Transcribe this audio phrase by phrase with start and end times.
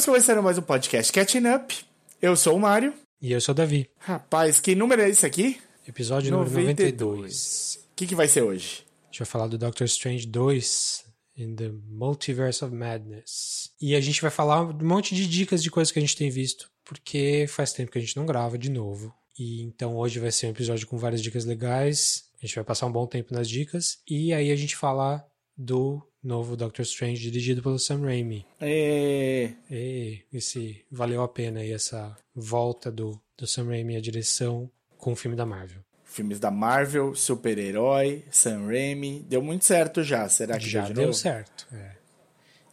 [0.00, 1.76] Estamos começando mais um podcast Catching Up.
[2.22, 2.94] Eu sou o Mário.
[3.20, 3.86] E eu sou o Davi.
[3.98, 5.60] Rapaz, que número é esse aqui?
[5.86, 7.80] Episódio número 92.
[7.92, 8.86] O que, que vai ser hoje?
[9.02, 11.04] A gente vai falar do Doctor Strange 2
[11.36, 13.72] in the Multiverse of Madness.
[13.78, 16.30] E a gente vai falar um monte de dicas de coisas que a gente tem
[16.30, 19.14] visto, porque faz tempo que a gente não grava de novo.
[19.38, 22.24] E então hoje vai ser um episódio com várias dicas legais.
[22.42, 23.98] A gente vai passar um bom tempo nas dicas.
[24.08, 25.22] E aí a gente fala
[25.54, 28.46] do novo Doctor Strange dirigido pelo Sam Raimi.
[28.60, 29.52] É...
[29.70, 35.12] E esse valeu a pena aí essa volta do, do Sam Raimi à direção com
[35.12, 35.82] o filme da Marvel.
[36.04, 39.24] Filmes da Marvel, super-herói, Sam Raimi.
[39.28, 40.28] Deu muito certo já.
[40.28, 41.66] Será que já deu, de deu certo?
[41.72, 41.96] É.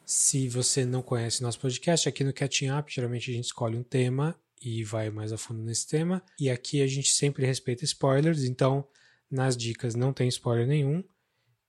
[0.03, 3.83] Se você não conhece nosso podcast, aqui no Catching Up, geralmente a gente escolhe um
[3.83, 6.23] tema e vai mais a fundo nesse tema.
[6.39, 8.87] E aqui a gente sempre respeita spoilers, então
[9.29, 11.03] nas dicas não tem spoiler nenhum.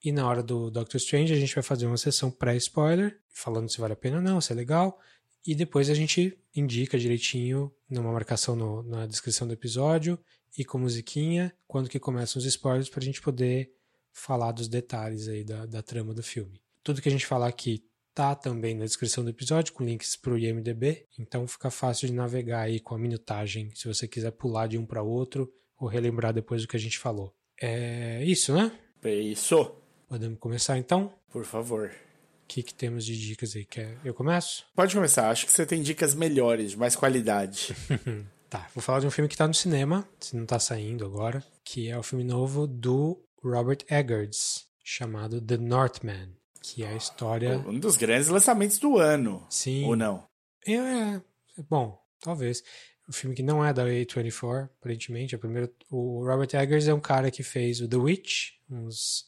[0.04, 3.80] E na hora do Doctor Strange, a gente vai fazer uma sessão pré-spoiler, falando se
[3.80, 5.00] vale a pena ou não, se é legal.
[5.46, 10.19] E depois a gente indica direitinho, numa marcação no, na descrição do episódio
[10.56, 13.72] e com musiquinha, quando que começam os spoilers, para a gente poder
[14.12, 16.60] falar dos detalhes aí da, da trama do filme.
[16.82, 20.32] Tudo que a gente falar aqui tá também na descrição do episódio, com links para
[20.32, 24.66] o IMDB, então fica fácil de navegar aí com a minutagem, se você quiser pular
[24.66, 27.32] de um para outro ou relembrar depois do que a gente falou.
[27.60, 28.72] É isso, né?
[29.04, 29.72] Isso.
[30.09, 31.12] Podemos começar então?
[31.31, 31.91] Por favor.
[31.91, 33.67] O que, que temos de dicas aí?
[33.67, 33.98] Quer...
[34.03, 34.65] Eu começo?
[34.75, 35.28] Pode começar.
[35.28, 37.77] Acho que você tem dicas melhores, mais qualidade.
[38.48, 41.45] tá, vou falar de um filme que tá no cinema, se não tá saindo agora,
[41.62, 46.31] que é o filme novo do Robert Eggers, chamado The Northman,
[46.62, 47.59] que é a história...
[47.59, 49.47] um dos grandes lançamentos do ano.
[49.50, 49.84] Sim.
[49.84, 50.25] Ou não?
[50.66, 51.21] É, é
[51.69, 52.65] bom, talvez.
[53.06, 55.34] Um filme que não é da A24, aparentemente.
[55.34, 59.28] É o, primeiro, o Robert Eggers é um cara que fez o The Witch, uns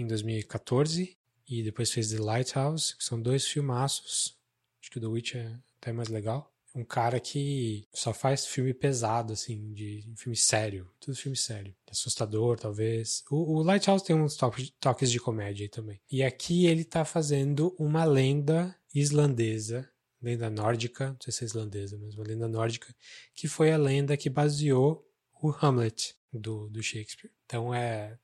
[0.00, 1.16] em 2014
[1.48, 4.36] e depois fez The Lighthouse, que são dois filmaços.
[4.80, 6.52] Acho que o The Witch é até mais legal.
[6.74, 10.88] Um cara que só faz filme pesado, assim, de filme sério.
[11.00, 11.74] Tudo filme sério.
[11.90, 13.24] Assustador, talvez.
[13.30, 16.00] O, o Lighthouse tem uns toques, toques de comédia aí também.
[16.10, 19.88] E aqui ele tá fazendo uma lenda islandesa,
[20.20, 22.94] lenda nórdica, não sei se é islandesa, mas uma lenda nórdica,
[23.34, 25.04] que foi a lenda que baseou
[25.42, 27.30] o Hamlet do, do Shakespeare.
[27.46, 28.18] Então é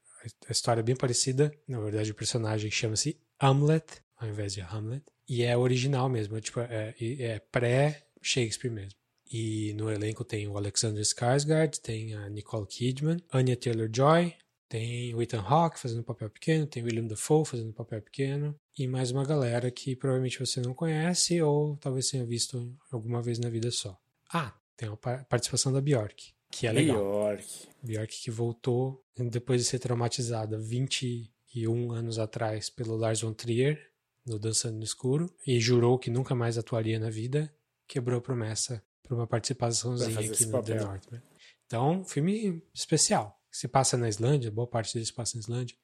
[0.49, 1.53] a história é bem parecida.
[1.67, 3.85] Na verdade, o personagem chama-se Hamlet,
[4.17, 5.05] ao invés de Hamlet.
[5.29, 8.99] E é original mesmo, é, tipo, é, é pré-Shakespeare mesmo.
[9.31, 14.35] E no elenco tem o Alexander Skarsgård, tem a Nicole Kidman, Anya Taylor-Joy,
[14.69, 19.11] tem o Ethan Hawke fazendo papel pequeno, tem William Dafoe fazendo papel pequeno, e mais
[19.11, 23.71] uma galera que provavelmente você não conhece ou talvez tenha visto alguma vez na vida
[23.71, 23.99] só.
[24.33, 26.97] Ah, tem a participação da Bjork que é legal.
[26.97, 27.69] Bjork.
[27.83, 33.91] Bjork que voltou depois de ser traumatizada 21 anos atrás pelo Lars von Trier
[34.25, 37.55] no Dançando no Escuro e jurou que nunca mais atuaria na vida,
[37.87, 40.79] quebrou a promessa para uma participaçãozinha aqui no papel.
[40.79, 41.23] The Northman.
[41.67, 43.39] Então, filme especial.
[43.51, 45.77] Se passa na Islândia, boa parte dele se passa na Islândia.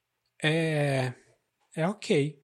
[0.42, 1.12] É
[1.76, 2.42] é ok.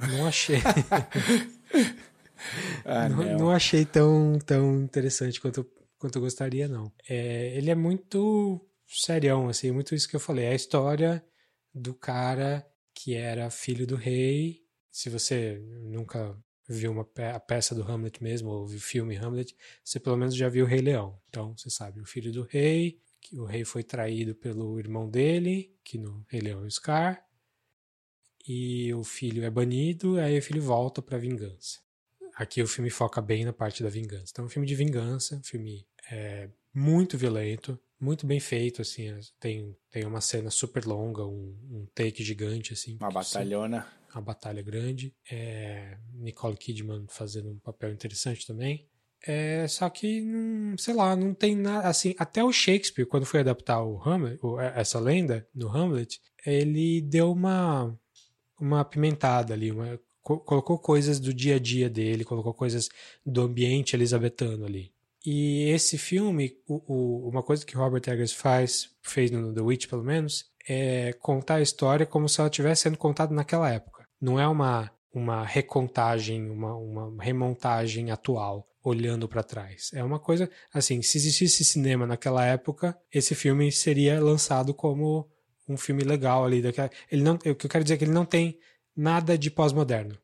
[0.00, 0.60] Não achei.
[2.84, 3.38] ah, não, não.
[3.38, 5.64] não achei tão tão interessante quanto
[6.02, 6.92] quanto eu gostaria, não.
[7.08, 10.46] É, ele é muito serião, assim, muito isso que eu falei.
[10.46, 11.24] É a história
[11.72, 14.64] do cara que era filho do rei.
[14.90, 16.36] Se você nunca
[16.68, 20.16] viu uma pe a peça do Hamlet mesmo, ou viu o filme Hamlet, você pelo
[20.16, 21.20] menos já viu o Rei Leão.
[21.28, 25.72] Então, você sabe, o filho do rei, que o rei foi traído pelo irmão dele,
[25.84, 27.24] que no Rei Leão é o Scar,
[28.46, 31.78] e o filho é banido, aí o filho volta para vingança.
[32.34, 34.32] Aqui o filme foca bem na parte da vingança.
[34.32, 39.16] Então, é um filme de vingança, um filme é muito violento, muito bem feito, assim,
[39.38, 42.96] tem, tem uma cena super longa, um, um take gigante, assim.
[43.00, 43.86] Uma batalhona.
[44.12, 45.14] Uma batalha grande.
[45.30, 48.88] É, Nicole Kidman fazendo um papel interessante também.
[49.24, 53.40] É, só que, não, sei lá, não tem nada, assim, até o Shakespeare, quando foi
[53.40, 54.40] adaptar o Hamlet,
[54.74, 57.96] essa lenda no Hamlet, ele deu uma,
[58.60, 62.88] uma apimentada ali, uma, colocou coisas do dia a dia dele, colocou coisas
[63.24, 64.92] do ambiente elisabetano ali.
[65.24, 69.86] E esse filme, o, o, uma coisa que Robert Eggers faz, fez no The Witch
[69.86, 74.04] pelo menos, é contar a história como se ela estivesse sendo contada naquela época.
[74.20, 79.90] Não é uma, uma recontagem, uma, uma remontagem atual, olhando para trás.
[79.94, 85.30] É uma coisa, assim, se existisse cinema naquela época, esse filme seria lançado como
[85.68, 86.60] um filme legal ali.
[86.60, 88.58] Daquela, ele não, o que eu quero dizer é que ele não tem
[88.96, 90.18] nada de pós-moderno.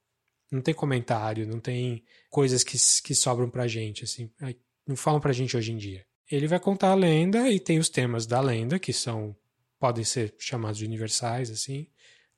[0.50, 4.30] Não tem comentário, não tem coisas que, que sobram pra gente, assim
[4.96, 6.04] falam pra gente hoje em dia.
[6.30, 9.36] Ele vai contar a lenda e tem os temas da lenda, que são
[9.78, 11.86] podem ser chamados de universais, assim,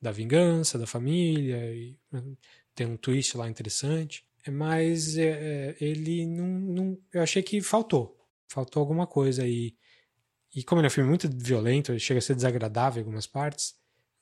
[0.01, 1.99] da vingança, da família, e
[2.75, 4.25] tem um twist lá interessante.
[4.49, 6.99] mas é, ele não, não.
[7.13, 8.17] Eu achei que faltou.
[8.49, 9.75] Faltou alguma coisa aí.
[10.55, 13.75] E como ele é um filme muito violento, chega a ser desagradável em algumas partes,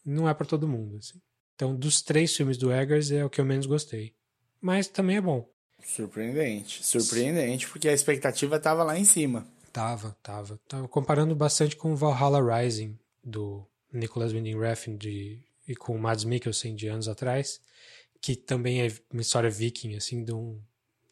[0.05, 0.97] não é para todo mundo.
[0.99, 1.21] Assim.
[1.55, 4.15] Então, dos três filmes do Eggers, é o que eu menos gostei.
[4.61, 5.49] Mas também é bom.
[5.85, 6.85] Surpreendente.
[6.85, 9.47] Surpreendente, porque a expectativa tava lá em cima.
[9.73, 10.59] Tava, tava.
[10.69, 16.25] Tava comparando bastante com Valhalla Rising, do Nicholas Winding Refn de, e com o Mads
[16.25, 17.61] Mikkelsen de anos atrás,
[18.21, 20.61] que também é uma história viking, assim, de um,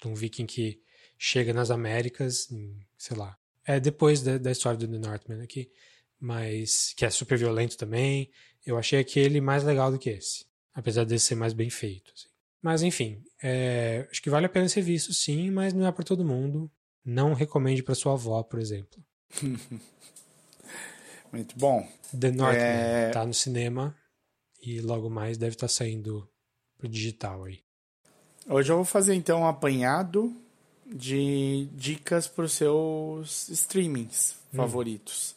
[0.00, 0.80] de um viking que
[1.18, 3.36] chega nas Américas, em, sei lá.
[3.64, 5.70] É depois da, da história do The Northman aqui,
[6.20, 8.30] mas que é super violento também.
[8.64, 12.12] Eu achei aquele mais legal do que esse, apesar desse ser mais bem feito.
[12.14, 12.28] Assim.
[12.62, 16.04] Mas enfim, é, acho que vale a pena ser visto sim, mas não é para
[16.04, 16.70] todo mundo.
[17.04, 19.02] Não recomende para sua avó, por exemplo.
[21.32, 21.86] Muito bom.
[22.18, 23.10] The Northman é...
[23.10, 23.94] tá no cinema
[24.62, 26.28] e logo mais deve estar tá saindo
[26.78, 27.60] pro digital aí.
[28.48, 30.34] Hoje eu vou fazer então um apanhado
[30.86, 34.56] de dicas para os seus streamings hum.
[34.56, 35.34] favoritos.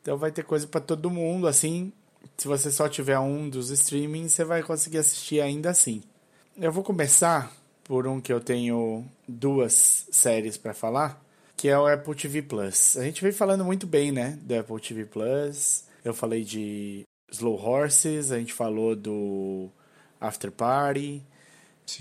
[0.00, 1.92] Então vai ter coisa para todo mundo, assim,
[2.36, 6.02] se você só tiver um dos streamings, você vai conseguir assistir ainda assim.
[6.56, 7.50] Eu vou começar
[7.82, 11.18] por um que eu tenho duas séries para falar,
[11.56, 12.96] que é o Apple TV Plus.
[12.98, 15.84] A gente vem falando muito bem, né, do Apple TV Plus.
[16.04, 19.70] Eu falei de Slow Horses, a gente falou do
[20.20, 21.22] After Party.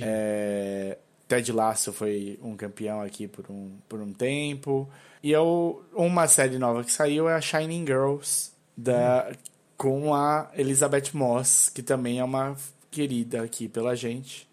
[0.01, 0.98] É,
[1.30, 4.89] Ted Lasso foi um campeão aqui por um, por um tempo.
[5.24, 9.36] E eu, uma série nova que saiu é a Shining Girls, da, hum.
[9.77, 12.57] com a Elizabeth Moss, que também é uma
[12.91, 14.47] querida aqui pela gente.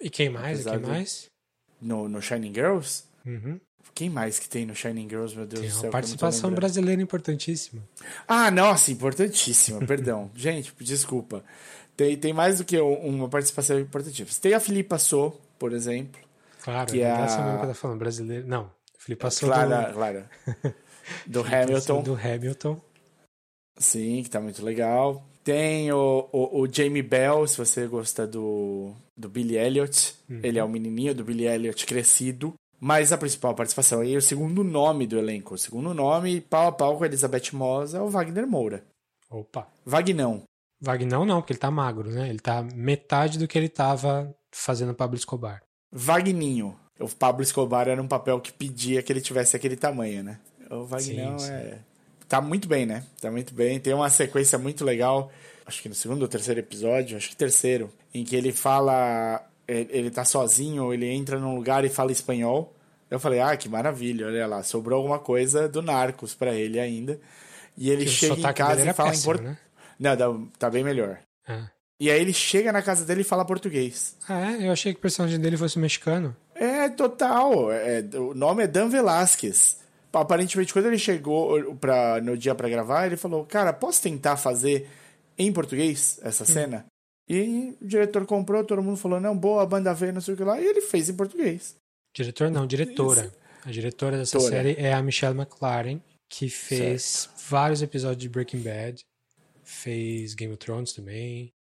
[0.00, 0.64] E quem mais?
[0.64, 1.30] quem mais?
[1.80, 3.04] No, no Shining Girls?
[3.24, 3.60] Uhum.
[3.94, 5.84] Quem mais que tem no Shining Girls, meu Deus tem do céu?
[5.84, 7.82] Uma participação brasileira importantíssima.
[8.26, 10.30] Ah, nossa, importantíssima, perdão.
[10.34, 11.44] Gente, desculpa.
[11.94, 14.40] Tem, tem mais do que uma participação importantíssima.
[14.40, 16.20] Tem a Filipa So, por exemplo.
[16.62, 18.46] Claro, que é essa mesmo que tá falando, brasileiro.
[18.48, 19.94] Não, Filipa So Clara, do...
[19.94, 20.30] Clara.
[21.26, 22.02] Do Hamilton.
[22.02, 22.80] Do Hamilton.
[23.76, 25.26] Sim, que tá muito legal.
[25.44, 30.14] Tem o, o, o, Jamie Bell, se você gosta do, do Billy Elliot.
[30.28, 30.40] Uhum.
[30.42, 32.54] Ele é o menininho do Billy Elliot crescido.
[32.80, 35.54] Mas a principal participação e o segundo nome do elenco.
[35.54, 38.84] O segundo nome, pau a pau com a Elizabeth Moss, é o Wagner Moura.
[39.30, 39.68] Opa.
[39.84, 40.42] Vagnão.
[40.80, 42.28] Vagnão não, porque ele tá magro, né?
[42.28, 45.62] Ele tá metade do que ele tava fazendo Pablo Escobar.
[45.92, 46.76] Vagninho.
[46.98, 50.40] O Pablo Escobar era um papel que pedia que ele tivesse aquele tamanho, né?
[50.68, 51.52] O Vagnão sim, sim.
[51.52, 51.78] é.
[52.32, 53.04] Tá muito bem, né?
[53.20, 53.78] Tá muito bem.
[53.78, 55.30] Tem uma sequência muito legal.
[55.66, 60.10] Acho que no segundo ou terceiro episódio, acho que terceiro, em que ele fala ele
[60.10, 62.74] tá sozinho, ele entra num lugar e fala espanhol.
[63.10, 67.20] Eu falei, ah, que maravilha, olha lá, sobrou alguma coisa do Narcos para ele ainda.
[67.76, 69.58] E ele chega em casa e fala péssimo, em português.
[70.00, 70.16] Né?
[70.16, 71.18] Não, tá bem melhor.
[71.46, 71.68] Ah.
[72.00, 74.16] E aí ele chega na casa dele e fala português.
[74.26, 74.68] Ah, é?
[74.68, 76.34] Eu achei que o personagem dele fosse mexicano.
[76.54, 77.70] É, total.
[77.70, 79.82] É, o nome é Dan Velasquez.
[80.12, 84.88] Aparentemente, quando ele chegou pra, no dia para gravar, ele falou: Cara, posso tentar fazer
[85.38, 86.46] em português essa hum.
[86.46, 86.86] cena?
[87.28, 90.36] E o diretor comprou, todo mundo falou, não, boa, a banda veio, não sei o
[90.36, 91.76] que lá, e ele fez em português.
[92.14, 93.24] Diretor não, diretora.
[93.24, 93.42] Isso.
[93.64, 97.48] A diretora dessa série é a Michelle McLaren, que fez certo.
[97.48, 99.02] vários episódios de Breaking Bad,
[99.62, 101.52] fez Game of Thrones também,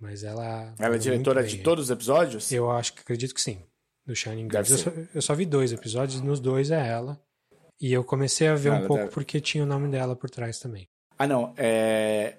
[0.00, 0.72] mas ela...
[0.78, 2.50] Ela é diretora de todos os episódios?
[2.52, 3.58] Eu acho que acredito que sim,
[4.06, 4.72] do Shining Girls.
[4.72, 7.20] Eu só, eu só, vi dois episódios, nos dois é ela,
[7.80, 9.10] e eu comecei a ver um pouco deve...
[9.10, 10.86] porque tinha o nome dela por trás também.
[11.18, 12.34] Ah, não, é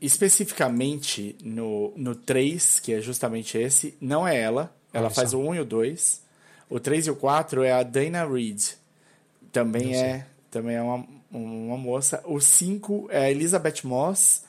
[0.00, 4.74] especificamente no, no 3, que é justamente esse, não é ela.
[4.92, 6.22] Ela faz o 1 e o 2.
[6.70, 8.62] O 3 e o 4 é a Dana Reed.
[9.52, 12.22] Também é, também é uma, uma moça.
[12.24, 14.44] O 5 é a Elizabeth Moss.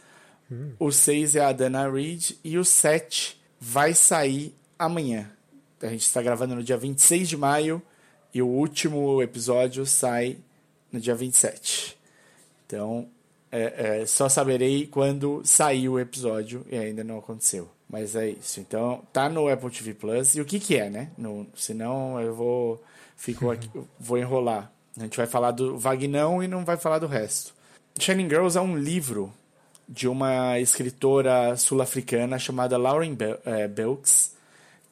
[0.49, 0.71] Hum.
[0.79, 2.31] O 6 é a Dana Reed.
[2.43, 5.29] E o 7 vai sair amanhã.
[5.81, 7.81] A gente está gravando no dia 26 de maio.
[8.33, 10.37] E o último episódio sai
[10.91, 11.97] no dia 27.
[12.65, 13.07] Então,
[13.51, 17.69] é, é, só saberei quando sair o episódio e ainda não aconteceu.
[17.89, 18.59] Mas é isso.
[18.59, 20.35] Então, tá no Apple TV Plus.
[20.35, 21.09] E o que que é, né?
[21.17, 22.83] No, senão eu vou
[23.15, 23.69] fico aqui,
[23.99, 24.71] vou enrolar.
[24.97, 27.53] A gente vai falar do Vagnão e não vai falar do resto.
[27.99, 29.33] Shining Girls é um livro
[29.87, 33.15] de uma escritora sul-africana chamada Lauren
[33.45, 34.35] é, Belks,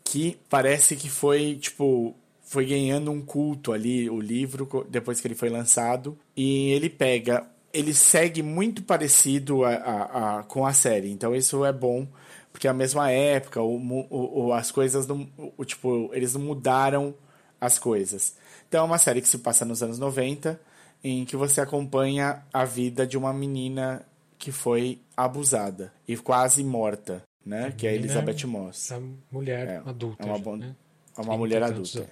[0.04, 2.16] que parece que foi, tipo,
[2.56, 6.18] foi ganhando um culto ali, o livro, depois que ele foi lançado.
[6.36, 7.46] E ele pega
[7.76, 11.12] ele segue muito parecido a, a, a, com a série.
[11.12, 12.08] Então isso é bom,
[12.50, 15.28] porque é a mesma época, o, o, as coisas não.
[15.58, 17.14] O, tipo, eles não mudaram
[17.60, 18.36] as coisas.
[18.68, 20.60] Então é uma série que se passa nos anos 90,
[21.04, 24.06] em que você acompanha a vida de uma menina
[24.38, 27.74] que foi abusada e quase morta, né?
[27.78, 28.94] que é a Elizabeth Moss.
[28.94, 30.24] A mulher é, adulta.
[30.24, 30.76] É uma, né?
[31.18, 32.08] É uma mulher adulta.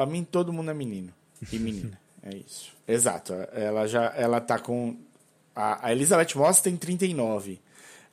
[0.00, 1.12] Para mim, todo mundo é menino
[1.52, 2.00] e menina.
[2.24, 2.72] é isso.
[2.88, 3.34] Exato.
[3.52, 4.96] Ela já ela tá com.
[5.54, 7.60] A, a Elizabeth Moss tem 39.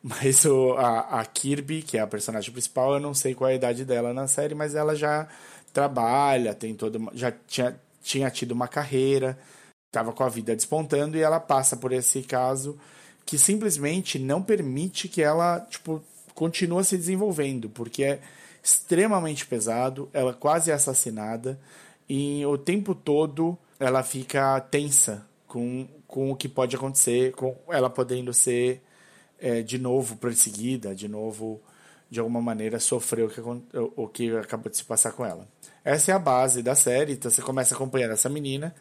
[0.03, 3.53] Mas o, a, a Kirby, que é a personagem principal, eu não sei qual é
[3.53, 5.29] a idade dela na série, mas ela já
[5.71, 9.39] trabalha, tem toda já tinha, tinha tido uma carreira,
[9.87, 12.77] estava com a vida despontando e ela passa por esse caso
[13.25, 16.03] que simplesmente não permite que ela tipo
[16.35, 18.19] continue se desenvolvendo, porque é
[18.63, 21.59] extremamente pesado, ela quase é assassinada
[22.09, 27.89] e o tempo todo ela fica tensa com, com o que pode acontecer, com ela
[27.89, 28.81] podendo ser
[29.39, 31.61] é, de novo perseguida, de novo,
[32.09, 33.41] de alguma maneira, sofrer o que,
[33.95, 35.47] o que acabou de se passar com ela.
[35.83, 38.75] Essa é a base da série, então você começa a acompanhar essa menina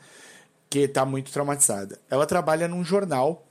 [0.68, 1.98] que está muito traumatizada.
[2.10, 3.46] Ela trabalha num jornal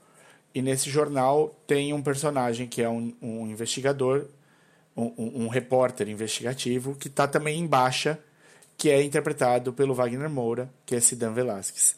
[0.54, 4.26] e nesse jornal tem um personagem que é um, um investigador,
[4.96, 8.18] um, um, repórter investigativo, que está também em baixa,
[8.76, 11.96] que é interpretado pelo Wagner Moura, que é Sidan Velasquez.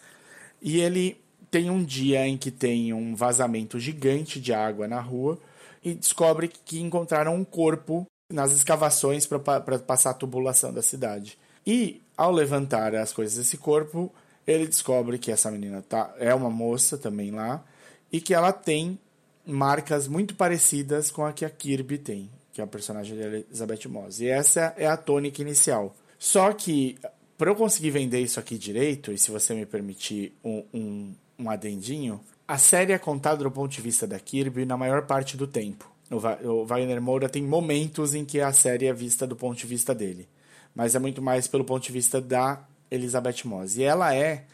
[0.60, 5.38] E ele tem um dia em que tem um vazamento gigante de água na rua
[5.82, 11.38] e descobre que encontraram um corpo nas escavações para passar a tubulação da cidade.
[11.66, 14.12] E ao levantar as coisas desse corpo,
[14.46, 17.64] ele descobre que essa menina tá, é uma moça também lá
[18.10, 18.98] e que ela tem
[19.46, 23.88] marcas muito parecidas com a que a Kirby tem, que é a personagem de Elizabeth
[23.88, 24.18] Moss.
[24.18, 25.94] E essa é a tônica inicial.
[26.18, 26.98] Só que
[27.36, 31.48] para eu conseguir vender isso aqui direito, e se você me permitir um, um um
[31.48, 35.46] adendinho, a série é contada do ponto de vista da Kirby na maior parte do
[35.46, 35.88] tempo.
[36.10, 39.94] O Wagner Moura tem momentos em que a série é vista do ponto de vista
[39.94, 40.28] dele,
[40.74, 43.76] mas é muito mais pelo ponto de vista da Elizabeth Moss.
[43.76, 44.46] E ela é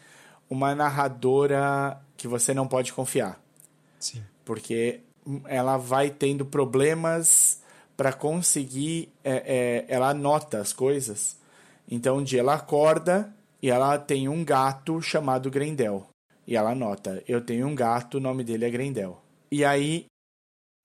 [0.51, 3.41] uma narradora que você não pode confiar.
[4.01, 4.23] Sim.
[4.45, 5.01] Porque
[5.47, 7.63] ela vai tendo problemas
[7.97, 9.13] para conseguir.
[9.23, 11.37] É, é, ela anota as coisas.
[11.91, 13.33] Então, um dia ela acorda
[13.63, 16.07] e ela tem um gato chamado Grendel.
[16.47, 19.21] E ela anota: Eu tenho um gato, o nome dele é Grendel.
[19.51, 20.07] E aí,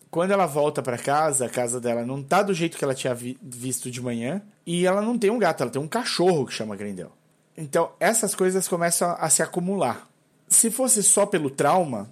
[0.09, 3.13] quando ela volta para casa, a casa dela não tá do jeito que ela tinha
[3.13, 4.41] vi visto de manhã.
[4.65, 7.11] E ela não tem um gato, ela tem um cachorro que chama Grendel.
[7.57, 10.07] Então, essas coisas começam a se acumular.
[10.47, 12.09] Se fosse só pelo trauma,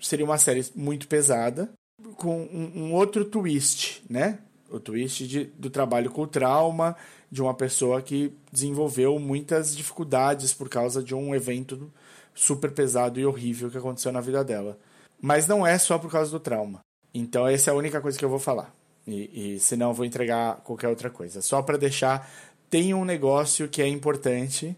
[0.00, 1.70] seria uma série muito pesada,
[2.16, 4.38] com um, um outro twist, né?
[4.70, 6.96] O twist de, do trabalho com o trauma,
[7.30, 11.92] de uma pessoa que desenvolveu muitas dificuldades por causa de um evento
[12.34, 14.78] super pesado e horrível que aconteceu na vida dela.
[15.20, 16.80] Mas não é só por causa do trauma.
[17.12, 18.74] Então, essa é a única coisa que eu vou falar.
[19.06, 21.40] E, e senão eu vou entregar qualquer outra coisa.
[21.40, 22.30] Só para deixar,
[22.68, 24.76] tem um negócio que é importante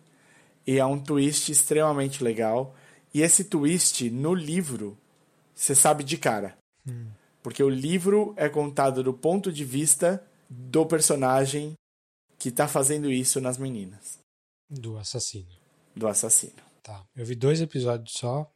[0.67, 2.75] e é um twist extremamente legal.
[3.13, 4.97] E esse twist no livro,
[5.55, 6.57] você sabe de cara.
[6.87, 7.07] Hum.
[7.49, 11.73] Porque o livro é contado do ponto de vista do personagem
[12.39, 14.19] que tá fazendo isso nas meninas.
[14.69, 15.49] Do assassino.
[15.97, 16.63] Do assassino.
[16.83, 17.07] Tá.
[17.17, 18.53] Eu vi dois episódios só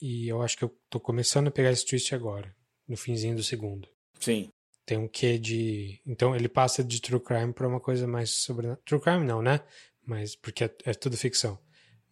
[0.00, 2.56] e eu acho que eu tô começando a pegar esse twist agora,
[2.88, 3.86] no finzinho do segundo.
[4.18, 4.48] Sim.
[4.86, 6.00] Tem um quê de.
[6.06, 8.74] Então ele passa de true crime pra uma coisa mais sobre.
[8.86, 9.60] True crime não, né?
[10.02, 11.58] Mas porque é, é tudo ficção.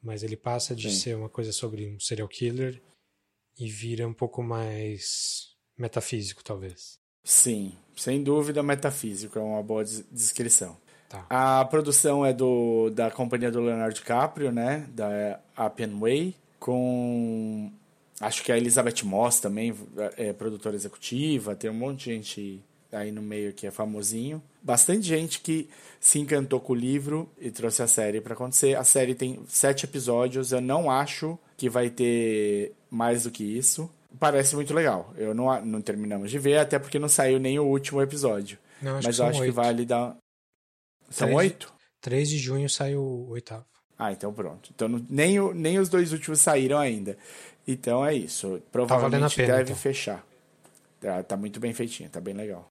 [0.02, 0.96] Mas ele passa de Sim.
[0.98, 2.82] ser uma coisa sobre um serial killer
[3.58, 5.51] e vira um pouco mais
[5.82, 6.98] metafísico, talvez.
[7.24, 10.76] Sim, sem dúvida metafísico, é uma boa descrição.
[11.08, 11.26] Tá.
[11.28, 14.86] A produção é do, da companhia do Leonardo DiCaprio, né?
[14.94, 17.70] Da Appian Way, com
[18.20, 19.74] acho que a Elizabeth Moss também
[20.16, 24.42] é produtora executiva, tem um monte de gente aí no meio que é famosinho.
[24.62, 28.76] Bastante gente que se encantou com o livro e trouxe a série para acontecer.
[28.76, 33.90] A série tem sete episódios, eu não acho que vai ter mais do que isso.
[34.18, 35.12] Parece muito legal.
[35.16, 38.58] Eu não, não terminamos de ver, até porque não saiu nem o último episódio.
[38.80, 39.50] Não, Mas eu acho oito.
[39.50, 40.16] que vale dar.
[41.10, 41.72] São oito?
[42.00, 43.64] 3 de junho sai o oitavo.
[43.98, 44.70] Ah, então pronto.
[44.74, 47.16] Então nem, nem os dois últimos saíram ainda.
[47.66, 48.60] Então é isso.
[48.72, 49.76] Provavelmente tá pena, deve então.
[49.76, 50.26] fechar.
[51.00, 52.68] Tá, tá, muito bem feitinho, tá bem legal.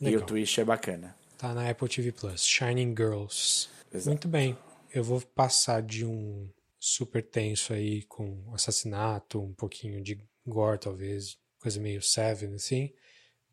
[0.00, 0.20] legal.
[0.20, 1.14] E o twist é bacana.
[1.36, 2.44] Tá na Apple TV Plus.
[2.44, 3.68] Shining Girls.
[3.92, 4.08] Exato.
[4.08, 4.56] Muito bem.
[4.92, 11.36] Eu vou passar de um super tenso aí com assassinato, um pouquinho de gore, talvez,
[11.58, 12.92] coisa meio Seven, assim,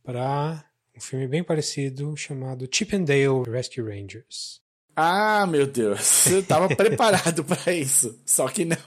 [0.03, 0.63] para
[0.95, 4.61] um filme bem parecido chamado Chip and Dale Rescue Rangers.
[4.95, 8.77] Ah, meu Deus, eu tava preparado para isso, só que não.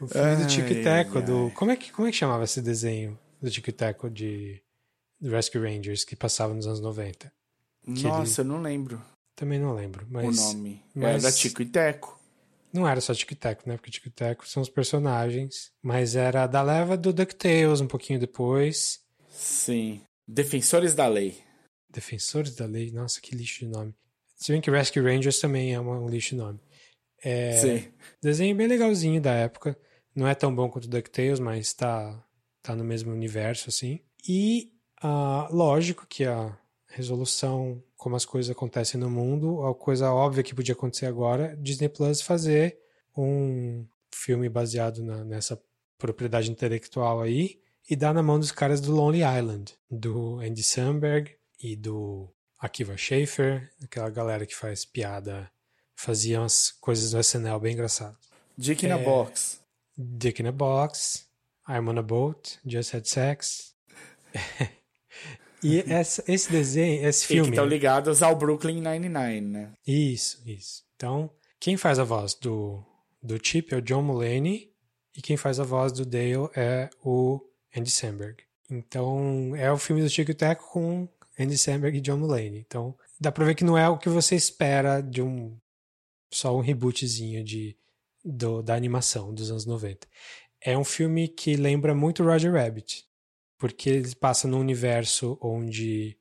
[0.00, 1.50] O filme do Tico e Teco, do.
[1.54, 4.62] Como é, que, como é que chamava esse desenho do Tico e Teco de
[5.20, 7.32] Rescue Rangers que passava nos anos 90?
[7.84, 8.48] Que Nossa, ele...
[8.48, 9.02] eu não lembro.
[9.34, 10.38] Também não lembro, mas.
[10.38, 10.82] O nome.
[10.94, 11.24] Mas...
[11.24, 12.17] Era Tico e Teco.
[12.72, 13.76] Não era só Tico e Teco, né?
[13.76, 15.70] Porque Tico e Teco são os personagens.
[15.82, 19.00] Mas era da leva do DuckTales um pouquinho depois.
[19.30, 20.02] Sim.
[20.26, 21.38] Defensores da Lei.
[21.88, 22.90] Defensores da Lei?
[22.90, 23.94] Nossa, que lixo de nome.
[24.36, 26.60] Se bem que Rescue Rangers também é um lixo nome.
[27.22, 27.92] É, Sim.
[28.22, 29.76] Desenho bem legalzinho da época.
[30.14, 32.24] Não é tão bom quanto DuckTales, mas tá,
[32.62, 34.00] tá no mesmo universo, assim.
[34.28, 34.72] E,
[35.02, 36.56] uh, lógico que a
[36.88, 41.88] resolução, como as coisas acontecem no mundo, a coisa óbvia que podia acontecer agora, Disney
[41.88, 42.78] Plus fazer
[43.14, 45.60] um filme baseado na, nessa
[45.98, 51.34] propriedade intelectual aí e dar na mão dos caras do Lonely Island, do Andy Samberg
[51.60, 55.50] e do Akiva Schaffer, aquela galera que faz piada,
[55.96, 58.16] fazia umas coisas no SNL bem engraçadas.
[58.56, 59.04] Dick in a É.
[59.04, 59.60] Box.
[59.96, 61.26] Dick in a Box,
[61.68, 63.74] I'm on a Boat, Just Had Sex.
[65.62, 67.50] e essa- esse desenho, esse E que filme.
[67.50, 69.72] estão ligados ao Brooklyn Nine-Nine, né?
[69.86, 70.82] Isso, isso.
[70.96, 72.82] Então, quem faz a voz do,
[73.22, 74.72] do Chip é o John Mulaney
[75.16, 77.40] e quem faz a voz do Dale é o
[77.76, 78.42] Andy Samberg.
[78.70, 82.58] Então, é o filme do Chico e Teco com Andy Samberg e John Mulaney.
[82.66, 85.56] Então, dá pra ver que não é o que você espera de um
[86.30, 87.74] só um rebootzinho de,
[88.24, 90.06] do- da animação dos anos 90.
[90.60, 93.06] É um filme que lembra muito Roger Rabbit,
[93.58, 96.16] porque ele passa num universo onde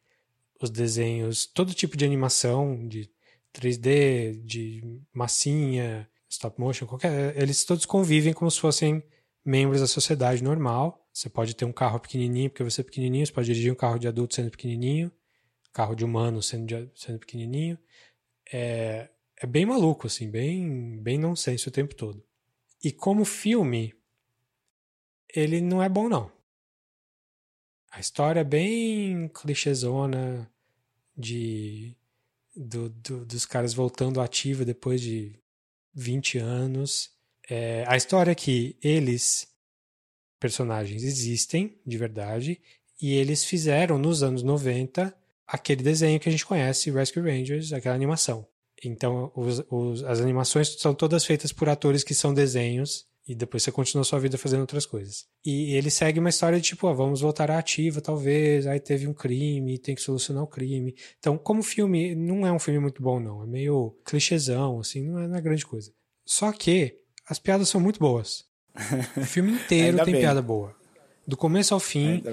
[0.61, 3.09] os desenhos, todo tipo de animação, de
[3.53, 4.81] 3D, de
[5.13, 9.03] massinha, stop motion, qualquer, eles todos convivem como se fossem
[9.45, 11.07] membros da sociedade normal.
[11.13, 13.97] Você pode ter um carro pequenininho porque você é pequenininho, você pode dirigir um carro
[13.97, 15.11] de adulto sendo pequenininho,
[15.71, 17.77] carro de humano sendo, de- sendo pequenininho.
[18.51, 19.09] É,
[19.41, 22.23] é bem maluco, assim, bem, bem nonsense o tempo todo.
[22.83, 23.93] E como filme,
[25.33, 26.31] ele não é bom, não.
[27.97, 30.47] A história é bem clichêzona
[31.17, 31.95] de
[32.55, 35.33] do, do- dos caras voltando ativa depois de
[35.95, 37.09] 20 anos.
[37.49, 39.47] É, a história é que eles,
[40.39, 42.61] personagens, existem de verdade
[43.01, 45.11] e eles fizeram nos anos 90
[45.47, 48.45] aquele desenho que a gente conhece, Rescue Rangers, aquela animação.
[48.85, 53.61] Então, os- os- as animações são todas feitas por atores que são desenhos e depois
[53.61, 55.25] você continua sua vida fazendo outras coisas.
[55.45, 59.05] E ele segue uma história de tipo, ó, vamos voltar à ativa, talvez, aí teve
[59.07, 60.95] um crime, tem que solucionar o crime.
[61.19, 63.43] Então, como filme, não é um filme muito bom, não.
[63.43, 65.91] É meio clichêzão, assim, não é, não é grande coisa.
[66.25, 66.95] Só que
[67.27, 68.45] as piadas são muito boas.
[69.17, 70.21] O filme inteiro tem bem.
[70.21, 70.73] piada boa.
[71.27, 72.23] Do começo ao fim,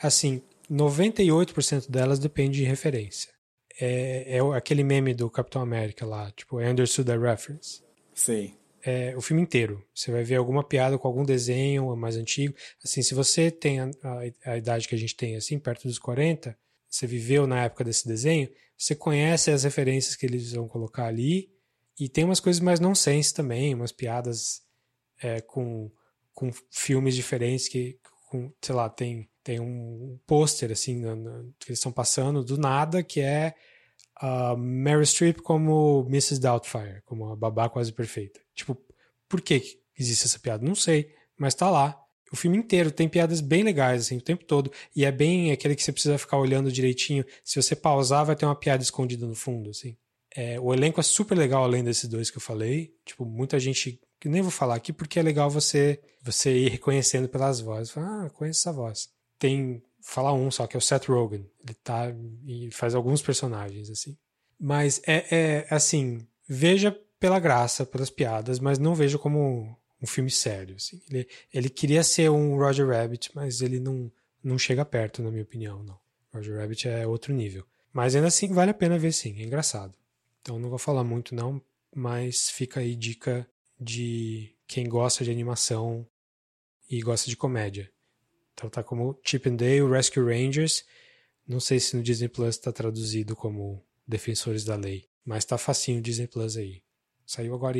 [0.00, 3.30] assim, 98% delas depende de referência.
[3.78, 7.82] É, é aquele meme do Capitão América lá, tipo, I understood the reference.
[8.14, 8.57] Sei.
[8.82, 9.84] É, o filme inteiro.
[9.94, 12.54] Você vai ver alguma piada com algum desenho mais antigo.
[12.84, 15.98] Assim, se você tem a, a- a idade que a gente tem, assim, perto dos
[15.98, 16.56] 40,
[16.88, 21.50] você viveu na época desse desenho, você conhece as referências que eles vão colocar ali.
[21.98, 24.62] E tem umas coisas mais nonsense também, umas piadas
[25.20, 25.90] é, com,
[26.32, 27.98] com filmes diferentes que,
[28.30, 31.02] com, sei lá, tem, tem um pôster, assim,
[31.58, 33.54] que eles estão passando do nada, que é
[34.20, 36.40] a Mary Streep como Mrs.
[36.40, 38.40] Doubtfire, como a babá quase perfeita.
[38.54, 38.76] Tipo,
[39.28, 40.64] por que existe essa piada?
[40.64, 41.98] Não sei, mas tá lá.
[42.30, 44.70] O filme inteiro tem piadas bem legais, assim, o tempo todo.
[44.94, 47.24] E é bem aquele que você precisa ficar olhando direitinho.
[47.42, 49.96] Se você pausar, vai ter uma piada escondida no fundo, assim.
[50.36, 52.92] É, o elenco é super legal, além desses dois que eu falei.
[53.04, 57.28] Tipo, muita gente que nem vou falar aqui, porque é legal você você ir reconhecendo
[57.28, 57.96] pelas vozes.
[57.96, 59.08] Ah, conheço essa voz.
[59.38, 61.46] Tem, falar um só, que é o Seth Rogen.
[61.62, 62.06] Ele tá
[62.46, 64.16] e faz alguns personagens, assim.
[64.58, 70.30] Mas é, é assim, veja pela graça, pelas piadas, mas não veja como um filme
[70.30, 70.76] sério.
[70.76, 71.02] Assim.
[71.10, 74.10] Ele, ele queria ser um Roger Rabbit, mas ele não,
[74.42, 75.98] não chega perto, na minha opinião, não.
[76.32, 77.66] Roger Rabbit é outro nível.
[77.92, 79.94] Mas ainda assim vale a pena ver sim, é engraçado.
[80.40, 81.60] Então não vou falar muito não,
[81.94, 83.46] mas fica aí dica
[83.78, 86.06] de quem gosta de animação
[86.90, 87.90] e gosta de comédia.
[88.58, 90.84] Então tá como Chip and Dale, Rescue Rangers.
[91.46, 96.00] Não sei se no Disney Plus está traduzido como Defensores da Lei, mas tá facinho
[96.00, 96.82] o Disney Plus aí.
[97.24, 97.78] Saiu agora,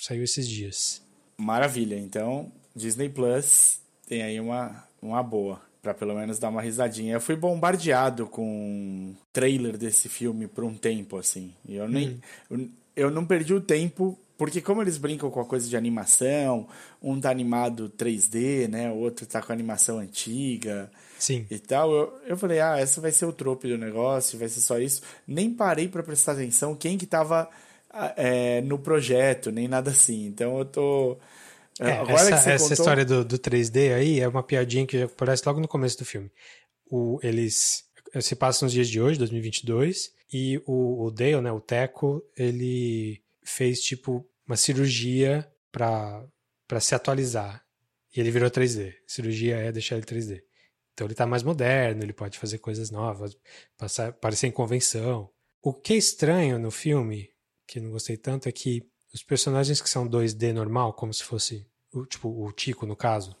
[0.00, 1.02] saiu esses dias.
[1.36, 1.98] Maravilha.
[1.98, 5.60] Então, Disney Plus tem aí uma, uma boa.
[5.82, 7.12] Pra pelo menos dar uma risadinha.
[7.12, 11.52] Eu fui bombardeado com trailer desse filme por um tempo, assim.
[11.68, 12.18] E eu nem.
[12.48, 16.66] Eu, eu não perdi o tempo, porque como eles brincam com a coisa de animação,
[17.02, 18.90] um tá animado 3D, né?
[18.90, 21.46] O outro tá com animação antiga Sim.
[21.50, 21.92] e tal.
[21.92, 25.02] Eu, eu falei, ah, essa vai ser o trope do negócio, vai ser só isso.
[25.26, 27.48] Nem parei pra prestar atenção quem que tava
[28.16, 30.26] é, no projeto, nem nada assim.
[30.26, 31.16] Então eu tô.
[31.80, 34.86] É, Agora essa que você essa contou- história do, do 3D aí é uma piadinha
[34.86, 36.30] que aparece logo no começo do filme.
[36.90, 37.84] O, eles
[38.20, 43.20] se passa nos dias de hoje, 2022, e o, o Dale, né, o Teco, ele
[43.44, 46.26] fez tipo uma cirurgia pra
[46.66, 47.64] pra se atualizar.
[48.14, 48.94] E ele virou 3D.
[49.06, 50.42] Cirurgia é deixar ele 3D.
[50.92, 53.36] Então ele tá mais moderno, ele pode fazer coisas novas,
[53.76, 55.28] passar, aparecer em convenção.
[55.60, 57.30] O que é estranho no filme,
[57.66, 61.66] que não gostei tanto, é que os personagens que são 2D normal, como se fosse,
[61.92, 63.36] o, tipo, o Tico, no caso,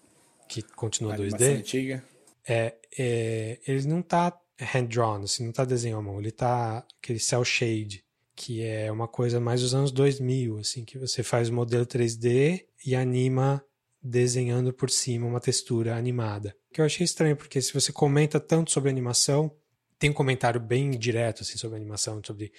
[0.48, 2.04] que continua 2D, antiga.
[2.46, 7.18] É, é, ele não tá hand-drawn, assim, não tá desenho à mão, ele tá aquele
[7.18, 11.52] cel shade, que é uma coisa mais dos anos 2000, assim, que você faz o
[11.52, 13.64] modelo 3D e anima
[14.02, 16.54] desenhando por cima uma textura animada.
[16.72, 19.50] Que eu achei estranho, porque se você comenta tanto sobre animação,
[19.98, 22.52] tem um comentário bem direto assim, sobre animação, sobre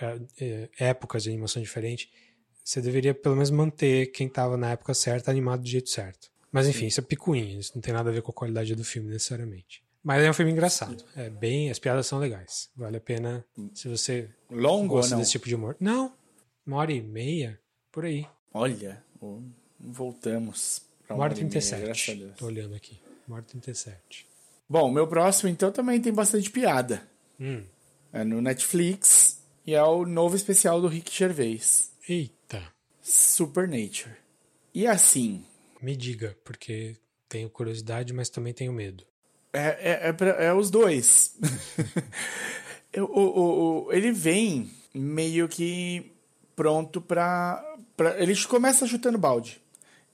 [0.00, 2.10] uh, uh, épocas de animação diferente,
[2.64, 6.30] você deveria pelo menos manter quem estava na época certa animado do jeito certo.
[6.52, 6.86] Mas enfim, Sim.
[6.86, 9.82] isso é picuinha, isso não tem nada a ver com a qualidade do filme necessariamente.
[10.02, 11.04] Mas é um filme engraçado.
[11.16, 12.68] É bem, as piadas são legais.
[12.76, 15.76] Vale a pena se você longo gosta desse tipo de humor.
[15.78, 16.12] Não,
[16.66, 17.60] uma hora e meia
[17.90, 18.26] por aí.
[18.52, 19.02] Olha,
[19.78, 22.32] voltamos para uma hora e 37.
[22.36, 22.98] Tô olhando aqui.
[23.26, 24.26] Uma hora e 37.
[24.68, 27.06] Bom, meu próximo então também tem bastante piada.
[27.38, 27.64] Hum.
[28.12, 31.92] É no Netflix e é o novo especial do Rick Gervais.
[32.08, 32.62] Eita.
[33.00, 34.16] Supernature.
[34.74, 35.44] E assim.
[35.80, 36.96] Me diga, porque
[37.28, 39.04] tenho curiosidade, mas também tenho medo.
[39.52, 41.36] É, é, é, é os dois.
[42.96, 46.10] o, o, o, ele vem meio que
[46.56, 47.62] pronto pra,
[47.96, 48.20] pra.
[48.20, 49.60] Ele começa chutando balde.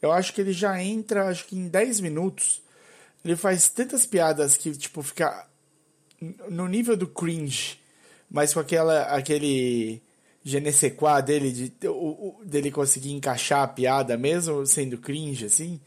[0.00, 2.62] Eu acho que ele já entra, acho que em 10 minutos.
[3.24, 5.46] Ele faz tantas piadas que, tipo, fica
[6.48, 7.78] no nível do cringe,
[8.30, 10.00] mas com aquela, aquele
[10.44, 15.44] je ne sais quoi dele, de, o, dele conseguir encaixar a piada, mesmo sendo cringe,
[15.44, 15.80] assim,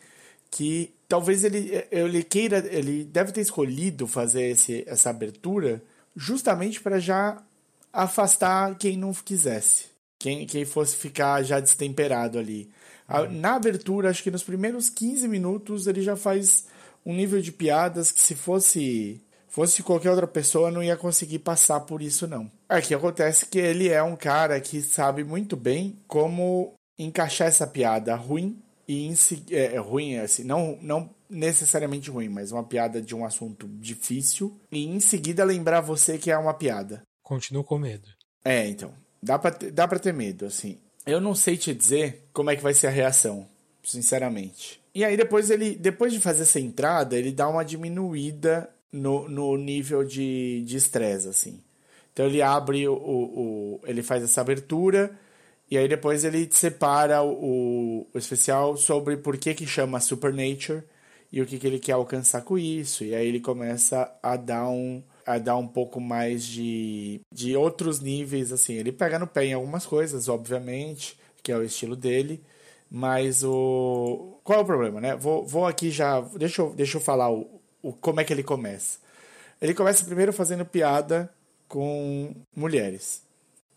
[0.52, 5.84] que talvez ele, ele queira, ele deve ter escolhido fazer esse, essa abertura
[6.16, 7.44] justamente para já
[7.92, 12.70] afastar quem não quisesse, quem, quem fosse ficar já destemperado ali.
[13.10, 13.30] Uhum.
[13.30, 16.66] Na abertura, acho que nos primeiros 15 minutos ele já faz
[17.06, 19.20] um nível de piadas que se fosse
[19.50, 22.50] fosse qualquer outra pessoa não ia conseguir passar por isso não.
[22.70, 28.16] Aqui acontece que ele é um cara que sabe muito bem como encaixar essa piada
[28.16, 29.16] ruim e em,
[29.52, 34.60] é, é, ruim, assim, não, não necessariamente ruim, mas uma piada de um assunto difícil
[34.72, 37.02] e em seguida lembrar você que é uma piada.
[37.24, 38.08] Continuo com medo.
[38.44, 38.94] É, então.
[39.24, 40.78] Dá pra, dá pra ter medo, assim.
[41.06, 43.48] Eu não sei te dizer como é que vai ser a reação,
[43.84, 44.82] sinceramente.
[44.94, 49.56] E aí depois ele, depois de fazer essa entrada, ele dá uma diminuída no, no
[49.58, 51.62] nível de estresse, assim.
[52.12, 55.18] Então ele abre o, o, o, ele faz essa abertura
[55.72, 60.84] e aí depois ele separa o, o especial sobre por que, que chama Supernature
[61.32, 63.06] e o que, que ele quer alcançar com isso.
[63.06, 68.02] E aí ele começa a dar um, a dar um pouco mais de, de outros
[68.02, 68.74] níveis, assim.
[68.74, 72.44] Ele pega no pé em algumas coisas, obviamente, que é o estilo dele.
[72.90, 74.40] Mas o.
[74.44, 75.16] Qual é o problema, né?
[75.16, 76.20] Vou, vou aqui já.
[76.20, 79.00] Deixa eu, deixa eu falar o, o, como é que ele começa.
[79.62, 81.34] Ele começa primeiro fazendo piada
[81.70, 83.24] com mulheres.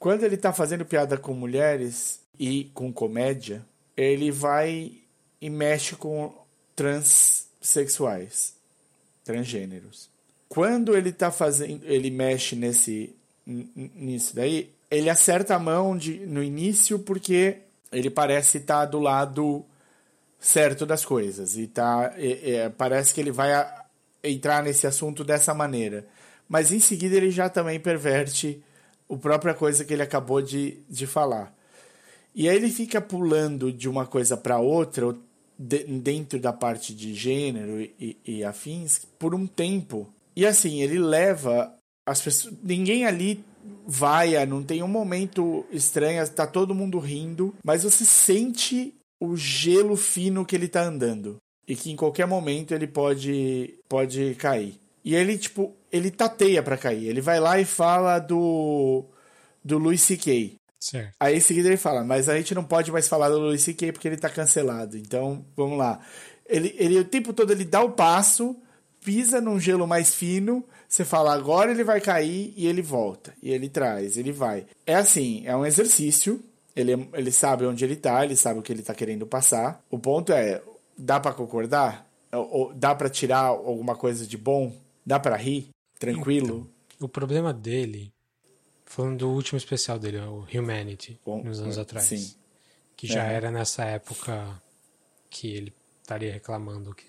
[0.05, 3.65] Quando ele tá fazendo piada com mulheres e com comédia,
[3.97, 4.93] ele vai
[5.41, 6.31] e mexe com
[6.77, 8.55] transexuais,
[9.25, 10.11] transgêneros.
[10.47, 16.43] Quando ele tá fazendo, ele mexe nesse nisso daí, ele acerta a mão de, no
[16.43, 19.65] início porque ele parece estar tá do lado
[20.39, 22.13] certo das coisas e tá
[22.77, 23.87] parece que ele vai a,
[24.23, 26.05] entrar nesse assunto dessa maneira.
[26.47, 28.63] Mas em seguida ele já também perverte
[29.09, 31.55] a própria coisa que ele acabou de, de falar.
[32.35, 35.15] E aí ele fica pulando de uma coisa para outra,
[35.57, 40.09] de, dentro da parte de gênero e, e, afins, por um tempo.
[40.35, 41.73] E assim, ele leva
[42.05, 42.55] as pessoas.
[42.63, 43.45] Ninguém ali
[43.87, 49.97] vai, não tem um momento estranho, tá todo mundo rindo, mas você sente o gelo
[49.97, 51.37] fino que ele tá andando.
[51.67, 54.79] E que em qualquer momento ele pode, pode cair.
[55.05, 57.09] E ele, tipo, ele tateia para cair.
[57.09, 59.05] Ele vai lá e fala do
[59.63, 60.57] do Louis C.K.
[60.79, 61.15] Certo.
[61.19, 63.93] Aí em seguida ele fala, mas a gente não pode mais falar do Louis C.K.
[63.93, 64.99] porque ele tá cancelado.
[64.99, 66.01] Então, vamos lá.
[66.47, 68.57] Ele, ele o tempo todo ele dá o passo,
[69.03, 73.33] pisa num gelo mais fino, você fala, agora ele vai cair e ele volta.
[73.43, 74.67] E ele traz, ele vai.
[74.87, 76.43] É assim, é um exercício.
[76.77, 79.81] Ele, ele sabe onde ele tá, ele sabe o que ele tá querendo passar.
[79.91, 80.61] O ponto é,
[80.99, 82.07] dá para concordar?
[82.33, 84.73] Ou, dá para tirar alguma coisa de bom?
[85.05, 85.69] Dá para rir?
[85.99, 86.71] Tranquilo?
[86.95, 88.13] Então, o problema dele,
[88.85, 92.07] falando do último especial dele, o Humanity, Bom, nos anos atrás.
[92.07, 92.35] Sim.
[92.97, 93.35] Que já é.
[93.35, 94.63] era nessa época
[95.29, 97.07] que ele estaria reclamando que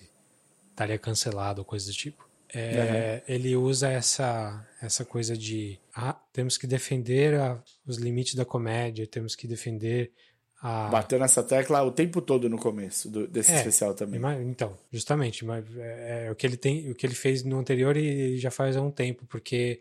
[0.71, 2.27] estaria cancelado ou coisa do tipo.
[2.53, 3.34] É, uhum.
[3.36, 9.05] Ele usa essa, essa coisa de ah, temos que defender a, os limites da comédia,
[9.05, 10.12] temos que defender
[10.67, 10.88] a...
[10.88, 14.19] Bateu nessa tecla o tempo todo no começo do, desse é, especial também.
[14.49, 17.95] Então, justamente, mas é, é, o que ele tem, o que ele fez no anterior
[17.95, 19.80] e já faz há um tempo, porque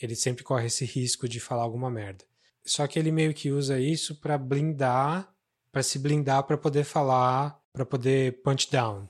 [0.00, 2.24] ele sempre corre esse risco de falar alguma merda.
[2.64, 5.30] Só que ele meio que usa isso para blindar,
[5.70, 9.06] para se blindar para poder falar, para poder punch down.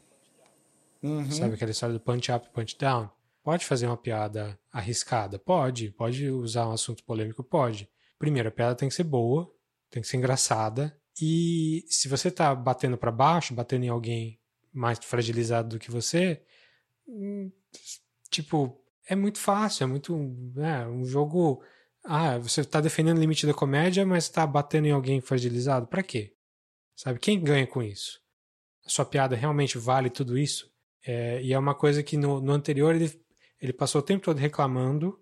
[1.01, 1.31] Uhum.
[1.31, 3.09] Sabe aquela história do punch up, punch down?
[3.45, 5.39] Pode fazer uma piada arriscada?
[5.39, 5.93] Pode.
[5.93, 7.45] Pode usar um assunto polêmico?
[7.45, 7.89] Pode.
[8.19, 9.49] Primeiro, a piada tem que ser boa,
[9.89, 11.01] tem que ser engraçada.
[11.21, 14.41] E se você tá batendo para baixo, batendo em alguém
[14.73, 16.43] mais fragilizado do que você,
[17.07, 17.51] hum,
[18.31, 20.15] tipo, é muito fácil, é muito.
[20.59, 21.63] É, um jogo.
[22.05, 25.87] Ah, você tá defendendo o limite da comédia, mas tá batendo em alguém fragilizado?
[25.87, 26.35] Para quê?
[26.97, 27.19] Sabe?
[27.21, 28.21] Quem ganha com isso?
[28.85, 30.71] A sua piada realmente vale tudo isso?
[31.05, 33.11] É, e é uma coisa que no, no anterior ele,
[33.61, 35.19] ele passou o tempo todo reclamando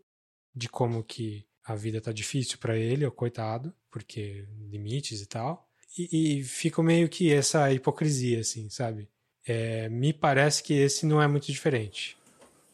[0.55, 5.70] de como que a vida tá difícil para ele, o coitado, porque limites e tal.
[5.99, 9.09] E, e fica meio que essa hipocrisia, assim, sabe?
[9.47, 12.17] É, me parece que esse não é muito diferente.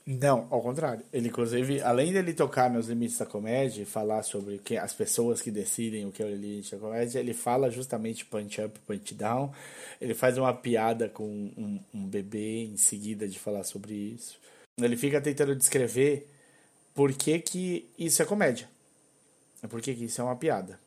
[0.07, 1.05] Não, ao contrário.
[1.13, 5.43] Ele, inclusive, além dele tocar nos limites da comédia e falar sobre que, as pessoas
[5.43, 9.15] que decidem o que é o limite da comédia, ele fala justamente punch up, punch
[9.15, 9.53] down.
[10.01, 14.39] Ele faz uma piada com um, um bebê em seguida de falar sobre isso.
[14.81, 16.29] Ele fica tentando descrever
[16.95, 18.69] por que, que isso é comédia.
[19.69, 20.79] Por que, que isso é uma piada.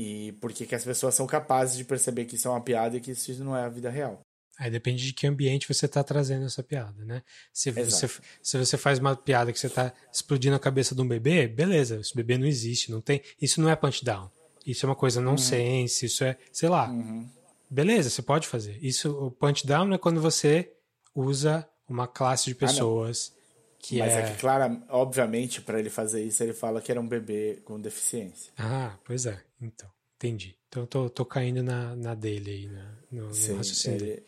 [0.00, 3.00] E por que, as pessoas são capazes de perceber que isso é uma piada e
[3.00, 4.20] que isso não é a vida real.
[4.56, 7.20] Aí depende de que ambiente você está trazendo essa piada, né?
[7.52, 8.08] Se você,
[8.40, 11.96] se você faz uma piada que você está explodindo a cabeça de um bebê, beleza,
[11.96, 13.20] esse bebê não existe, não tem.
[13.42, 14.30] Isso não é punch down.
[14.64, 15.38] Isso é uma coisa não uhum.
[15.38, 16.88] sense, isso é, sei lá.
[16.88, 17.28] Uhum.
[17.68, 18.78] Beleza, você pode fazer.
[18.80, 20.72] Isso, o punch down é quando você
[21.12, 23.37] usa uma classe de pessoas ah,
[23.78, 24.20] que Mas é...
[24.20, 27.80] é que, claro, obviamente, para ele fazer isso, ele fala que era um bebê com
[27.80, 28.52] deficiência.
[28.58, 29.40] Ah, pois é.
[29.60, 30.56] Então, entendi.
[30.68, 34.22] Então, tô, tô caindo na, na dele aí, na, no, Sim, no raciocínio ele...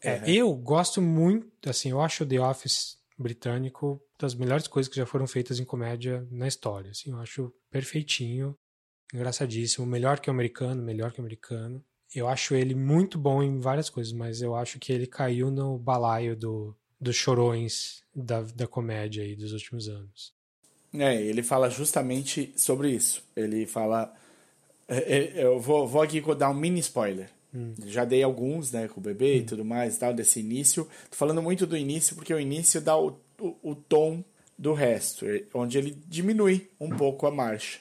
[0.00, 0.26] É, uhum.
[0.26, 5.04] Eu gosto muito, assim, eu acho o The Office britânico das melhores coisas que já
[5.04, 6.92] foram feitas em comédia na história.
[6.92, 8.56] Assim, eu acho perfeitinho,
[9.12, 11.84] engraçadíssimo, melhor que o americano, melhor que o americano.
[12.14, 15.76] Eu acho ele muito bom em várias coisas, mas eu acho que ele caiu no
[15.78, 20.32] balaio do, dos chorões da, da comédia aí dos últimos anos.
[20.94, 23.22] É, ele fala justamente sobre isso.
[23.36, 24.12] Ele fala.
[24.88, 27.30] É, é, eu vou, vou aqui dar um mini spoiler.
[27.54, 27.74] Hum.
[27.86, 29.38] Já dei alguns, né, com o bebê hum.
[29.38, 30.88] e tudo mais, tal, desse início.
[31.10, 34.24] Tô falando muito do início porque o início dá o, o, o tom
[34.58, 37.78] do resto, onde ele diminui um pouco a marcha.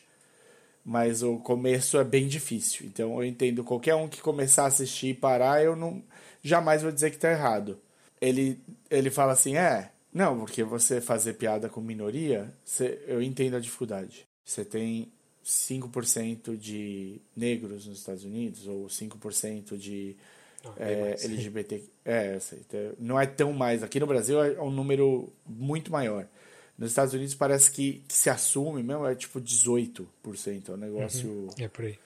[0.86, 2.86] Mas o começo é bem difícil.
[2.86, 6.04] Então eu entendo qualquer um que começar a assistir e parar, eu não
[6.44, 7.80] jamais vou dizer que tá errado.
[8.22, 13.56] Ele ele fala assim: "É, não, porque você fazer piada com minoria, você, eu entendo
[13.56, 14.26] a dificuldade.
[14.44, 15.12] Você tem
[15.46, 20.16] 5% de negros nos Estados Unidos, ou 5% de
[20.66, 21.84] ah, é, LGBT.
[22.04, 23.84] É, sei, então, não é tão mais.
[23.84, 26.28] Aqui no Brasil é um número muito maior.
[26.78, 30.06] Nos Estados Unidos parece que, que se assume mesmo, é tipo 18%.
[30.70, 31.30] É um negócio.
[31.30, 31.50] Uhum.
[31.60, 31.98] É por aí.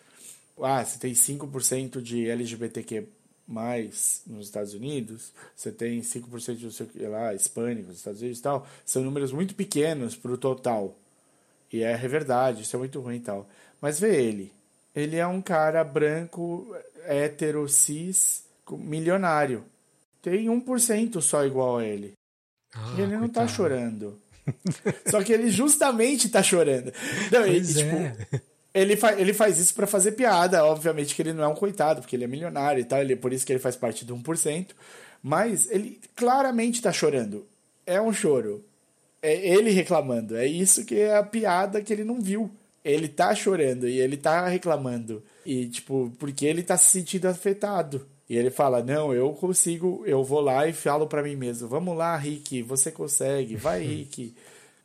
[0.62, 3.08] Ah, você tem 5% de LGBTQ
[3.52, 8.42] mais nos Estados Unidos, você tem 5% de, sei lá, hispânicos nos Estados Unidos e
[8.42, 8.68] tal.
[8.86, 10.96] São números muito pequenos para o total.
[11.72, 13.48] E é verdade, isso é muito ruim e tal.
[13.80, 14.52] Mas vê ele.
[14.96, 19.64] Ele é um cara branco, hétero, cis, milionário.
[20.22, 22.14] Tem 1% só igual a ele.
[22.74, 24.20] Ah, e ele não tá chorando.
[25.10, 26.92] só que ele justamente tá chorando.
[27.32, 28.42] Não, ele, tipo, é.
[28.74, 30.66] Ele, fa ele faz isso para fazer piada.
[30.66, 33.02] Obviamente que ele não é um coitado, porque ele é milionário e tal.
[33.02, 34.70] Ele, por isso que ele faz parte do 1%.
[35.24, 37.46] Mas ele claramente tá chorando.
[37.86, 38.64] É um choro
[39.22, 40.36] é ele reclamando.
[40.36, 42.50] É isso que é a piada que ele não viu.
[42.84, 45.24] Ele tá chorando e ele tá reclamando.
[45.46, 48.08] E, tipo, porque ele tá se sentindo afetado.
[48.28, 51.96] E ele fala: Não, eu consigo, eu vou lá e falo para mim mesmo: Vamos
[51.96, 54.34] lá, Rick, você consegue, vai, Rick.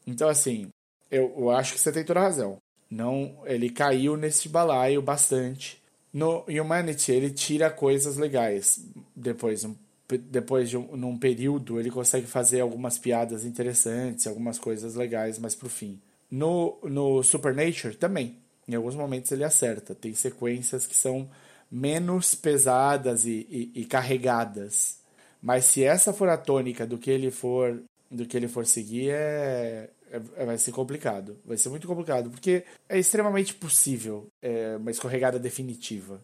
[0.06, 0.68] Então, assim,
[1.10, 2.58] eu, eu acho que você tem toda a razão.
[2.90, 5.82] Não, ele caiu nesse balaio bastante.
[6.12, 9.74] No Humanity, ele tira coisas legais depois, um
[10.14, 15.54] depois de um, num período, ele consegue fazer algumas piadas interessantes, algumas coisas legais mais
[15.54, 16.00] pro fim.
[16.30, 18.36] No, no Supernature também.
[18.68, 19.94] Em alguns momentos ele acerta.
[19.94, 21.28] Tem sequências que são
[21.70, 24.98] menos pesadas e, e, e carregadas.
[25.42, 29.10] Mas se essa for a tônica do que ele for do que ele for seguir,
[29.10, 31.38] é, vai ser complicado.
[31.44, 36.20] Vai ser muito complicado, porque é extremamente possível é, uma escorregada definitiva.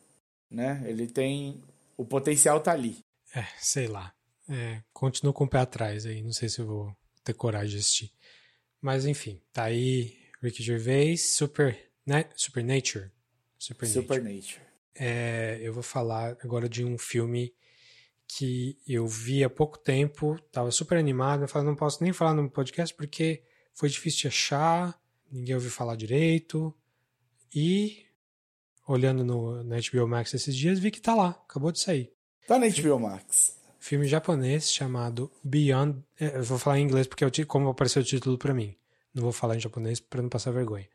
[0.51, 0.83] Né?
[0.87, 1.63] Ele tem.
[1.97, 2.99] O potencial tá ali.
[3.35, 4.13] É, sei lá.
[4.49, 7.79] É, continuo com o pé atrás aí, não sei se eu vou ter coragem de
[7.79, 8.13] assistir.
[8.81, 12.25] Mas enfim, tá aí Ricky Gervais, Super, né?
[12.35, 13.11] Supernature.
[13.59, 14.03] Supernature.
[14.03, 14.61] Supernature.
[14.95, 17.55] É, eu vou falar agora de um filme
[18.27, 22.35] que eu vi há pouco tempo, tava super animado, eu falei, não posso nem falar
[22.35, 23.43] no podcast porque
[23.75, 26.75] foi difícil de achar, ninguém ouviu falar direito.
[27.55, 28.07] E
[28.87, 32.13] olhando no, na HBO Max esses dias, vi que tá lá, acabou de sair.
[32.47, 33.57] Tá na HBO Max.
[33.79, 36.03] Filme japonês chamado Beyond.
[36.19, 38.77] É, eu vou falar em inglês porque eu, como apareceu o título para mim.
[39.13, 40.89] Não vou falar em japonês para não passar vergonha.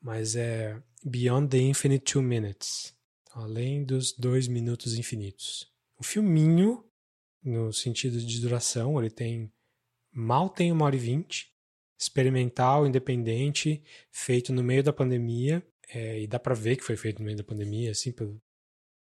[0.00, 2.94] Mas é Beyond the Infinite Two Minutes.
[3.32, 5.70] Além dos dois minutos infinitos.
[5.98, 6.84] Um filminho,
[7.42, 9.50] no sentido de duração, ele tem.
[10.12, 11.51] Mal tem uma hora e vinte.
[12.02, 15.62] Experimental, independente, feito no meio da pandemia.
[15.88, 18.42] É, e dá pra ver que foi feito no meio da pandemia, assim, pelo,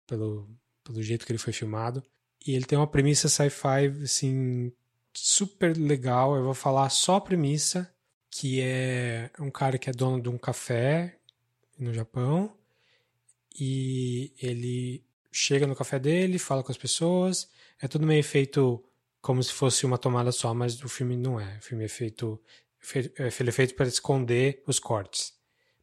[0.08, 0.50] pelo,
[0.82, 2.02] pelo jeito que ele foi filmado.
[2.48, 4.72] E ele tem uma premissa sci-fi, assim,
[5.14, 6.38] super legal.
[6.38, 7.94] Eu vou falar só a premissa,
[8.32, 11.18] que é um cara que é dono de um café
[11.78, 12.56] no Japão.
[13.60, 15.04] E ele
[15.34, 17.50] chega no café dele, fala com as pessoas.
[17.82, 18.82] É tudo meio feito
[19.26, 21.58] como se fosse uma tomada só, mas o filme não é.
[21.58, 22.40] O filme é feito,
[22.94, 25.34] ele é feito para esconder os cortes.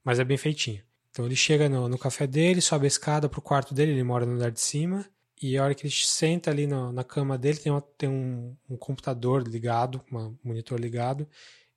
[0.04, 0.82] Mas é bem feitinho.
[1.10, 4.24] Então ele chega no, no café dele, sobe a escada pro quarto dele, ele mora
[4.24, 5.06] no andar de cima,
[5.40, 8.56] e a hora que ele senta ali no, na cama dele, tem, uma, tem um,
[8.70, 11.28] um, computador ligado, um monitor ligado,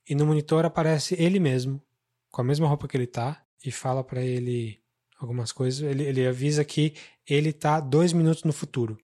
[0.08, 1.82] e no monitor aparece ele mesmo,
[2.30, 4.80] com a mesma roupa que ele tá, e fala para ele
[5.18, 5.82] algumas coisas.
[5.82, 6.94] Ele, ele avisa que
[7.26, 8.96] ele tá dois minutos no futuro.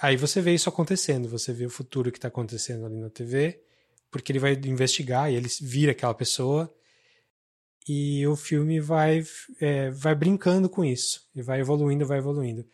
[0.00, 3.60] Aí você vê isso acontecendo, você vê o futuro que está acontecendo ali na TV,
[4.10, 6.72] porque ele vai investigar e ele vira aquela pessoa
[7.88, 9.22] e o filme vai,
[9.60, 11.22] é, vai brincando com isso.
[11.34, 12.66] E vai evoluindo, vai evoluindo.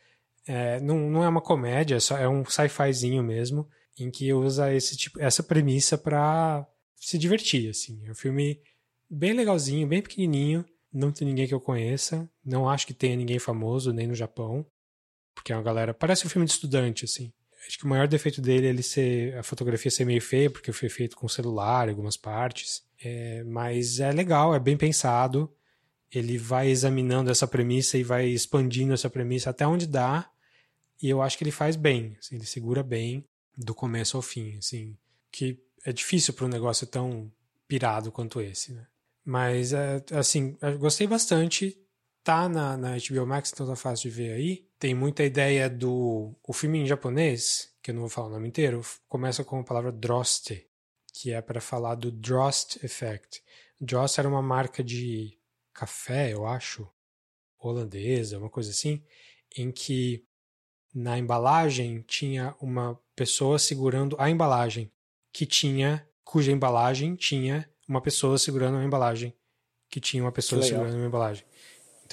[0.46, 3.68] É, não, não é uma comédia, é só é um sci-fizinho mesmo,
[3.98, 6.66] em que usa esse tipo, essa premissa para
[6.96, 7.70] se divertir.
[7.70, 8.04] Assim.
[8.06, 8.60] É um filme
[9.08, 10.64] bem legalzinho, bem pequenininho.
[10.92, 12.28] Não tem ninguém que eu conheça.
[12.44, 14.66] Não acho que tenha ninguém famoso, nem no Japão.
[15.34, 15.94] Porque é uma galera.
[15.94, 17.32] Parece um filme de estudante, assim.
[17.66, 19.36] Acho que o maior defeito dele é ele ser.
[19.36, 22.82] a fotografia ser meio feia, porque foi feito com celular, algumas partes.
[23.02, 25.52] É, mas é legal, é bem pensado.
[26.12, 30.30] Ele vai examinando essa premissa e vai expandindo essa premissa até onde dá.
[31.02, 32.16] E eu acho que ele faz bem.
[32.18, 34.56] Assim, ele segura bem do começo ao fim.
[34.58, 34.96] Assim,
[35.30, 37.30] que é difícil para um negócio tão
[37.66, 38.72] pirado quanto esse.
[38.72, 38.86] Né?
[39.24, 41.78] Mas, é, assim, gostei bastante.
[42.22, 44.66] Tá na, na HBO Max, então tá fácil de ver aí.
[44.84, 46.36] Tem muita ideia do.
[46.46, 49.64] O filme em japonês, que eu não vou falar o nome inteiro, começa com a
[49.64, 50.68] palavra droste,
[51.10, 53.42] que é para falar do Drost Effect.
[53.80, 55.38] Drost era uma marca de
[55.72, 56.86] café, eu acho,
[57.58, 59.02] holandesa, uma coisa assim,
[59.56, 60.22] em que
[60.94, 64.92] na embalagem tinha uma pessoa segurando a embalagem,
[65.32, 69.34] que tinha, cuja embalagem tinha uma pessoa segurando a embalagem,
[69.88, 71.46] que tinha uma pessoa segurando uma embalagem.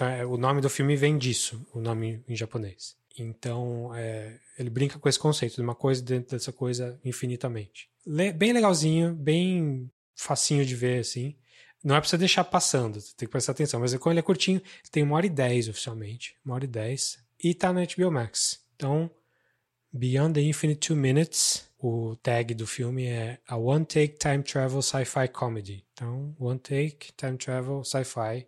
[0.02, 2.98] Então, é, o nome do filme vem disso, o nome em japonês.
[3.20, 7.88] Então, é, ele brinca com esse conceito de uma coisa dentro dessa coisa infinitamente.
[8.04, 11.36] Le bem legalzinho, bem facinho de ver, assim.
[11.84, 13.80] Não é pra você deixar passando, tem que prestar atenção.
[13.80, 14.60] Mas quando ele é curtinho,
[14.92, 16.36] tem uma hora e dez oficialmente.
[16.44, 17.20] Uma hora e dez.
[17.44, 18.60] E tá na HBO Max.
[18.76, 19.08] Então,
[19.94, 24.82] Beyond the Infinite Two Minutes, o tag do filme é a One Take Time Travel
[24.82, 25.86] Sci-Fi Comedy.
[25.94, 28.48] Então, One Take Time Travel Sci-Fi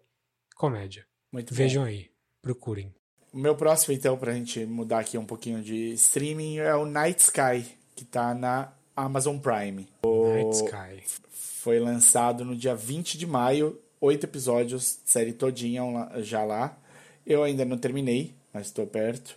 [0.55, 1.05] Comédia.
[1.33, 1.89] Muito Vejam bom.
[1.89, 2.05] aí,
[2.43, 2.93] procurem.
[3.33, 7.19] O meu próximo, então, pra gente mudar aqui um pouquinho de streaming, é o Night
[7.19, 7.65] Sky,
[7.95, 9.89] que tá na Amazon Prime.
[10.05, 11.19] Night Sky.
[11.31, 15.81] Foi lançado no dia 20 de maio, oito episódios, série todinha
[16.21, 16.77] já lá.
[17.25, 19.35] Eu ainda não terminei, mas estou perto.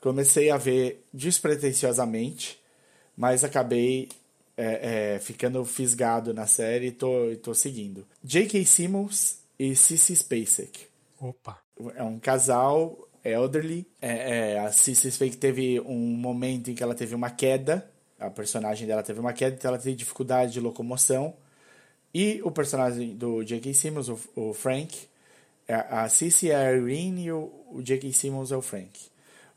[0.00, 2.60] Comecei a ver despretensiosamente,
[3.16, 4.08] mas acabei
[4.56, 8.06] é, é, ficando fisgado na série e tô, tô seguindo.
[8.22, 8.64] J.K.
[8.64, 10.91] Simmons e Cissy Spacek.
[11.22, 11.56] Opa!
[11.94, 13.86] É um casal elderly.
[14.00, 17.88] É, é, a Cissy Spacek teve um momento em que ela teve uma queda.
[18.18, 21.34] A personagem dela teve uma queda, então ela teve dificuldade de locomoção.
[22.12, 23.72] E o personagem do J.K.
[23.72, 25.08] Simmons, o, o Frank,
[25.68, 28.12] é, a Cissy é a Irene e o, o J.K.
[28.12, 29.00] Simmons é o Frank.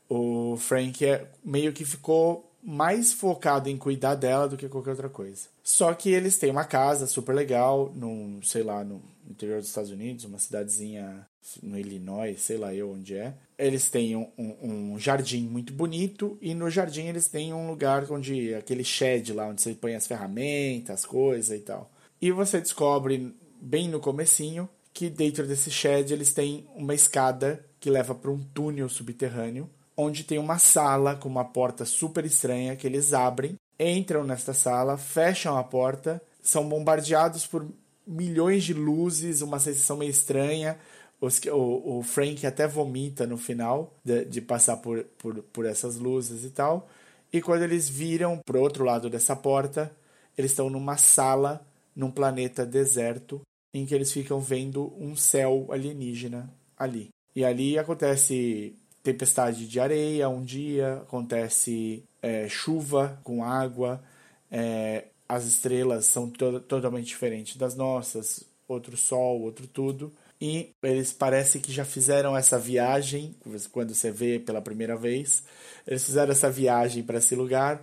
[0.08, 5.08] O Frank é, meio que ficou mais focado em cuidar dela do que qualquer outra
[5.08, 5.48] coisa.
[5.64, 9.90] Só que eles têm uma casa super legal, num, sei lá, no interior dos Estados
[9.90, 11.26] Unidos, uma cidadezinha
[11.62, 13.34] no Illinois, sei lá eu onde é.
[13.58, 18.10] Eles têm um, um, um, jardim muito bonito e no jardim eles têm um lugar
[18.10, 21.90] onde aquele shed lá onde você põe as ferramentas, as coisas e tal.
[22.20, 27.90] E você descobre bem no comecinho que dentro desse shed eles têm uma escada que
[27.90, 32.86] leva para um túnel subterrâneo, onde tem uma sala com uma porta super estranha que
[32.86, 37.66] eles abrem, entram nesta sala, fecham a porta, são bombardeados por
[38.06, 40.78] milhões de luzes, uma sensação meio estranha.
[41.20, 45.96] Os, o, o Frank até vomita no final de, de passar por, por, por essas
[45.96, 46.88] luzes e tal.
[47.32, 49.94] E quando eles viram pro outro lado dessa porta,
[50.36, 53.40] eles estão numa sala num planeta deserto
[53.72, 57.08] em que eles ficam vendo um céu alienígena ali.
[57.34, 64.02] E ali acontece tempestade de areia um dia, acontece é, chuva com água,
[64.50, 70.12] é, as estrelas são to totalmente diferentes das nossas, outro sol, outro tudo.
[70.40, 73.34] E eles parecem que já fizeram essa viagem,
[73.72, 75.42] quando você vê pela primeira vez,
[75.86, 77.82] eles fizeram essa viagem para esse lugar,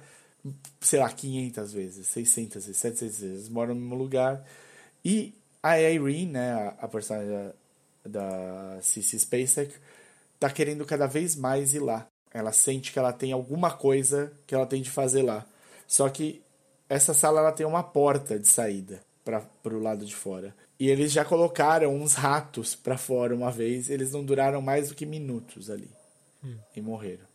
[0.79, 4.45] sei lá, 500 vezes, 600 vezes, 700 vezes, moram no mesmo lugar.
[5.03, 5.33] E
[5.63, 7.53] a Irene, né, a, a personagem
[8.05, 9.73] da, da Cissy Spacek,
[10.39, 12.07] tá querendo cada vez mais ir lá.
[12.31, 15.45] Ela sente que ela tem alguma coisa que ela tem de fazer lá.
[15.87, 16.43] Só que
[16.89, 20.55] essa sala ela tem uma porta de saída para o lado de fora.
[20.79, 24.95] E eles já colocaram uns ratos para fora uma vez, eles não duraram mais do
[24.95, 25.89] que minutos ali.
[26.43, 26.57] Hum.
[26.75, 27.25] E morreram.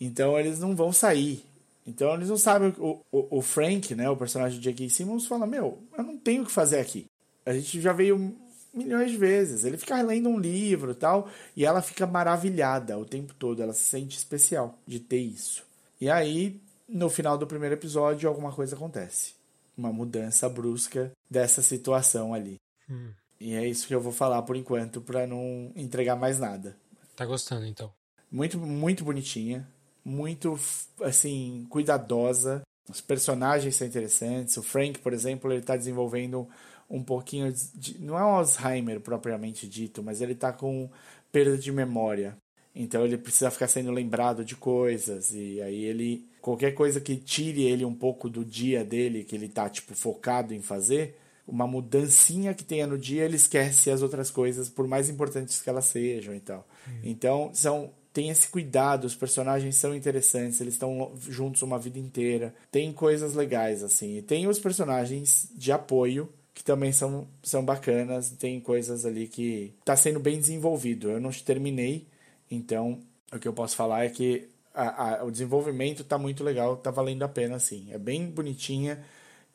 [0.00, 1.44] Então eles não vão sair.
[1.86, 2.74] Então eles não sabem.
[2.78, 4.88] O, o, o Frank, né, o personagem de J.K.
[4.88, 7.06] Simmons, fala: Meu, eu não tenho o que fazer aqui.
[7.46, 8.34] A gente já veio
[8.72, 9.64] milhões de vezes.
[9.64, 13.62] Ele fica lendo um livro e tal, e ela fica maravilhada o tempo todo.
[13.62, 15.64] Ela se sente especial de ter isso.
[16.00, 19.33] E aí, no final do primeiro episódio, alguma coisa acontece.
[19.76, 22.56] Uma mudança brusca dessa situação ali.
[22.88, 23.10] Hum.
[23.40, 26.76] E é isso que eu vou falar por enquanto, para não entregar mais nada.
[27.16, 27.92] Tá gostando, então?
[28.30, 29.68] Muito, muito bonitinha.
[30.04, 30.58] Muito,
[31.00, 32.62] assim, cuidadosa.
[32.88, 34.56] Os personagens são interessantes.
[34.56, 36.48] O Frank, por exemplo, ele tá desenvolvendo
[36.88, 40.90] um pouquinho de, não é um Alzheimer propriamente dito, mas ele está com
[41.32, 42.36] perda de memória.
[42.74, 47.62] Então ele precisa ficar sendo lembrado de coisas e aí ele qualquer coisa que tire
[47.62, 51.16] ele um pouco do dia dele, que ele está tipo focado em fazer,
[51.48, 55.70] uma mudancinha que tenha no dia, ele esquece as outras coisas, por mais importantes que
[55.70, 56.68] elas sejam e tal.
[56.86, 57.00] Uhum.
[57.02, 62.54] Então, são tem esse cuidado, os personagens são interessantes, eles estão juntos uma vida inteira.
[62.70, 64.18] Tem coisas legais assim.
[64.18, 69.72] E tem os personagens de apoio que também são, são bacanas, tem coisas ali que
[69.80, 71.10] está sendo bem desenvolvido.
[71.10, 72.06] Eu não terminei,
[72.50, 73.00] então
[73.32, 76.90] o que eu posso falar é que a, a, o desenvolvimento está muito legal, está
[76.90, 77.86] valendo a pena, assim.
[77.92, 79.02] É bem bonitinha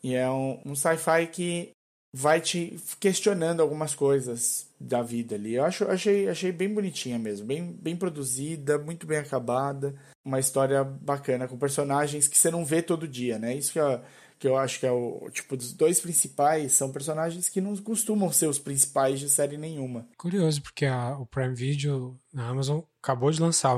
[0.04, 1.72] e é um, um sci-fi que
[2.12, 5.56] vai te questionando algumas coisas da vida ali.
[5.56, 9.94] Eu acho, achei, achei bem bonitinha mesmo, bem, bem produzida, muito bem acabada,
[10.26, 13.54] uma história bacana com personagens que você não vê todo dia, né?
[13.56, 14.02] Isso que é
[14.40, 18.32] que eu acho que é o tipo dos dois principais são personagens que não costumam
[18.32, 20.08] ser os principais de série nenhuma.
[20.18, 23.76] Curioso porque a, o Prime Video na Amazon acabou de lançar,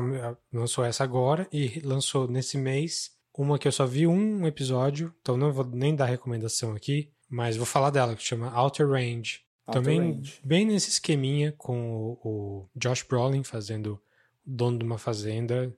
[0.54, 5.36] lançou essa agora e lançou nesse mês uma que eu só vi um episódio, então
[5.36, 9.42] não vou nem dar recomendação aqui, mas vou falar dela que chama Outer Range.
[9.66, 10.40] Outer Também Range.
[10.44, 14.00] bem nesse esqueminha com o, o Josh Brolin fazendo
[14.46, 15.76] dono de uma fazenda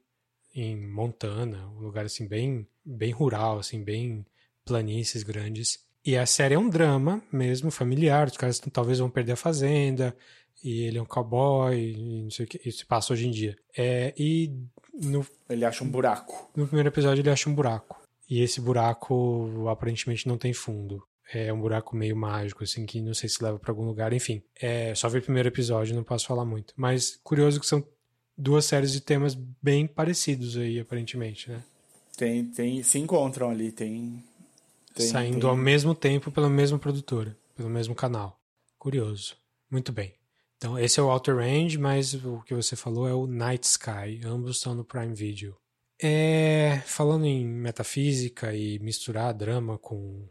[0.53, 4.25] em Montana, um lugar assim bem bem rural, assim bem
[4.65, 5.79] planícies grandes.
[6.05, 8.27] E a série é um drama mesmo, familiar.
[8.27, 10.15] Os caras talvez vão perder a fazenda,
[10.63, 12.61] e ele é um cowboy, e não sei o que.
[12.67, 13.57] Isso passa hoje em dia.
[13.77, 14.51] É, e
[14.93, 16.51] no, ele acha um buraco.
[16.55, 18.01] No primeiro episódio ele acha um buraco.
[18.29, 21.03] E esse buraco aparentemente não tem fundo.
[21.33, 24.13] É um buraco meio mágico, assim, que não sei se leva para algum lugar.
[24.13, 26.73] Enfim, é só ver o primeiro episódio, não posso falar muito.
[26.77, 27.83] Mas curioso que são
[28.37, 31.63] duas séries de temas bem parecidos aí, aparentemente, né?
[32.17, 34.23] Tem, tem, se encontram ali, tem
[34.93, 35.49] tem, Saindo tem...
[35.49, 38.39] ao mesmo tempo pela mesma produtora, pelo mesmo canal.
[38.77, 39.35] Curioso.
[39.69, 40.13] Muito bem.
[40.57, 44.21] Então, esse é o Outer Range, mas o que você falou é o Night Sky.
[44.23, 45.57] Ambos estão no Prime Video.
[46.01, 50.27] É, falando em metafísica e misturar drama com,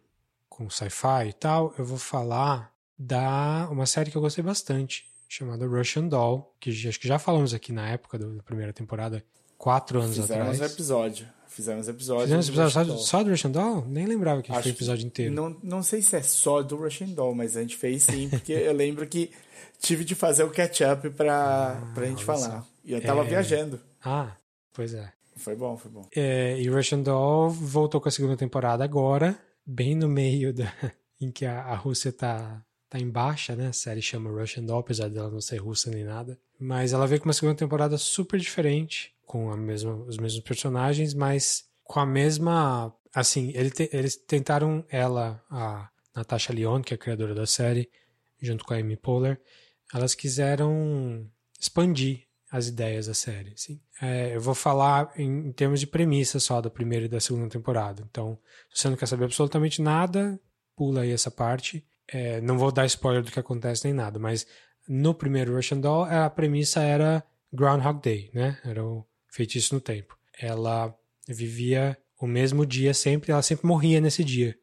[0.49, 5.67] com sci-fi e tal, eu vou falar da uma série que eu gostei bastante, chamada
[5.67, 9.25] Russian Doll, que acho que já falamos aqui na época da primeira temporada,
[9.59, 10.51] quatro anos Fizemos atrás.
[10.51, 11.29] Fizemos episódio.
[11.53, 12.25] Fizemos episódio.
[12.25, 13.85] Fizemos episódio só, só, do Russian Doll?
[13.87, 15.35] Nem lembrava que Acho foi episódio inteiro.
[15.35, 18.53] Não, não sei se é só do Russian Doll, mas a gente fez sim, porque
[18.55, 19.31] eu lembro que
[19.79, 22.67] tive de fazer o catch-up pra, ah, pra gente falar.
[22.83, 23.25] E eu tava é...
[23.25, 23.79] viajando.
[24.03, 24.35] Ah,
[24.73, 25.13] pois é.
[25.37, 26.09] Foi bom, foi bom.
[26.17, 30.73] É, e Russian Doll voltou com a segunda temporada agora, bem no meio da,
[31.21, 33.69] em que a, a Rússia tá, tá em baixa, né?
[33.69, 36.39] A série chama Russian Doll, apesar dela não ser russa nem nada.
[36.59, 41.65] Mas ela veio com uma segunda temporada super diferente com mesma, os mesmos personagens, mas
[41.85, 42.95] com a mesma.
[43.15, 47.89] Assim, ele te, eles tentaram ela, a Natasha Lyonne, que é a criadora da série,
[48.43, 49.41] junto com a Amy Poehler,
[49.95, 51.27] elas quiseram
[51.59, 53.55] expandir as ideias da série.
[53.55, 53.81] Assim.
[54.03, 57.49] É, eu vou falar em, em, termos de premissa só da primeira e da segunda
[57.49, 58.07] temporada.
[58.11, 58.39] Então,
[58.71, 60.39] se você não quer saber absolutamente nada,
[60.77, 61.87] pula aí essa parte.
[62.07, 64.47] É, não vou dar spoiler do que acontece nem nada, mas
[64.87, 68.59] no primeiro Russian Doll a premissa era Groundhog Day, né?
[68.65, 70.17] Era o Feitiço no Tempo.
[70.39, 70.95] Ela
[71.27, 74.57] vivia o mesmo dia sempre, ela sempre morria nesse dia,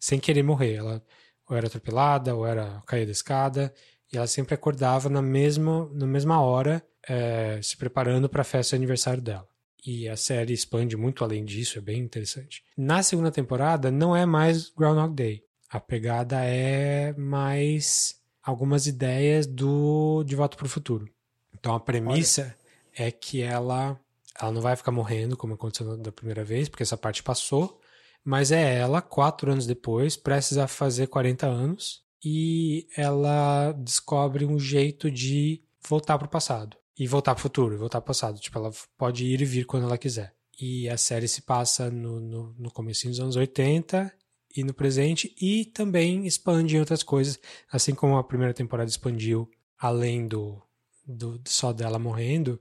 [0.00, 0.74] sem querer morrer.
[0.74, 1.04] Ela,
[1.48, 3.72] ou era atropelada, ou era cair da escada,
[4.12, 8.70] e ela sempre acordava na mesma, na mesma hora, é, se preparando para a festa
[8.70, 9.46] de aniversário dela.
[9.86, 12.64] E a série expande muito além disso, é bem interessante.
[12.76, 15.44] Na segunda temporada, não é mais Groundhog Day.
[15.68, 21.06] A pegada é mais algumas ideias do De Volta para o Futuro.
[21.52, 23.08] Então a premissa Olha.
[23.08, 24.00] é que ela,
[24.40, 27.80] ela não vai ficar morrendo, como aconteceu da primeira vez, porque essa parte passou,
[28.24, 34.58] mas é ela, quatro anos depois, prestes a fazer 40 anos, e ela descobre um
[34.58, 36.76] jeito de voltar para o passado.
[36.98, 38.40] E voltar para o futuro, e voltar para o passado.
[38.40, 40.34] Tipo, ela pode ir e vir quando ela quiser.
[40.58, 44.12] E a série se passa no, no, no começo dos anos 80
[44.56, 47.38] e no presente, e também expande em outras coisas,
[47.70, 50.62] assim como a primeira temporada expandiu além do,
[51.04, 52.58] do só dela morrendo,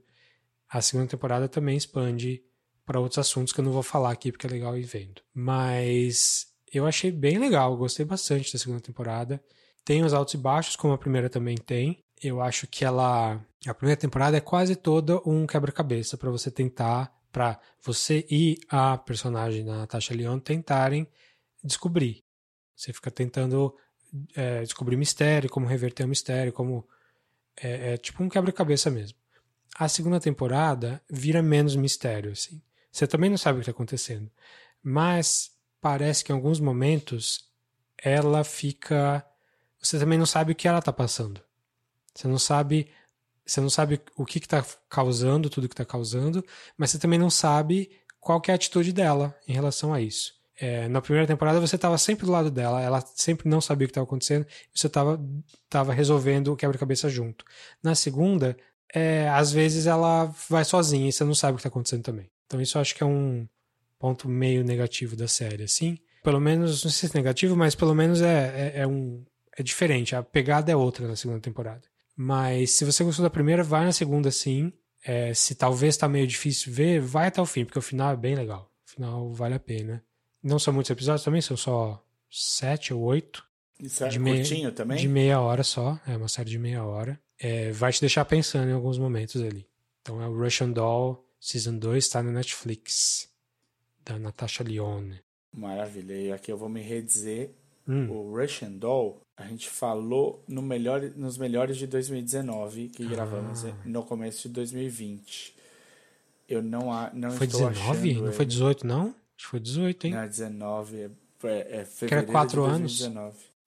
[0.73, 2.43] a segunda temporada também expande
[2.83, 5.21] para outros assuntos que eu não vou falar aqui porque é legal ir vendo.
[5.31, 9.41] Mas eu achei bem legal, gostei bastante da segunda temporada.
[9.85, 12.03] Tem os altos e baixos, como a primeira também tem.
[12.21, 13.39] Eu acho que ela.
[13.67, 18.97] A primeira temporada é quase toda um quebra-cabeça para você tentar, para você e a
[18.97, 21.07] personagem da Natasha Leon tentarem
[21.63, 22.23] descobrir.
[22.75, 23.75] Você fica tentando
[24.35, 26.87] é, descobrir mistério, como reverter o mistério, como.
[27.61, 29.22] É, é tipo um quebra-cabeça mesmo.
[29.75, 32.61] A segunda temporada vira menos mistério, assim.
[32.91, 34.29] Você também não sabe o que está acontecendo.
[34.81, 35.51] Mas
[35.81, 37.49] parece que em alguns momentos
[37.97, 39.25] ela fica.
[39.81, 41.41] Você também não sabe o que ela está passando.
[42.13, 42.89] Você não sabe.
[43.45, 46.45] Você não sabe o que está causando, tudo que está causando,
[46.77, 50.33] mas você também não sabe qual é a atitude dela em relação a isso.
[50.57, 53.87] É, na primeira temporada você estava sempre do lado dela, ela sempre não sabia o
[53.89, 55.19] que estava acontecendo, você estava
[55.69, 57.43] tava resolvendo o quebra-cabeça junto.
[57.81, 58.55] Na segunda,
[58.93, 62.29] é, às vezes ela vai sozinha e você não sabe o que está acontecendo também.
[62.45, 63.47] Então isso eu acho que é um
[63.97, 65.97] ponto meio negativo da série, assim.
[66.23, 69.25] Pelo menos, não sei se é negativo, mas pelo menos é, é, é um,
[69.57, 70.15] é diferente.
[70.15, 71.81] A pegada é outra na segunda temporada.
[72.15, 74.71] Mas se você gostou da primeira, vai na segunda sim.
[75.03, 78.15] É, se talvez tá meio difícil ver, vai até o fim, porque o final é
[78.15, 78.71] bem legal.
[78.87, 80.03] O final vale a pena.
[80.41, 83.43] Não são muitos episódios também, são só sete ou oito.
[83.79, 84.97] Isso é de curtinho meia, também?
[84.97, 87.19] De meia hora só, é uma série de meia hora.
[87.39, 89.67] É, vai te deixar pensando em alguns momentos ali.
[90.01, 93.27] Então é o Russian Doll Season 2 está no Netflix,
[94.05, 95.19] da Natasha Lyonne.
[95.51, 96.13] Maravilha.
[96.13, 97.51] E aqui eu vou me redizer.
[97.85, 98.09] Hum.
[98.09, 103.09] O Russian Doll, a gente falou no melhor, nos melhores de 2019, que ah.
[103.09, 105.53] gravamos no começo de 2020.
[106.47, 108.13] Eu não, não foi estou 19?
[108.21, 109.07] Não foi 18, não?
[109.07, 110.13] Acho que foi 18, hein?
[110.13, 110.97] Não, 19.
[110.97, 113.01] É, é, é fevereiro que era 4 anos.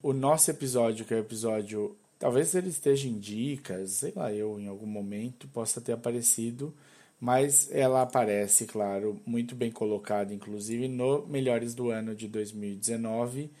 [0.01, 1.95] O nosso episódio, que é o episódio.
[2.19, 6.73] Talvez ele esteja em dicas, sei lá, eu em algum momento possa ter aparecido
[7.19, 13.51] mas ela aparece, claro, muito bem colocada, inclusive no Melhores do Ano de 2019,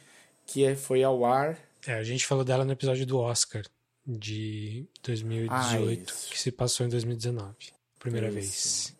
[0.45, 1.57] que é, foi ao ar.
[1.85, 3.65] É, a gente falou dela no episódio do Oscar
[4.05, 7.55] de 2018, ah, que se passou em 2019,
[7.99, 8.95] primeira isso.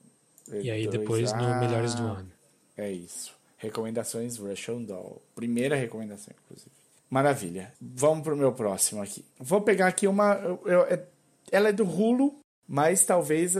[0.50, 0.66] vez.
[0.66, 2.32] E aí depois ah, no Melhores do Ano.
[2.76, 3.36] É isso.
[3.58, 5.22] Recomendações Russian Doll.
[5.36, 6.77] Primeira recomendação, inclusive.
[7.10, 7.74] Maravilha.
[7.80, 9.26] Vamos pro meu próximo aqui.
[9.40, 10.36] Vou pegar aqui uma.
[10.36, 11.06] Eu, eu, é,
[11.52, 13.56] ela é do Hulu, mas talvez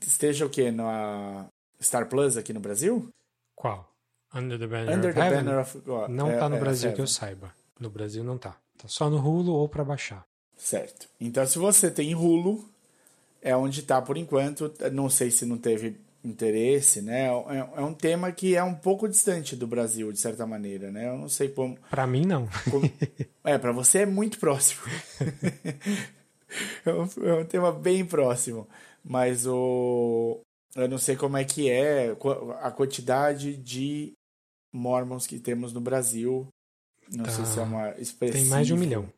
[0.00, 0.70] esteja o quê?
[0.70, 1.46] Na
[1.80, 3.08] Star Plus aqui no Brasil?
[3.54, 3.90] Qual?
[4.34, 5.44] Under the Banner Under of the Heaven?
[5.44, 6.08] Banner of God.
[6.08, 7.54] Não é, tá no é, Brasil que eu saiba.
[7.78, 8.56] No Brasil não tá.
[8.78, 10.24] Tá só no Hulu ou para baixar.
[10.56, 11.08] Certo.
[11.20, 12.66] Então se você tem Hulu,
[13.42, 14.72] é onde tá por enquanto.
[14.92, 17.26] Não sei se não teve interesse, né?
[17.26, 21.08] É, é um tema que é um pouco distante do Brasil, de certa maneira, né?
[21.08, 21.78] Eu não sei como.
[21.88, 22.48] Para mim, não.
[22.70, 22.90] Como...
[23.44, 24.82] é, para você é muito próximo.
[26.84, 28.66] é, um, é um tema bem próximo.
[29.04, 30.40] Mas o.
[30.74, 32.14] Eu não sei como é que é
[32.60, 34.12] a quantidade de
[34.72, 36.46] Mormons que temos no Brasil.
[37.10, 37.30] Não tá.
[37.30, 38.40] sei se é uma expressiva.
[38.40, 39.08] Tem mais de um milhão.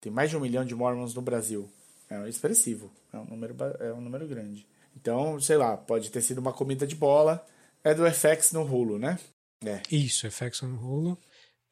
[0.00, 1.70] Tem mais de um milhão de Mormons no Brasil.
[2.10, 2.90] É expressivo.
[3.12, 4.66] É um número, é um número grande.
[4.96, 7.44] Então, sei lá, pode ter sido uma comida de bola.
[7.82, 9.18] É do FX no Hulu, né?
[9.64, 9.80] É.
[9.90, 11.18] Isso, FX no Hulu.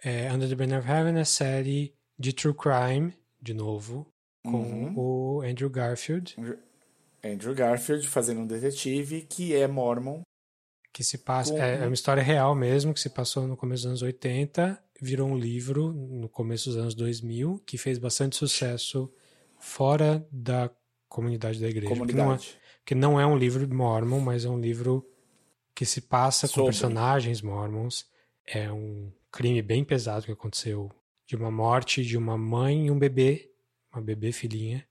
[0.03, 4.07] É, Under the Banner of Heaven é série de True Crime, de novo
[4.51, 4.95] com uhum.
[4.97, 6.37] o Andrew Garfield.
[7.23, 10.23] Andrew Garfield fazendo um detetive que é mormon.
[10.93, 11.53] Que se passa.
[11.53, 11.63] Com...
[11.63, 15.29] É, é, uma história real mesmo, que se passou no começo dos anos 80, virou
[15.29, 19.13] um livro no começo dos anos 2000, que fez bastante sucesso
[19.59, 20.71] fora da
[21.09, 21.93] comunidade da igreja.
[21.93, 22.57] Comunidade.
[22.89, 25.07] Que não é, um livro mormon, mas é um livro
[25.75, 26.61] que se passa Sobre.
[26.61, 28.07] com personagens mormons.
[28.47, 30.91] É um crime bem pesado que aconteceu
[31.27, 33.49] de uma morte de uma mãe e um bebê
[33.93, 34.87] uma bebê filhinha,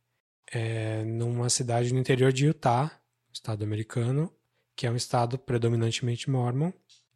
[0.51, 2.91] é, numa cidade no interior de Utah,
[3.31, 4.31] estado americano,
[4.75, 6.71] que é um estado predominantemente mormon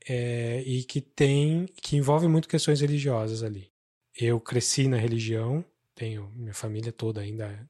[0.07, 3.71] é, e que tem que envolve muito questões religiosas ali.
[4.19, 5.63] eu cresci na religião,
[5.93, 7.69] tenho minha família toda ainda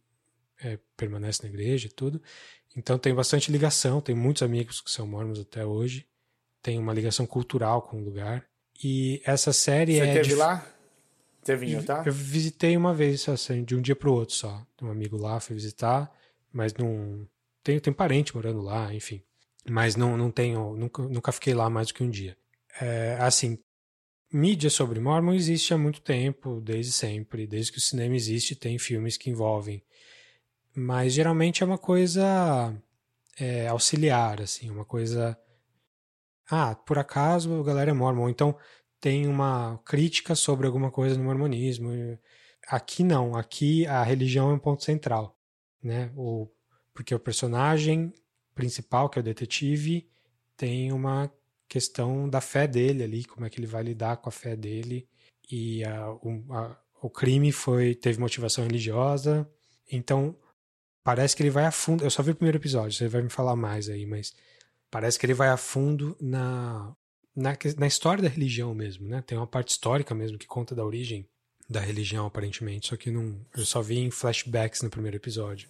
[0.59, 2.22] é, permanece na igreja e tudo,
[2.76, 6.05] então tenho bastante ligação, tenho muitos amigos que são mormons até hoje,
[6.61, 8.45] tenho uma ligação cultural com o lugar.
[8.84, 10.13] E essa série Você é.
[10.13, 10.36] teve de...
[10.36, 10.65] lá?
[11.43, 12.03] Teve em Utah?
[12.05, 14.65] Eu visitei uma vez, assim, de um dia pro outro só.
[14.82, 16.11] Um amigo lá foi visitar,
[16.53, 17.28] mas não.
[17.63, 19.24] Tenho, tenho parente morando lá, enfim.
[19.69, 20.76] Mas não, não tenho.
[20.76, 22.38] Nunca, nunca fiquei lá mais do que um dia.
[22.80, 23.57] É, assim,
[24.32, 27.47] mídia sobre Mormon existe há muito tempo, desde sempre.
[27.47, 29.84] Desde que o cinema existe, tem filmes que envolvem.
[30.76, 32.74] Mas geralmente é uma coisa
[33.39, 35.38] é, auxiliar, assim, uma coisa.
[36.49, 38.30] Ah, por acaso a galera é mormon.
[38.30, 38.57] Então
[38.99, 41.89] tem uma crítica sobre alguma coisa no mormonismo.
[42.67, 45.38] Aqui não, aqui a religião é um ponto central,
[45.84, 46.11] né?
[46.15, 46.47] O,
[46.93, 48.13] porque o personagem
[48.53, 50.07] principal, que é o detetive,
[50.55, 51.32] tem uma
[51.67, 55.07] questão da fé dele ali, como é que ele vai lidar com a fé dele
[55.49, 59.49] e a, o, a, o crime foi teve motivação religiosa,
[59.91, 60.36] então
[61.03, 62.03] parece que ele vai a fundo.
[62.03, 64.33] Eu só vi o primeiro episódio, você vai me falar mais aí, mas
[64.89, 66.93] parece que ele vai a fundo na
[67.35, 69.23] na, na história da religião mesmo, né?
[69.25, 71.25] Tem uma parte histórica mesmo que conta da origem
[71.69, 75.69] da religião, aparentemente, só que não, eu só vi em flashbacks no primeiro episódio.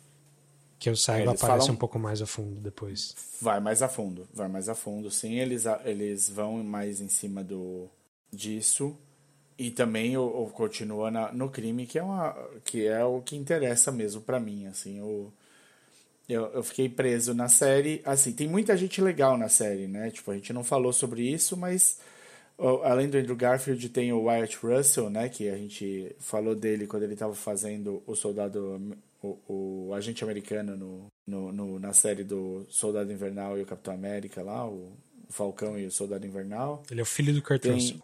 [0.80, 3.16] Que eu saiba, Eles aparece falam- um pouco mais a fundo depois.
[3.40, 5.36] Vai mais a fundo, vai mais a fundo, sim.
[5.36, 7.88] Eles, eles vão mais em cima do
[8.34, 8.98] disso
[9.68, 12.34] e também o, o continua na- no crime que é uma
[12.64, 15.02] que é o que interessa mesmo pra mim, assim.
[15.02, 15.32] O,
[16.30, 18.32] eu, eu fiquei preso na série, assim.
[18.32, 20.10] Tem muita gente legal na série, né?
[20.12, 22.00] Tipo a gente não falou sobre isso, mas
[22.84, 25.30] além do Andrew Garfield tem o Wyatt Russell, né?
[25.30, 30.76] Que a gente falou dele quando ele tava fazendo o soldado o, o agente americano
[30.78, 34.92] no, no, no- na série do Soldado Invernal e o Capitão América lá, o,
[35.30, 36.82] o Falcão e o Soldado Invernal.
[36.90, 38.00] Ele é o filho do Kurt Tem- Russell.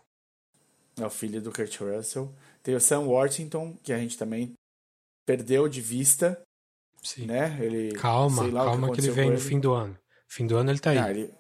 [1.00, 2.34] É o filho do Kurt Russell.
[2.64, 4.54] Tem o Sam Worthington, que a gente também
[5.26, 6.42] perdeu de vista,
[7.04, 7.26] Sim.
[7.26, 7.58] né?
[7.62, 9.98] Ele, Calma, lá calma que, ele aconteceu vem no fim do ano.
[10.28, 10.98] Fim do ano ele tá aí.
[10.98, 11.34] Ah, ele,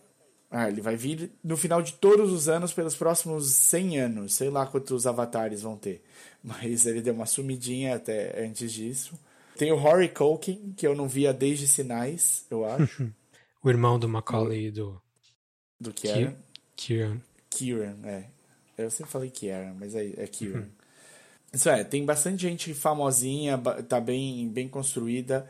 [0.49, 4.33] ah, ele vai vir no final de todos os anos pelos próximos 100 anos.
[4.33, 6.03] Sei lá quantos avatares vão ter.
[6.43, 9.19] Mas ele deu uma sumidinha até antes disso.
[9.57, 13.11] Tem o Rory Culkin, que eu não via desde Sinais, eu acho,
[13.63, 15.01] O irmão do Macaulay e do
[15.79, 16.35] do Kieran.
[16.75, 17.21] Kieran.
[17.49, 18.25] Kieran, é.
[18.77, 20.67] Eu sempre falei Kieran, mas é, é Kieran.
[21.51, 23.57] Isso é, tem bastante gente famosinha,
[23.87, 25.47] tá bem, bem construída.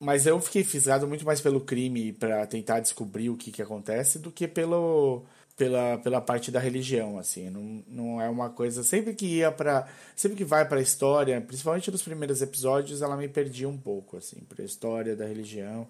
[0.00, 4.18] Mas eu fiquei fisgado muito mais pelo crime pra tentar descobrir o que, que acontece
[4.18, 5.24] do que pelo,
[5.56, 7.48] pela, pela parte da religião, assim.
[7.48, 8.82] Não, não é uma coisa...
[8.82, 13.28] Sempre que ia para Sempre que vai pra história, principalmente nos primeiros episódios, ela me
[13.28, 15.88] perdia um pouco, assim, pra história da religião.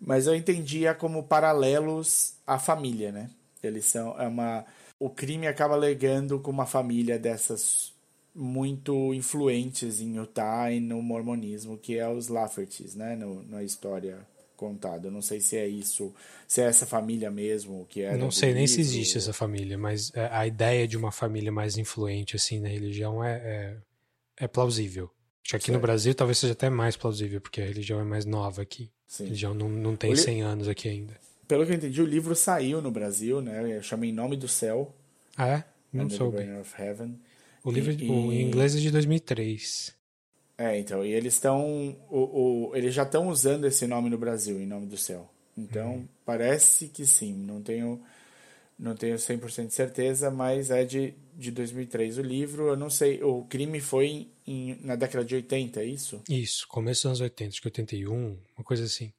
[0.00, 3.30] Mas eu entendia como paralelos à família, né?
[3.62, 4.20] Eles são...
[4.20, 4.64] É uma...
[4.98, 7.92] O crime acaba legando com uma família dessas
[8.34, 13.16] muito influentes em Utah e no mormonismo, que é os Laffertys, né?
[13.16, 14.18] No, na história
[14.56, 15.08] contada.
[15.08, 16.14] Eu não sei se é isso,
[16.48, 18.16] se é essa família mesmo, que é.
[18.16, 21.76] Não sei nem se existe essa família, mas é, a ideia de uma família mais
[21.76, 23.36] influente assim na religião é,
[24.38, 25.10] é, é plausível.
[25.44, 25.82] Acho que aqui no Certo.
[25.82, 28.90] Brasil talvez seja até mais plausível, porque a religião é mais nova aqui.
[29.08, 29.24] A Sim.
[29.24, 31.14] religião não, não tem li- 100 anos aqui ainda.
[31.48, 33.76] Pelo que eu entendi, o livro saiu no Brasil, né?
[33.76, 34.94] Eu chamei Nome do Céu.
[35.36, 35.64] Ah, é?
[35.92, 36.36] Não soube.
[36.38, 37.18] Banner of Heaven.
[37.62, 39.94] O livro E- o, em inglês é de 2003.
[40.58, 41.96] É, então, e eles estão.
[42.10, 45.30] O, o, eles já estão usando esse nome no Brasil, em nome do céu.
[45.56, 47.34] Então, parece que sim.
[47.34, 48.02] Não tenho,
[48.78, 52.68] não tenho 100% de certeza, mas é de, de 2003 o livro.
[52.68, 53.22] Eu não sei.
[53.22, 56.22] O crime foi em- na década de 80, é isso?
[56.28, 59.12] Isso, começo dos anos 80, acho que 81, uma coisa assim.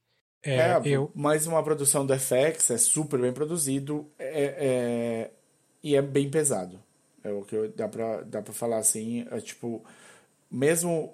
[0.44, 4.56] É, É, eu, mais uma produção do FX, é super bem produzido é,
[5.28, 5.32] é-
[5.84, 6.80] e é bem pesado.
[7.24, 9.26] É o que eu- dá pra, dá pra falar assim.
[9.32, 9.84] É, tipo,
[10.52, 11.14] mesmo,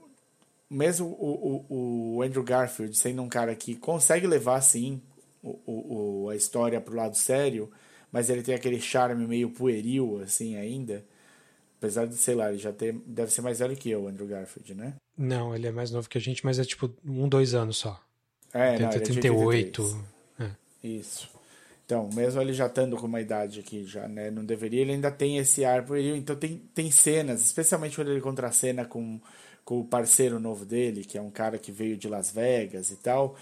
[0.69, 5.01] mesmo o, o, o Andrew Garfield sendo um cara que consegue levar, assim,
[5.43, 7.71] o, o, a história pro lado sério,
[8.11, 11.05] mas ele tem aquele charme meio pueril, assim, ainda.
[11.80, 14.28] Apesar de, sei lá, ele já ter, deve ser mais velho que eu, o Andrew
[14.28, 14.95] Garfield, né?
[15.17, 18.02] não, ele é mais novo que a gente, mas é tipo um, dois anos só.
[18.53, 19.81] É, Tem não, ele é de 38.
[19.81, 20.13] 83.
[20.39, 20.87] É.
[20.87, 21.29] Isso.
[21.85, 25.11] Então, mesmo ele já estando com uma idade aqui, já, né, não deveria, ele ainda
[25.11, 26.15] tem esse ar pueril.
[26.15, 29.19] Então, tem, tem cenas, especialmente quando ele contracena com,
[29.65, 32.95] com o parceiro novo dele, que é um cara que veio de Las Vegas e
[32.95, 33.35] tal,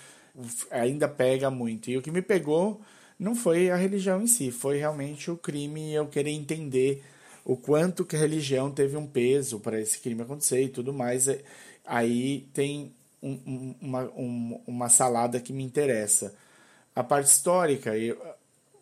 [0.72, 1.90] ainda pega muito.
[1.90, 2.82] E o que me pegou
[3.20, 7.04] não foi a religião em si, foi realmente o crime e eu querer entender
[7.46, 11.28] o quanto que a religião teve um peso para esse crime acontecer e tudo mais.
[11.28, 11.42] É,
[11.86, 16.34] Aí tem um- um- uma, um- uma salada que me interessa.
[16.96, 18.18] A parte histórica, eu,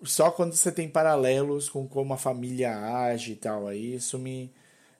[0.03, 2.75] só quando você tem paralelos com como a família
[3.05, 4.51] age e tal, aí isso me,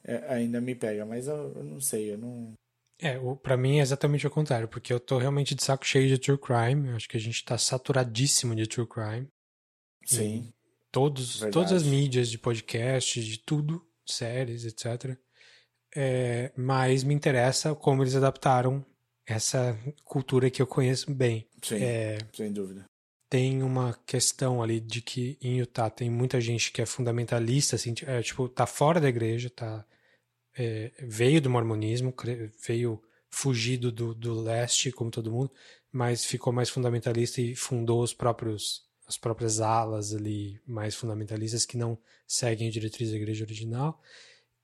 [0.04, 2.54] é, ainda me pega, mas eu, eu não sei, eu não.
[3.02, 6.18] É, para mim é exatamente o contrário, porque eu tô realmente de saco cheio de
[6.18, 6.90] true crime.
[6.90, 9.28] Eu acho que a gente tá saturadíssimo de true crime.
[10.06, 10.52] Sim.
[10.92, 15.16] Todos, todas as mídias de podcast, de tudo, séries, etc.
[15.96, 18.84] É, mas me interessa como eles adaptaram
[19.34, 21.48] essa cultura que eu conheço bem.
[21.62, 22.86] Sim, é, sem dúvida.
[23.30, 27.94] Tem uma questão ali de que em Utah tem muita gente que é fundamentalista, assim,
[28.08, 29.86] é, tipo, tá fora da igreja, tá
[30.58, 32.14] é, veio do mormonismo,
[32.66, 35.52] veio fugido do, do leste, como todo mundo,
[35.92, 41.76] mas ficou mais fundamentalista e fundou os próprios as próprias alas ali mais fundamentalistas que
[41.76, 44.00] não seguem a diretriz da igreja original.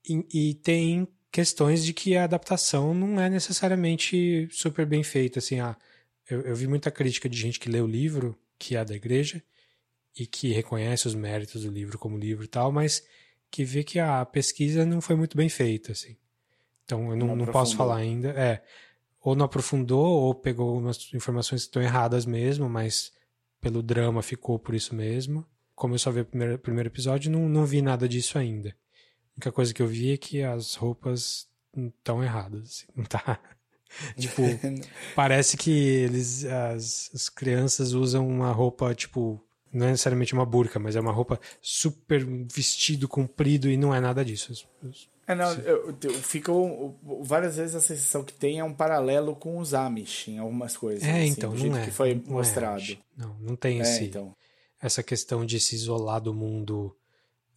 [0.08, 5.38] E, e, tem questões de que a adaptação não é necessariamente super bem feita.
[5.38, 5.76] Assim, ah,
[6.30, 9.42] eu, eu vi muita crítica de gente que lê o livro, que é da igreja,
[10.18, 13.06] e que reconhece os méritos do livro como livro e tal, mas
[13.50, 16.16] que vê que a pesquisa não foi muito bem feita, assim.
[16.86, 18.30] Então eu não, não, não posso falar ainda.
[18.30, 18.62] É,
[19.20, 23.12] ou não aprofundou, ou pegou umas informações que estão erradas mesmo, mas
[23.60, 25.46] pelo drama ficou por isso mesmo.
[25.74, 28.74] Como eu só vi o primeiro, primeiro episódio, não, não vi nada disso ainda.
[29.36, 32.62] A única coisa que eu vi é que as roupas estão erradas.
[32.62, 33.38] Assim, não tá.
[34.18, 34.42] tipo,
[35.14, 39.38] parece que eles, as, as crianças usam uma roupa, tipo,
[39.70, 44.00] não é necessariamente uma burca, mas é uma roupa super vestido comprido e não é
[44.00, 44.66] nada disso.
[45.26, 46.52] É, não, eu, eu, fica
[47.22, 51.02] várias vezes a sensação que tem é um paralelo com os Amish em algumas coisas.
[51.02, 51.84] É, assim, então, não é.
[51.84, 52.82] que foi não é mostrado.
[52.82, 54.34] É não, não tem é, esse, então.
[54.80, 56.96] essa questão de se isolar do mundo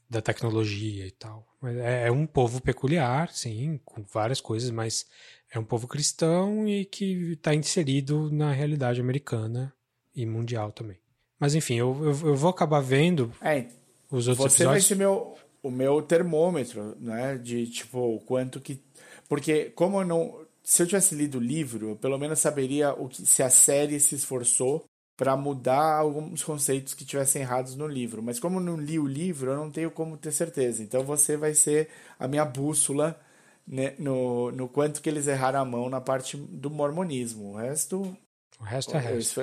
[0.10, 1.46] da tecnologia e tal.
[1.64, 5.06] É, é um povo peculiar, sim, com várias coisas, mas
[5.54, 9.74] é um povo cristão e que está inserido na realidade americana
[10.16, 10.98] e mundial também.
[11.40, 13.68] Mas enfim, eu, eu, eu vou acabar vendo é,
[14.12, 14.64] os outros você episódios.
[14.64, 17.38] Você vai ser meu, o meu termômetro, né?
[17.38, 18.84] De tipo, o quanto que.
[19.28, 20.46] Porque, como eu não.
[20.64, 24.00] Se eu tivesse lido o livro, eu pelo menos saberia o que, se a série
[24.00, 24.86] se esforçou
[25.20, 28.24] para mudar alguns conceitos que tivessem errados no livro.
[28.24, 30.82] Mas como eu não li o livro, eu não tenho como ter certeza.
[30.82, 33.20] Então você vai ser a minha bússola
[33.68, 37.52] né, no, no quanto que eles erraram a mão na parte do mormonismo.
[37.52, 38.18] O resto.
[38.62, 39.42] O resto é resto.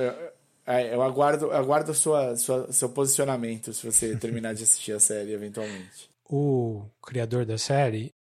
[0.67, 5.35] É, eu aguardo, aguardo sua, sua, seu posicionamento se você terminar de assistir a série
[5.35, 6.09] eventualmente.
[6.25, 8.15] O criador da série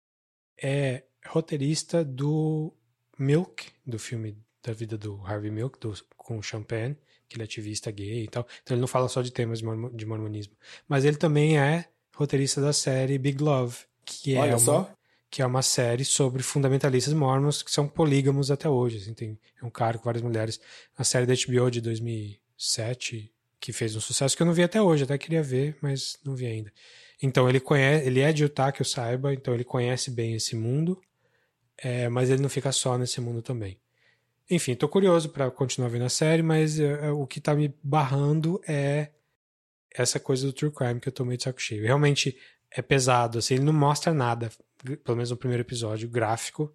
[0.61, 2.75] é roteirista do
[3.17, 7.04] Milk, do filme da vida do Harvey Milk, do, com Champagne, que
[7.37, 8.47] ele é ativista gay e tal.
[8.63, 10.55] Então ele não fala só de temas de, mormo, de mormonismo.
[10.89, 14.97] Mas ele também é roteirista da série Big Love, que é uma,
[15.31, 18.99] que é uma série sobre fundamentalistas mormons que são polígamos até hoje.
[18.99, 20.61] Assim, tem, é um cara com várias mulheres.
[20.97, 24.81] A série da HBO de 2007, que fez um sucesso que eu não vi até
[24.81, 26.73] hoje, até queria ver, mas não vi ainda.
[27.23, 30.55] Então ele conhece, ele é de Utah, que eu saiba, então ele conhece bem esse
[30.55, 31.01] mundo,
[31.79, 33.79] é, mas ele não fica só nesse mundo também.
[34.51, 38.61] Enfim, tô curioso para continuar vendo a série, mas é, o que tá me barrando
[38.69, 39.11] é
[39.95, 41.85] essa coisa do true crime que eu tô meio de saco cheio.
[41.85, 42.37] Realmente
[42.71, 44.51] é pesado, assim, ele não mostra nada,
[45.03, 46.75] pelo menos no primeiro episódio, gráfico,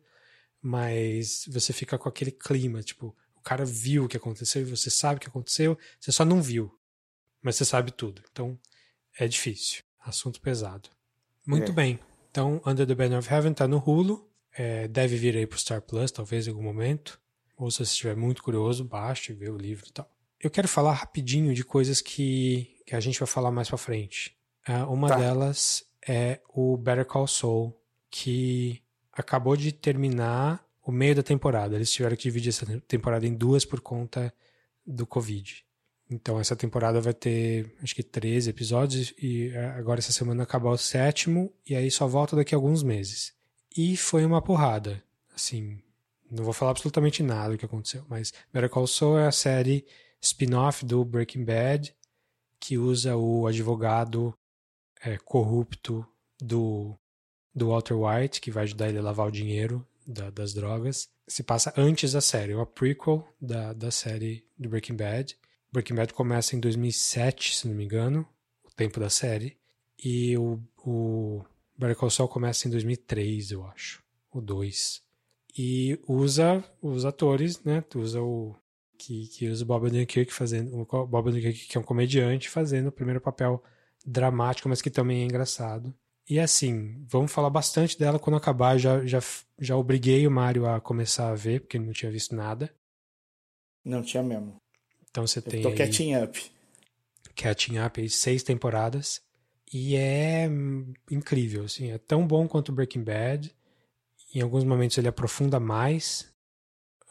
[0.61, 4.89] mas você fica com aquele clima, tipo, o cara viu o que aconteceu e você
[4.89, 6.74] sabe o que aconteceu, você só não viu,
[7.41, 8.24] mas você sabe tudo.
[8.32, 8.57] Então,
[9.17, 9.84] é difícil.
[9.99, 10.89] Assunto pesado.
[11.45, 11.76] Muito é.
[11.76, 11.99] bem.
[12.32, 14.28] Então, Under the Banner of Heaven tá no Hulu.
[14.53, 17.20] É, deve vir aí pro Star Plus, talvez em algum momento.
[17.60, 20.10] Ou se você estiver muito curioso, baixe, vê o livro e tal.
[20.39, 24.34] Eu quero falar rapidinho de coisas que, que a gente vai falar mais pra frente.
[24.68, 25.18] Uh, uma tá.
[25.18, 27.78] delas é o Better Call Saul,
[28.10, 28.82] que
[29.12, 31.76] acabou de terminar o meio da temporada.
[31.76, 34.34] Eles tiveram que dividir essa temporada em duas por conta
[34.88, 35.66] do Covid.
[36.10, 40.72] Então essa temporada vai ter acho que 13 episódios e é, agora essa semana acabar
[40.72, 43.34] o sétimo e aí só volta daqui a alguns meses.
[43.76, 45.03] E foi uma porrada.
[45.36, 45.80] Assim,
[46.30, 49.86] não vou falar absolutamente nada do que aconteceu, mas Better Call Saul é a série
[50.22, 51.96] spin-off do Breaking Bad
[52.60, 54.34] que usa o advogado
[55.02, 56.06] é, corrupto
[56.40, 56.98] do,
[57.56, 61.08] do Walter White, que vai ajudar ele a lavar o dinheiro da, das drogas.
[61.28, 65.38] Se passa antes da série, é uma prequel da, da série do Breaking Bad.
[65.72, 68.28] Breaking Bad começa em 2007, se não me engano,
[68.64, 69.58] o tempo da série.
[70.04, 71.46] E o, o
[71.78, 74.04] Better Call Saul começa em 2003, eu acho.
[74.32, 75.02] O 2.
[75.58, 77.84] E usa os atores, né?
[77.95, 78.56] Usa o.
[78.97, 80.78] Que, que usa o Bob Odenkirk fazendo.
[80.78, 83.64] O Bob Odenkirk, que é um comediante, fazendo o primeiro papel
[84.06, 85.93] dramático, mas que também é engraçado.
[86.30, 88.78] E assim, vamos falar bastante dela quando acabar.
[88.78, 89.20] Já, já,
[89.58, 92.72] já obriguei o Mário a começar a ver, porque ele não tinha visto nada.
[93.84, 94.58] Não tinha mesmo.
[95.10, 95.62] Então você Eu tem.
[95.64, 96.52] Tô catching up.
[97.36, 99.22] Catching up aí, seis temporadas.
[99.72, 100.50] E é
[101.10, 103.56] incrível, assim, é tão bom quanto Breaking Bad.
[104.34, 106.32] Em alguns momentos ele aprofunda mais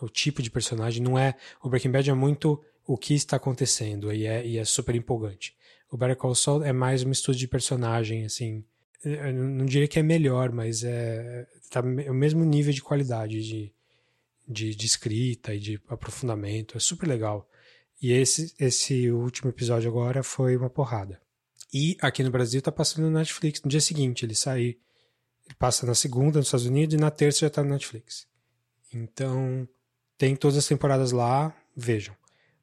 [0.01, 1.03] o tipo de personagem.
[1.03, 4.65] Não é o Breaking Bad é muito o que está acontecendo e é, e é
[4.65, 5.55] super empolgante.
[5.91, 8.65] O Better Call Saul é mais um estudo de personagem, assim.
[9.03, 13.73] Eu não diria que é melhor, mas é tá o mesmo nível de qualidade de,
[14.47, 16.77] de, de escrita e de aprofundamento.
[16.77, 17.49] É super legal.
[18.01, 21.21] E esse, esse último episódio agora foi uma porrada.
[21.73, 23.63] E aqui no Brasil tá passando no Netflix.
[23.63, 24.77] No dia seguinte ele sai.
[25.49, 28.27] Ele passa na segunda nos Estados Unidos e na terça já tá no Netflix.
[28.93, 29.67] Então,
[30.19, 32.15] tem todas as temporadas lá, vejam.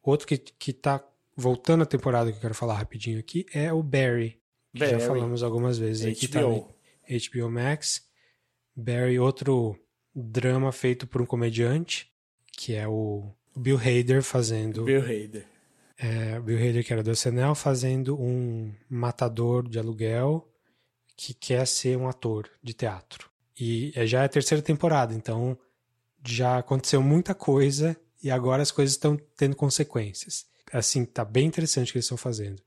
[0.03, 1.03] Outro que, que tá
[1.35, 4.39] voltando à temporada que eu quero falar rapidinho aqui é o Barry.
[4.71, 4.91] Que Barry.
[4.91, 6.03] já falamos algumas vezes.
[6.03, 6.69] HBO.
[7.07, 8.07] Aqui tá HBO Max.
[8.75, 9.75] Barry, outro
[10.13, 12.11] drama feito por um comediante,
[12.51, 14.83] que é o Bill Hader fazendo.
[14.83, 15.47] Bill Hader.
[15.97, 20.47] É, Bill Hader, que era do SNL, fazendo um matador de aluguel
[21.15, 23.29] que quer ser um ator de teatro.
[23.59, 25.57] E é, já é a terceira temporada, então
[26.23, 30.45] já aconteceu muita coisa e agora as coisas estão tendo consequências.
[30.73, 32.61] Assim, tá bem interessante o que eles estão fazendo.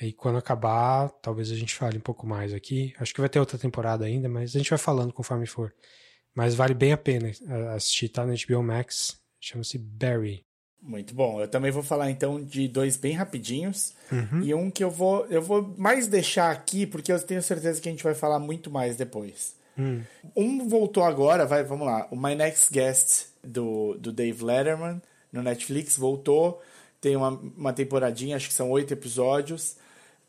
[0.00, 2.92] E quando acabar, talvez a gente fale um pouco mais aqui.
[2.98, 5.72] Acho que vai ter outra temporada ainda, mas a gente vai falando conforme for.
[6.34, 7.30] Mas vale bem a pena
[7.74, 9.20] assistir, tá no HBO Max.
[9.38, 10.44] Chama-se Barry.
[10.82, 11.40] Muito bom.
[11.40, 14.42] Eu também vou falar então de dois bem rapidinhos uhum.
[14.42, 17.88] e um que eu vou eu vou mais deixar aqui porque eu tenho certeza que
[17.88, 19.54] a gente vai falar muito mais depois.
[19.78, 20.02] Hum.
[20.36, 22.08] Um voltou agora, vai, vamos lá.
[22.10, 25.00] O My Next Guest do, do Dave Letterman
[25.32, 26.60] no Netflix voltou.
[27.00, 29.76] Tem uma, uma temporadinha, acho que são oito episódios.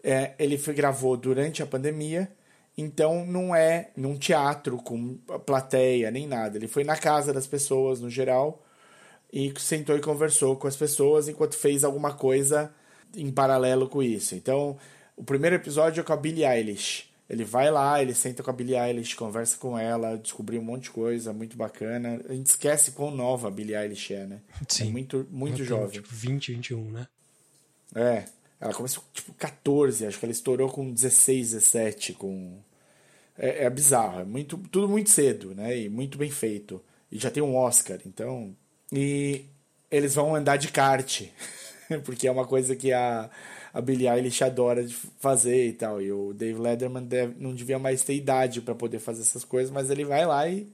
[0.04, 2.30] É, ele foi, gravou durante a pandemia,
[2.78, 6.58] então não é num teatro com plateia nem nada.
[6.58, 8.62] Ele foi na casa das pessoas no geral
[9.34, 12.72] e sentou e conversou com as pessoas enquanto fez alguma coisa
[13.18, 14.36] em paralelo com isso.
[14.36, 14.78] Então,
[15.18, 17.12] o primeiro episódio é com a Billie Eilish.
[17.28, 20.84] Ele vai lá, ele senta com a Billie Eilish, conversa com ela, descobriu um monte
[20.84, 22.22] de coisa, muito bacana.
[22.30, 24.42] A gente esquece quão nova a Billie Eilish é, né?
[24.68, 24.90] Sim.
[24.90, 25.90] É muito, muito jovem.
[25.90, 27.08] Tipo, 20, 21, né?
[27.96, 28.26] É.
[28.62, 32.60] Ela começou tipo 14, acho que ela estourou com 16, 17, com...
[33.36, 35.76] É, é bizarro, é muito, tudo muito cedo, né?
[35.76, 36.80] E muito bem feito.
[37.12, 38.56] E já tem um Oscar, então
[38.94, 39.46] e
[39.89, 41.24] eles vão andar de kart,
[42.06, 43.28] porque é uma coisa que a,
[43.74, 46.00] a Billie Eilish adora de fazer e tal.
[46.00, 49.72] E o Dave Letterman deve, não devia mais ter idade para poder fazer essas coisas,
[49.72, 50.72] mas ele vai lá e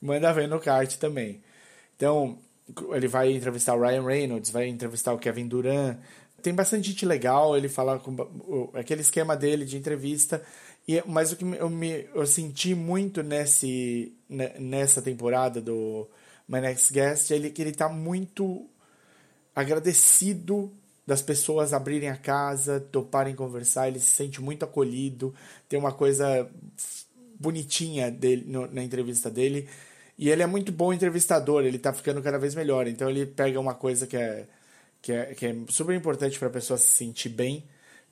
[0.00, 1.42] manda ver no kart também.
[1.96, 2.38] Então,
[2.92, 5.96] ele vai entrevistar o Ryan Reynolds, vai entrevistar o Kevin Durant.
[6.42, 10.42] Tem bastante gente legal, ele fala com aquele esquema dele de entrevista.
[10.86, 16.06] E, mas o que eu, me, eu senti muito nesse, nessa temporada do
[16.48, 18.68] My Next Guest, ele que ele tá muito
[19.54, 20.72] agradecido
[21.06, 25.34] das pessoas abrirem a casa, toparem conversar, ele se sente muito acolhido,
[25.68, 26.48] tem uma coisa
[27.38, 29.68] bonitinha dele no, na entrevista dele.
[30.16, 32.86] E ele é muito bom entrevistador, ele tá ficando cada vez melhor.
[32.86, 34.46] Então ele pega uma coisa que é,
[35.02, 37.64] que é, que é super importante para a pessoa se sentir bem,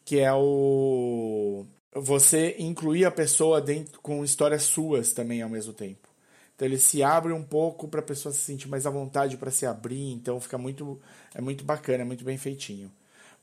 [0.04, 1.64] que é o
[1.94, 6.11] você incluir a pessoa dentro com histórias suas também ao mesmo tempo.
[6.55, 9.50] Então ele se abre um pouco para a pessoa se sentir mais à vontade para
[9.50, 11.00] se abrir, então fica muito
[11.34, 12.90] é muito bacana, é muito bem feitinho.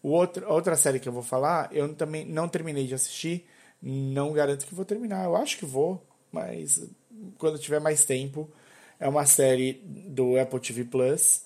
[0.02, 3.46] O outro, outra série que eu vou falar, eu também não terminei de assistir,
[3.82, 5.26] não garanto que vou terminar.
[5.26, 6.02] Eu acho que vou,
[6.32, 6.90] mas
[7.38, 8.50] quando tiver mais tempo,
[9.00, 11.44] é uma série do Apple TV Plus.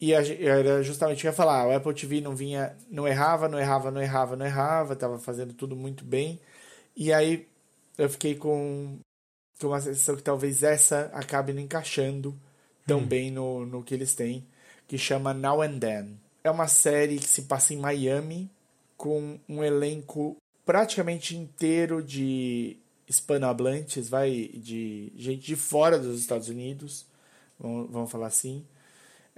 [0.00, 3.48] E era justamente o que eu ia falar, o Apple TV não vinha, não errava,
[3.48, 6.38] não errava, não errava, não errava, estava fazendo tudo muito bem.
[6.96, 7.48] E aí
[7.98, 8.98] eu fiquei com
[9.60, 12.38] com uma sensação que talvez essa acabe não encaixando
[12.86, 13.06] tão hum.
[13.06, 14.46] bem no, no que eles têm,
[14.86, 16.20] que chama Now and Then.
[16.44, 18.50] É uma série que se passa em Miami,
[18.96, 22.76] com um elenco praticamente inteiro de
[23.08, 27.06] hispanohablantes, vai, de gente de fora dos Estados Unidos,
[27.58, 28.64] vamos falar assim.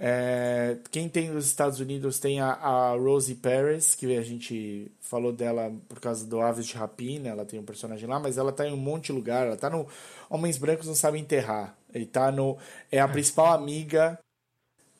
[0.01, 5.33] É, quem tem nos Estados Unidos tem a, a, Rosie Paris, que a gente falou
[5.33, 8.65] dela por causa do Aves de Rapina, ela tem um personagem lá, mas ela tá
[8.65, 9.85] em um monte de lugar, ela tá no
[10.29, 12.57] Homens Brancos Não Sabem Enterrar, ele tá no...
[12.89, 13.07] é a é.
[13.09, 14.17] principal amiga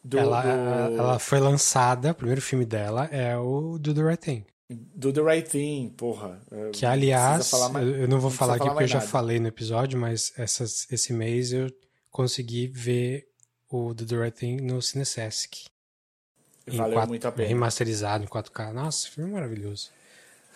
[0.04, 0.20] do...
[0.20, 0.42] Ela,
[0.90, 0.98] do...
[0.98, 4.46] ela foi lançada, o primeiro filme dela é o Do The Right Thing.
[4.70, 6.42] Do The Right Thing, porra.
[6.74, 10.34] Que, aliás, mais, eu não vou falar aqui porque eu já falei no episódio, mas
[10.38, 11.72] essas, esse mês eu
[12.12, 13.30] consegui ver
[13.70, 15.66] o The Right Thing no Cinesesc.
[16.68, 17.48] Valeu quatro, muito a pena.
[17.48, 18.72] Remasterizado em 4K.
[18.72, 19.92] Nossa, filme maravilhoso.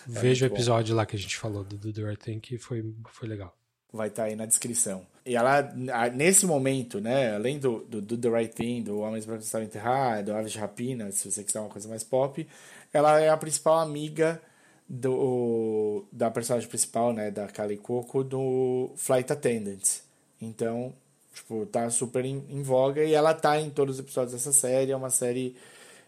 [0.07, 0.97] É Veja o episódio bom.
[0.97, 3.55] lá que a gente falou do Do The Right Thing, que foi, foi legal.
[3.91, 5.05] Vai estar tá aí na descrição.
[5.26, 5.61] E ela,
[6.14, 10.26] nesse momento, né, além do, do, do The Right Thing, do Homens Brancos Estavam Enterrados,
[10.26, 12.45] do Aves de Rapina, se você quiser uma coisa mais pop,
[12.91, 14.41] ela é a principal amiga
[14.89, 20.03] do, da personagem principal, né, da Kali Coco, do Flight Attendants.
[20.41, 20.93] Então,
[21.34, 24.91] tipo, tá super em, em, voga e ela tá em todos os episódios dessa série.
[24.91, 25.55] É uma série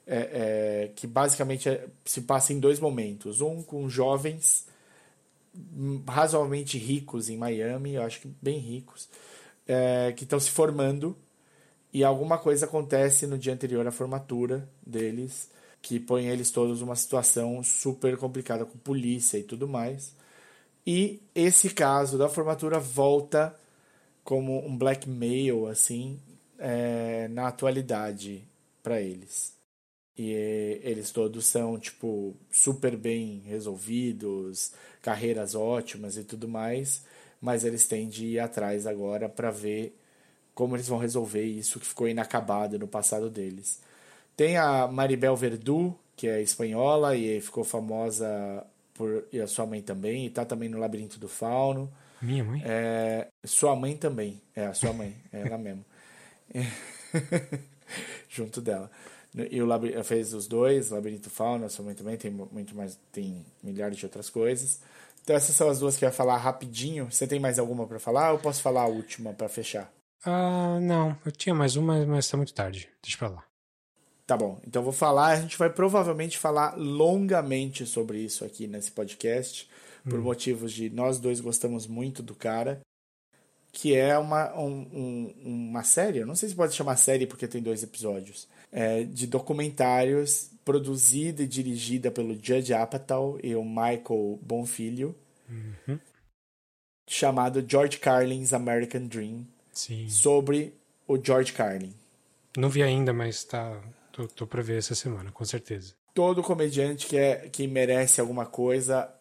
[0.07, 3.41] é, é, que basicamente é, se passa em dois momentos.
[3.41, 4.67] Um com jovens
[6.07, 9.07] razoavelmente ricos em Miami, eu acho que bem ricos,
[9.67, 11.17] é, que estão se formando
[11.93, 15.49] e alguma coisa acontece no dia anterior à formatura deles
[15.85, 20.15] que põe eles todos numa situação super complicada com polícia e tudo mais.
[20.85, 23.55] E esse caso da formatura volta
[24.25, 26.19] como um blackmail assim
[26.59, 28.43] é, na atualidade
[28.83, 29.55] para eles.
[30.17, 30.31] E
[30.83, 37.05] eles todos são tipo super bem resolvidos, carreiras ótimas e tudo mais,
[37.39, 39.97] mas eles têm de ir atrás agora para ver
[40.55, 43.79] como eles vão resolver isso que ficou inacabado no passado deles.
[44.37, 49.81] Tem a Maribel Verdú, que é espanhola e ficou famosa por e a sua mãe
[49.81, 51.91] também, e tá também no Labirinto do Fauno.
[52.25, 52.61] Minha mãe?
[52.65, 55.85] É, sua mãe também, é a sua mãe, é ela mesmo.
[58.29, 58.89] Junto dela.
[59.51, 62.97] E o Labirinto, fez os dois, Labirinto Fauno, a sua mãe também, tem muito mais,
[63.11, 64.79] tem milhares de outras coisas.
[65.23, 67.11] Então essas são as duas que eu ia falar rapidinho.
[67.11, 69.91] Você tem mais alguma para falar ou posso falar a última para fechar?
[70.23, 72.89] Ah, não, eu tinha mais uma, mas tá muito tarde.
[73.01, 73.43] Deixa pra lá.
[74.25, 78.91] Tá bom, então vou falar, a gente vai provavelmente falar longamente sobre isso aqui nesse
[78.91, 79.69] podcast,
[80.09, 80.23] por hum.
[80.23, 82.81] motivos de nós dois gostamos muito do cara,
[83.71, 87.47] que é uma, um, um, uma série, eu não sei se pode chamar série porque
[87.47, 94.39] tem dois episódios, é, de documentários produzida e dirigida pelo Judge Apatow e o Michael
[94.41, 95.15] Bonfilho,
[95.49, 95.99] uhum.
[97.07, 100.09] chamado George Carlin's American Dream, Sim.
[100.09, 100.73] sobre
[101.07, 101.93] o George Carlin.
[102.57, 103.79] Não vi ainda, mas tá,
[104.15, 105.93] Tô, tô pra ver essa semana, com certeza.
[106.13, 109.13] Todo comediante que, é, que merece alguma coisa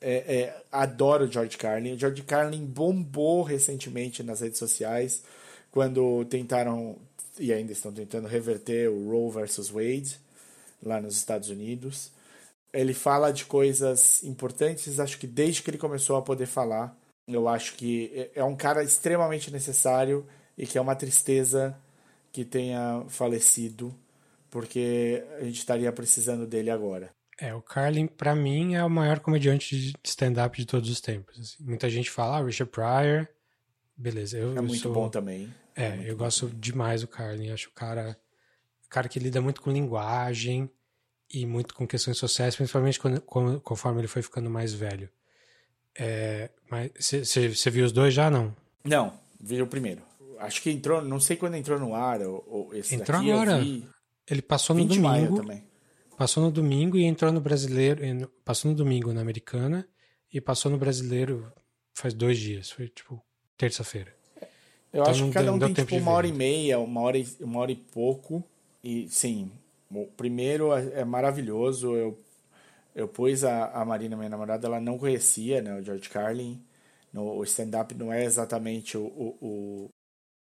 [0.00, 1.94] é, é, adora o George Carlin.
[1.94, 5.22] O George Carlin bombou recentemente nas redes sociais
[5.70, 6.96] quando tentaram,
[7.38, 10.18] e ainda estão tentando, reverter o Roe versus Wade
[10.82, 12.10] lá nos Estados Unidos.
[12.72, 16.96] Ele fala de coisas importantes, acho que desde que ele começou a poder falar.
[17.28, 20.26] Eu acho que é, é um cara extremamente necessário
[20.58, 21.76] e que é uma tristeza
[22.32, 23.94] que tenha falecido
[24.50, 27.10] porque a gente estaria precisando dele agora.
[27.40, 31.40] É, o Carlin, para mim, é o maior comediante de stand-up de todos os tempos.
[31.40, 31.64] Assim.
[31.64, 33.26] Muita gente fala, ah, Richard Pryor,
[33.96, 34.36] beleza.
[34.36, 34.92] Eu, é muito sou...
[34.92, 35.52] bom também.
[35.74, 36.60] É, é eu gosto também.
[36.60, 37.50] demais do Carlin.
[37.50, 38.14] Acho o cara,
[38.90, 40.70] cara que lida muito com linguagem
[41.32, 43.22] e muito com questões sociais, principalmente quando,
[43.62, 45.08] conforme ele foi ficando mais velho.
[45.98, 48.54] É, mas você viu os dois já, não?
[48.84, 50.02] Não, vi o primeiro.
[50.38, 53.62] Acho que entrou, não sei quando entrou no ar, ou, ou esse entrou daqui agora.
[54.28, 55.42] Ele passou no domingo.
[56.20, 58.02] Passou no domingo e entrou no brasileiro.
[58.44, 59.88] Passou no domingo na americana
[60.30, 61.50] e passou no brasileiro
[61.94, 62.70] faz dois dias.
[62.70, 63.24] Foi tipo
[63.56, 64.14] terça-feira.
[64.92, 67.26] Eu então, acho que cada um tem tipo uma hora e meia, uma hora e,
[67.40, 68.44] uma hora e pouco.
[68.84, 69.50] E sim,
[69.90, 71.96] o primeiro é, é maravilhoso.
[71.96, 72.22] Eu,
[72.94, 76.62] eu pus a, a Marina, minha namorada, ela não conhecia né, o George Carlin.
[77.10, 79.88] No, o stand-up não é exatamente o, o, o,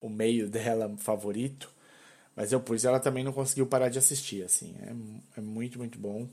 [0.03, 1.74] o meio dela favorito.
[2.37, 4.75] Mas eu pus ela também não conseguiu parar de assistir, assim.
[4.81, 6.29] É, é muito, muito bom.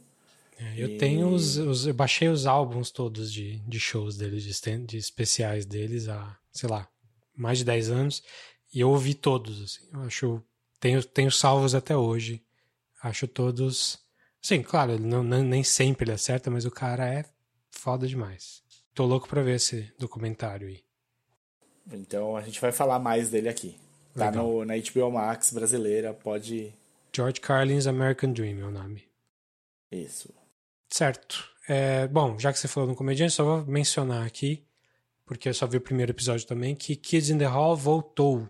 [0.57, 0.97] É, eu e...
[0.97, 4.97] tenho os, os, Eu baixei os álbuns todos de, de shows deles, de, stand, de
[4.97, 6.87] especiais deles há, sei lá,
[7.35, 8.23] mais de 10 anos.
[8.73, 9.87] E eu ouvi todos, assim.
[9.93, 10.43] Eu acho.
[10.79, 12.43] Tenho, tenho salvos até hoje.
[13.03, 13.99] Acho todos.
[14.41, 17.25] Sim, claro, não, não, nem sempre ele acerta, mas o cara é
[17.69, 18.63] foda demais.
[18.93, 20.83] Tô louco pra ver esse documentário aí.
[21.91, 23.77] Então a gente vai falar mais dele aqui.
[24.15, 26.73] Tá no, na HBO Max brasileira, pode.
[27.15, 29.03] George Carlin's American Dream é o nome.
[29.91, 30.33] Isso.
[30.89, 31.43] Certo.
[31.67, 34.63] É, bom, já que você falou no comediante, só vou mencionar aqui,
[35.25, 38.49] porque eu só vi o primeiro episódio também, que Kids in the Hall voltou.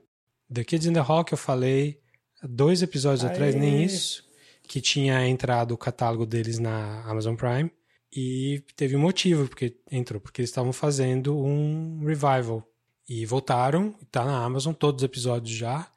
[0.51, 2.01] The Kids in the Hall que eu falei
[2.41, 3.31] dois episódios Aê.
[3.31, 4.23] atrás, nem isso,
[4.63, 7.71] que tinha entrado o catálogo deles na Amazon Prime.
[8.13, 12.67] E teve um motivo porque entrou, porque eles estavam fazendo um revival
[13.13, 15.91] e voltaram, tá na Amazon todos os episódios já.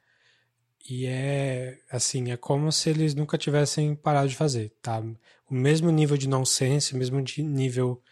[0.89, 5.01] E é assim, é como se eles nunca tivessem parado de fazer, tá?
[5.49, 8.03] O mesmo nível de nonsense, o mesmo de nível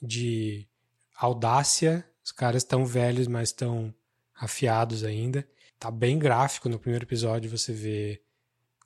[0.00, 0.64] de
[1.16, 2.06] audácia.
[2.24, 3.92] Os caras estão velhos, mas estão
[4.32, 5.44] afiados ainda.
[5.76, 8.22] Tá bem gráfico no primeiro episódio, você vê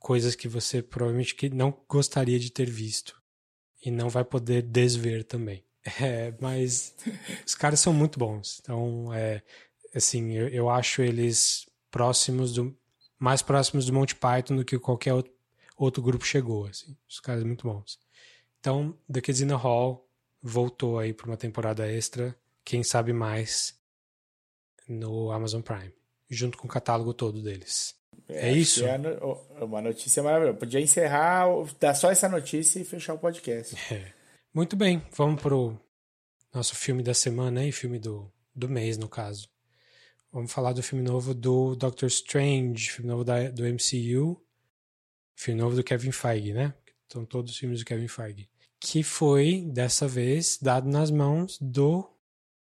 [0.01, 3.21] coisas que você provavelmente que não gostaria de ter visto
[3.85, 5.63] e não vai poder desver também.
[6.01, 6.95] É, mas
[7.47, 8.59] os caras são muito bons.
[8.61, 9.43] Então, é,
[9.97, 12.77] assim, eu, eu acho eles próximos do
[13.19, 15.33] mais próximos do Monty Python do que qualquer outro,
[15.77, 16.97] outro grupo chegou, assim.
[17.09, 17.99] Os caras muito bons.
[18.61, 20.07] Então, The Kids in the Hall
[20.43, 23.75] voltou aí para uma temporada extra, quem sabe mais,
[24.87, 25.93] no Amazon Prime,
[26.29, 27.95] junto com o catálogo todo deles.
[28.29, 28.85] É, é isso?
[28.85, 28.99] É
[29.65, 30.59] uma notícia maravilhosa.
[30.59, 31.47] Podia encerrar,
[31.81, 33.75] dar só essa notícia e fechar o podcast.
[33.93, 34.15] É.
[34.53, 35.79] Muito bem, vamos pro
[36.53, 39.47] nosso filme da semana e filme do, do mês, no caso.
[40.37, 44.39] Vamos falar do filme novo do Doctor Strange, filme novo da, do MCU,
[45.35, 46.75] filme novo do Kevin Feige, né?
[47.11, 48.47] São todos os filmes do Kevin Feige.
[48.79, 52.07] Que foi, dessa vez, dado nas mãos do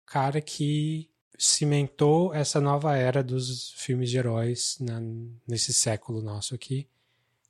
[0.05, 1.09] cara que
[1.39, 4.99] cimentou essa nova era dos filmes de heróis na,
[5.47, 6.89] nesse século nosso aqui,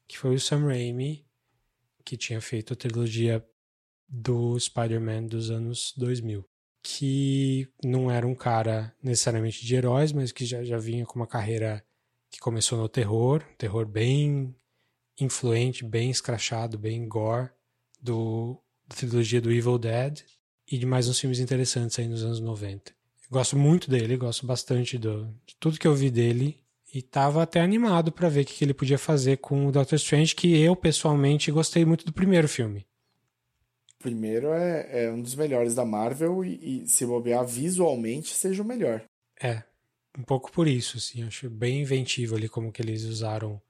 [0.08, 1.26] que foi o Sam Raimi,
[2.06, 3.44] que tinha feito a trilogia
[4.08, 6.48] do Spider-Man dos anos 2000,
[6.84, 11.26] que não era um cara necessariamente de heróis, mas que já, já vinha com uma
[11.26, 11.84] carreira
[12.30, 14.54] que começou no terror, terror bem
[15.20, 17.50] influente, bem escrachado, bem gore,
[18.02, 20.22] do, da trilogia do Evil Dead
[20.70, 22.92] e de mais uns filmes interessantes aí nos anos 90.
[23.32, 26.60] Gosto muito dele, gosto bastante do, de tudo que eu vi dele
[26.94, 29.96] e tava até animado para ver o que, que ele podia fazer com o Doctor
[29.96, 32.86] Strange, que eu pessoalmente gostei muito do primeiro filme.
[34.04, 38.66] Primeiro é, é um dos melhores da Marvel e, e, se bobear visualmente seja o
[38.66, 39.02] melhor.
[39.42, 39.64] É,
[40.20, 43.62] um pouco por isso, assim, acho bem inventivo ali como que eles usaram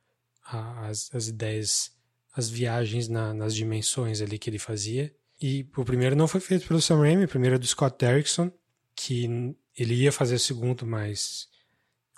[0.43, 1.91] a, as, as ideias,
[2.35, 5.13] as viagens na, nas dimensões ali que ele fazia.
[5.39, 8.51] E o primeiro não foi feito pelo Sam Raimi, o primeiro é do Scott Derrickson,
[8.95, 11.47] que ele ia fazer o segundo, mas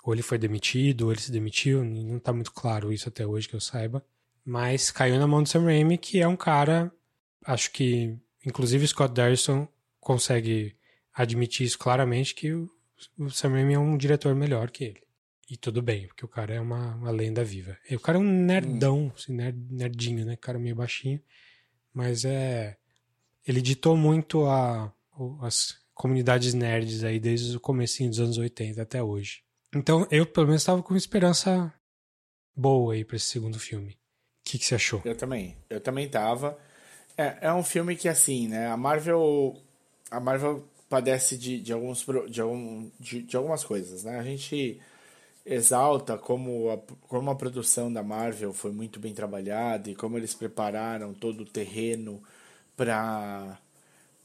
[0.02, 3.46] ou ele foi demitido, ou ele se demitiu, não está muito claro isso até hoje
[3.46, 4.02] que eu saiba.
[4.42, 6.90] Mas caiu na mão do Sam Raimi, que é um cara,
[7.46, 9.68] acho que, inclusive Scott Derrickson
[10.00, 10.76] consegue
[11.14, 12.70] admitir isso claramente, que o,
[13.18, 15.02] o Sam Raimi é um diretor melhor que ele.
[15.48, 17.78] E tudo bem, porque o cara é uma, uma lenda viva.
[17.88, 20.34] E o cara é um nerdão, assim, nerd, nerdinho, né?
[20.34, 21.22] O cara meio baixinho.
[21.94, 22.76] Mas é.
[23.46, 24.92] Ele ditou muito a,
[25.40, 29.44] as comunidades nerds aí desde o começo dos anos 80 até hoje.
[29.72, 31.72] Então eu, pelo menos, estava com uma esperança
[32.54, 33.92] boa aí para esse segundo filme.
[33.92, 33.96] O
[34.44, 35.00] que, que você achou?
[35.04, 35.56] Eu também.
[35.70, 36.58] Eu também tava.
[37.16, 38.68] É, é um filme que, assim, né?
[38.68, 39.56] A Marvel.
[40.10, 44.18] A Marvel padece de, de, alguns, de, algum, de, de algumas coisas, né?
[44.18, 44.80] A gente
[45.44, 50.34] exalta como a, como a produção da Marvel foi muito bem trabalhada e como eles
[50.34, 52.20] prepararam todo o terreno
[52.76, 53.58] para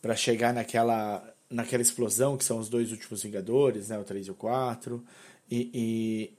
[0.01, 4.31] para chegar naquela naquela explosão que são os dois últimos Vingadores, né, o 3 e
[4.31, 5.03] o 4,
[5.51, 5.69] e,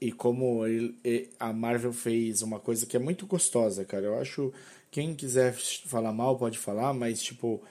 [0.01, 4.05] e, e como ele, a Marvel fez uma coisa que é muito gostosa, cara.
[4.05, 4.51] Eu acho,
[4.93, 7.63] quem quiser falar mal pode falar, mas tipo,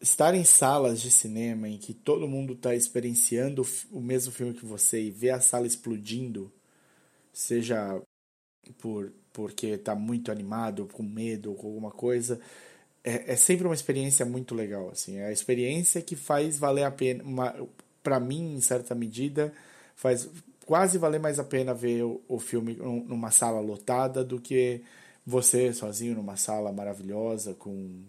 [0.00, 4.64] estar em salas de cinema em que todo mundo está experienciando o mesmo filme que
[4.64, 6.52] você e ver a sala explodindo,
[7.32, 8.00] seja
[8.78, 12.40] por porque está muito animado, com medo, com alguma coisa,
[13.02, 15.18] é, é sempre uma experiência muito legal, assim.
[15.18, 17.24] É a experiência que faz valer a pena,
[18.02, 19.52] para mim, em certa medida,
[19.94, 20.28] faz
[20.66, 24.82] quase valer mais a pena ver o, o filme numa sala lotada do que
[25.30, 28.02] você sozinho numa sala maravilhosa com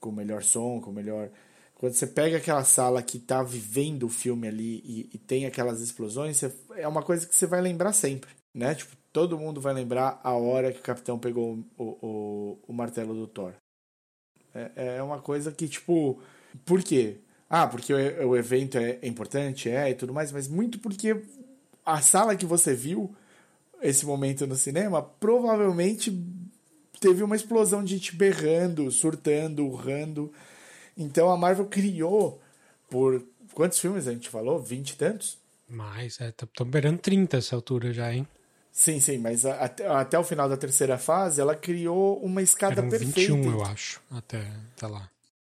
[0.00, 1.30] com melhor som, com melhor
[1.82, 5.80] quando você pega aquela sala que está vivendo o filme ali e, e tem aquelas
[5.80, 8.72] explosões, você, é uma coisa que você vai lembrar sempre, né?
[8.72, 13.12] Tipo, todo mundo vai lembrar a hora que o capitão pegou o, o, o martelo
[13.14, 13.54] do Thor.
[14.54, 16.20] É, é uma coisa que, tipo,
[16.64, 17.16] por quê?
[17.50, 21.20] Ah, porque o, o evento é, é importante, é, e tudo mais, mas muito porque
[21.84, 23.12] a sala que você viu
[23.82, 26.12] esse momento no cinema provavelmente
[27.02, 30.32] teve uma explosão de gente berrando, surtando, urrando.
[30.96, 32.40] Então a Marvel criou
[32.88, 33.20] por
[33.52, 34.62] quantos filmes a gente falou?
[34.62, 35.36] Vinte e tantos?
[35.68, 38.26] Mais, é, estamos beirando 30 essa altura já, hein?
[38.70, 42.88] Sim, sim, mas até, até o final da terceira fase, ela criou uma escada Eram
[42.88, 43.32] perfeita.
[43.32, 44.46] 21, eu acho, até,
[44.76, 45.10] até lá.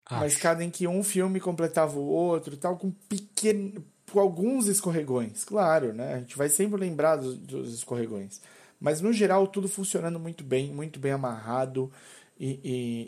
[0.05, 0.21] Acho.
[0.21, 3.83] Uma escada em que um filme completava o outro, tal, com pequeno,
[4.13, 6.15] com alguns escorregões, claro, né?
[6.15, 8.41] A gente vai sempre lembrar dos, dos escorregões.
[8.81, 11.91] Mas no geral, tudo funcionando muito bem, muito bem amarrado
[12.39, 12.61] e,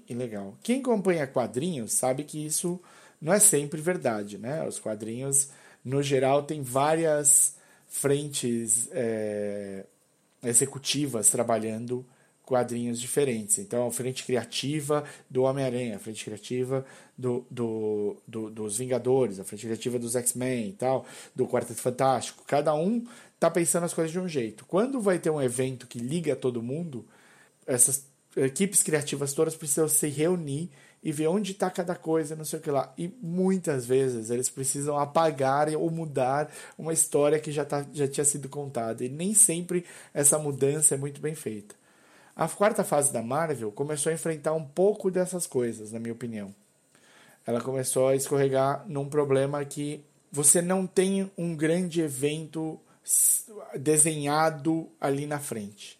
[0.08, 0.56] e, e legal.
[0.62, 2.80] Quem acompanha quadrinhos sabe que isso
[3.20, 4.66] não é sempre verdade, né?
[4.66, 5.50] Os quadrinhos,
[5.84, 8.88] no geral, tem várias frentes.
[8.92, 9.84] É
[10.42, 12.04] executivas trabalhando
[12.44, 13.58] quadrinhos diferentes.
[13.58, 16.84] Então, a frente criativa do Homem-Aranha, a frente criativa
[17.16, 21.04] do, do, do, dos Vingadores, a frente criativa dos X-Men e tal,
[21.34, 22.42] do Quarteto Fantástico.
[22.46, 23.06] Cada um
[23.38, 24.64] tá pensando as coisas de um jeito.
[24.66, 27.06] Quando vai ter um evento que liga todo mundo,
[27.66, 28.06] essas
[28.36, 30.70] equipes criativas todas precisam se reunir
[31.02, 32.92] e ver onde está cada coisa, não sei o que lá.
[32.98, 38.24] E muitas vezes eles precisam apagar ou mudar uma história que já, tá, já tinha
[38.24, 39.04] sido contada.
[39.04, 41.74] E nem sempre essa mudança é muito bem feita.
[42.34, 46.54] A quarta fase da Marvel começou a enfrentar um pouco dessas coisas, na minha opinião.
[47.46, 52.78] Ela começou a escorregar num problema que você não tem um grande evento
[53.78, 55.98] desenhado ali na frente.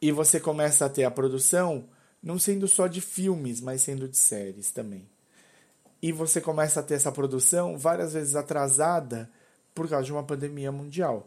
[0.00, 1.88] E você começa a ter a produção
[2.22, 5.08] não sendo só de filmes, mas sendo de séries também.
[6.00, 9.30] E você começa a ter essa produção várias vezes atrasada
[9.74, 11.26] por causa de uma pandemia mundial.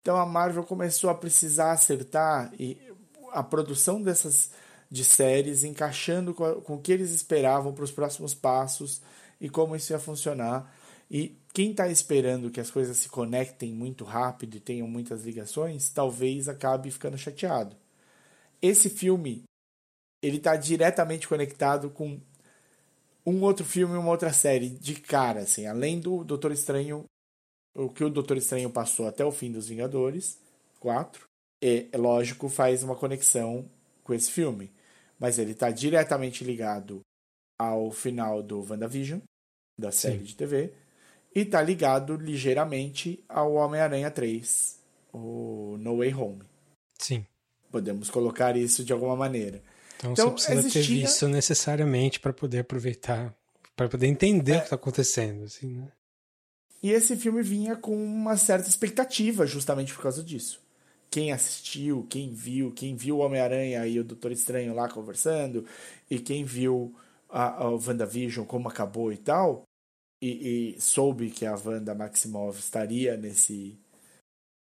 [0.00, 2.80] Então a Marvel começou a precisar acertar e
[3.32, 4.50] a produção dessas
[4.90, 9.00] de séries encaixando com, a, com o que eles esperavam para os próximos passos
[9.40, 10.72] e como isso ia funcionar.
[11.10, 15.88] E quem está esperando que as coisas se conectem muito rápido e tenham muitas ligações,
[15.90, 17.76] talvez acabe ficando chateado.
[18.62, 19.42] Esse filme
[20.22, 22.20] ele está diretamente conectado com
[23.26, 27.04] um outro filme e uma outra série de cara, assim, além do Doutor Estranho,
[27.74, 30.38] o que o Doutor Estranho passou até o fim dos Vingadores
[30.78, 31.24] 4,
[31.62, 33.70] e, é lógico, faz uma conexão
[34.02, 34.72] com esse filme,
[35.18, 37.00] mas ele está diretamente ligado
[37.58, 39.20] ao final do WandaVision,
[39.78, 40.24] da série Sim.
[40.24, 40.72] de TV,
[41.34, 44.78] e está ligado ligeiramente ao Homem-Aranha 3,
[45.12, 46.42] o No Way Home.
[46.98, 47.24] Sim.
[47.70, 49.62] Podemos colocar isso de alguma maneira.
[49.98, 50.82] Então, então você precisa existia...
[50.82, 53.34] ter visto necessariamente para poder aproveitar,
[53.76, 54.56] para poder entender é.
[54.56, 55.44] o que está acontecendo.
[55.44, 55.88] Assim, né?
[56.82, 60.60] E esse filme vinha com uma certa expectativa justamente por causa disso.
[61.10, 65.66] Quem assistiu, quem viu, quem viu o Homem-Aranha e o Doutor Estranho lá conversando,
[66.08, 66.94] e quem viu
[67.28, 69.64] a, a WandaVision, como acabou e tal,
[70.20, 73.78] e, e soube que a Wanda Maximov estaria nesse,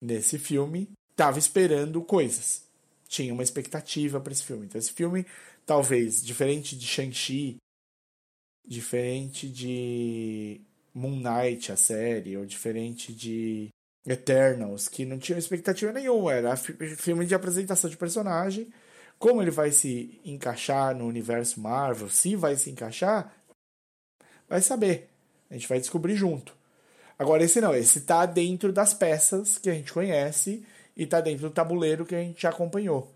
[0.00, 2.62] nesse filme, estava esperando coisas.
[3.08, 4.66] Tinha uma expectativa para esse filme.
[4.66, 5.24] Então, esse filme,
[5.64, 7.56] talvez, diferente de Shang-Chi,
[8.66, 10.60] diferente de
[10.92, 13.68] Moon Knight, a série, ou diferente de
[14.06, 16.34] Eternals, que não tinha expectativa nenhuma.
[16.34, 18.72] Era filme de apresentação de personagem.
[19.18, 23.34] Como ele vai se encaixar no universo Marvel, se vai se encaixar,
[24.48, 25.08] vai saber.
[25.50, 26.56] A gente vai descobrir junto.
[27.18, 30.64] Agora, esse não, esse tá dentro das peças que a gente conhece
[30.96, 33.12] e tá dentro do tabuleiro que a gente já acompanhou.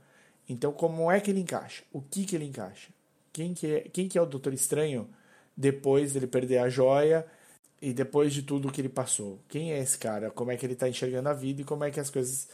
[0.49, 1.83] Então, como é que ele encaixa?
[1.93, 2.91] O que que ele encaixa?
[3.33, 5.09] Quem que é, quem que é o Doutor Estranho
[5.57, 7.27] depois dele perder a joia
[7.81, 9.39] e depois de tudo que ele passou?
[9.49, 10.31] Quem é esse cara?
[10.31, 12.49] Como é que ele tá enxergando a vida e como é que as coisas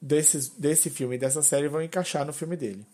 [0.00, 2.86] desses, desse filme e dessa série vão encaixar no filme dele?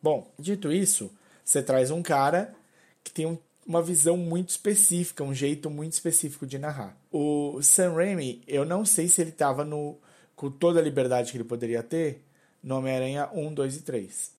[0.00, 1.10] Bom, dito isso,
[1.44, 2.54] você traz um cara
[3.02, 3.38] que tem um
[3.68, 6.98] uma visão muito específica, um jeito muito específico de narrar.
[7.12, 10.00] O Sam Raimi, eu não sei se ele estava no
[10.34, 12.24] com toda a liberdade que ele poderia ter
[12.62, 14.38] no Homem-Aranha 1, 2 e 3.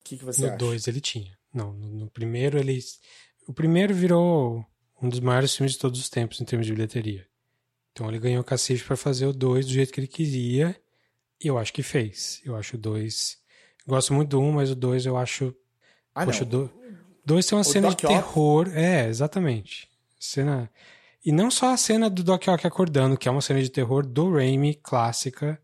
[0.00, 0.56] O que, que você no acha?
[0.56, 1.38] No 2 ele tinha.
[1.52, 2.80] Não, no, no, primeiro ele.
[3.46, 4.64] O primeiro virou
[5.02, 7.26] um dos maiores filmes de todos os tempos em termos de bilheteria.
[7.92, 10.74] Então ele ganhou o cacife para fazer o 2 do jeito que ele queria.
[11.42, 12.40] E eu acho que fez.
[12.44, 13.36] Eu acho o 2.
[13.86, 15.54] Gosto muito do 1, um, mas o 2 eu acho.
[16.14, 16.50] Ah, Poxa, não.
[16.50, 16.79] Do...
[17.30, 18.68] Dois tem uma o cena Doc de terror.
[18.74, 19.88] É, exatamente.
[20.18, 20.68] Cena.
[21.24, 24.04] E não só a cena do Doc Ock acordando, que é uma cena de terror
[24.04, 25.60] do Raimi clássica,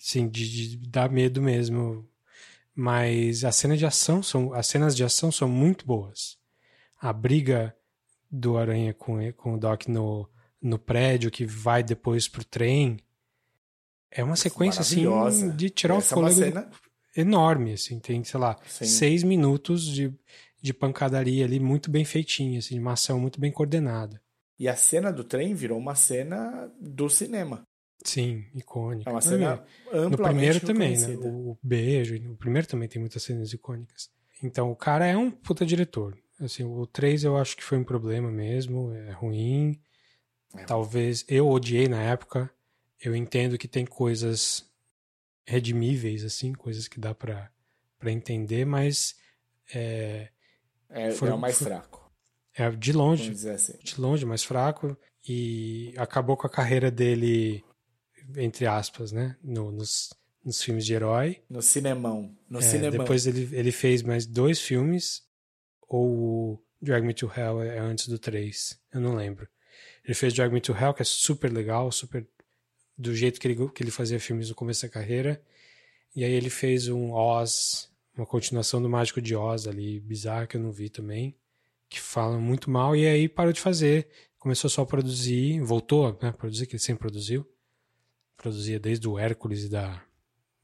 [0.00, 2.08] assim, de, de dar medo mesmo.
[2.74, 6.38] Mas a cena de ação são, as cenas de ação são muito boas.
[7.00, 7.74] A briga
[8.30, 10.28] do Aranha com, com o Doc no,
[10.62, 12.98] no prédio que vai depois pro trem
[14.10, 15.04] é uma sequência assim
[15.56, 16.70] de tirar Essa o fôlego é cena...
[17.16, 18.84] enorme, assim, tem, sei lá, Sim.
[18.84, 20.12] seis minutos de
[20.64, 24.18] de pancadaria ali muito bem feitinha, assim, uma ação muito bem coordenada.
[24.58, 27.64] E a cena do trem virou uma cena do cinema.
[28.02, 29.10] Sim, icônica.
[29.10, 29.62] É uma cena
[29.92, 31.16] amplamente No primeiro também, né?
[31.16, 34.08] O beijo, o primeiro também tem muitas cenas icônicas.
[34.42, 36.16] Então, o cara é um puta diretor.
[36.40, 39.78] Assim, o 3 eu acho que foi um problema mesmo, é ruim.
[40.56, 40.64] É.
[40.64, 42.50] Talvez eu odiei na época.
[42.98, 44.64] Eu entendo que tem coisas
[45.46, 47.50] redimíveis, assim, coisas que dá para
[48.06, 49.14] entender, mas
[49.74, 50.30] é,
[50.94, 52.10] é, foi, é o mais fraco.
[52.56, 53.32] É de longe.
[53.50, 53.76] Assim.
[53.82, 54.96] De longe, mais fraco.
[55.26, 57.64] E acabou com a carreira dele,
[58.36, 59.36] entre aspas, né?
[59.42, 60.14] No, nos,
[60.44, 61.42] nos filmes de herói.
[61.50, 62.36] No cinemão.
[62.48, 63.00] No é, cinemão.
[63.00, 65.22] Depois ele, ele fez mais dois filmes.
[65.88, 68.78] Ou Drag Me to Hell é antes do 3.
[68.92, 69.48] Eu não lembro.
[70.04, 72.26] Ele fez Drag Me to Hell, que é super legal, super
[72.96, 75.42] do jeito que ele, que ele fazia filmes no começo da carreira.
[76.14, 80.56] E aí ele fez um Oz, uma continuação do Mágico de Oz ali, bizarra, que
[80.56, 81.36] eu não vi também,
[81.88, 84.08] que fala muito mal, e aí parou de fazer,
[84.38, 87.46] começou só a produzir, voltou né, a produzir, que ele sempre produziu,
[88.36, 90.02] produzia desde o Hércules e da,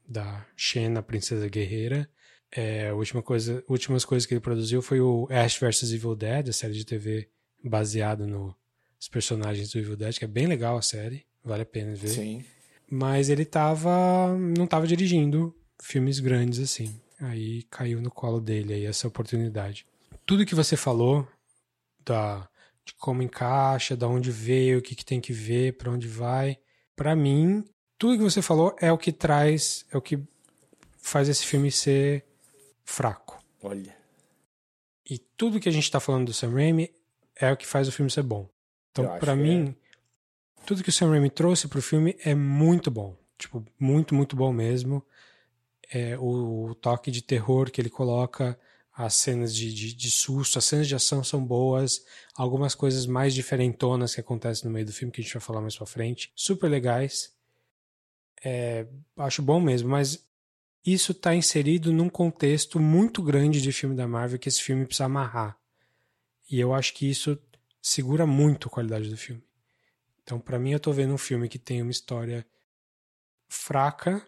[0.07, 2.09] da Xena, Princesa Guerreira,
[2.51, 6.49] é, a última coisa, últimas coisas que ele produziu foi o Ash vs Evil Dead,
[6.49, 7.29] a série de TV
[7.63, 8.53] baseada nos
[9.09, 12.09] personagens do Evil Dead, que é bem legal a série, vale a pena ver.
[12.09, 12.43] Sim.
[12.89, 16.93] Mas ele tava, não estava dirigindo filmes grandes assim.
[17.21, 19.85] Aí caiu no colo dele aí essa oportunidade.
[20.25, 21.27] Tudo que você falou
[22.03, 22.47] da
[22.83, 26.57] de como encaixa, de onde veio, o que, que tem que ver, para onde vai.
[26.95, 27.63] Para mim,
[27.97, 30.19] tudo que você falou é o que traz, é o que
[30.97, 32.25] faz esse filme ser
[32.83, 33.39] fraco.
[33.61, 33.95] Olha.
[35.07, 36.91] E tudo que a gente está falando do Sam Raimi
[37.35, 38.49] é o que faz o filme ser bom.
[38.91, 40.65] Então, para mim, é.
[40.65, 43.15] tudo que o Sam Raimi trouxe pro filme é muito bom.
[43.37, 45.05] Tipo, muito, muito bom mesmo.
[45.93, 48.57] É, o, toque de terror que ele coloca,
[48.93, 53.33] as cenas de, de, de, susto, as cenas de ação são boas, algumas coisas mais
[53.33, 56.31] diferentonas que acontecem no meio do filme que a gente vai falar mais pra frente,
[56.35, 57.33] super legais.
[58.43, 58.87] É,
[59.17, 60.25] acho bom mesmo, mas
[60.85, 65.05] isso está inserido num contexto muito grande de filme da Marvel que esse filme precisa
[65.05, 65.57] amarrar.
[66.49, 67.37] E eu acho que isso
[67.81, 69.43] segura muito a qualidade do filme.
[70.23, 72.45] Então, para mim, eu tô vendo um filme que tem uma história
[73.47, 74.25] fraca,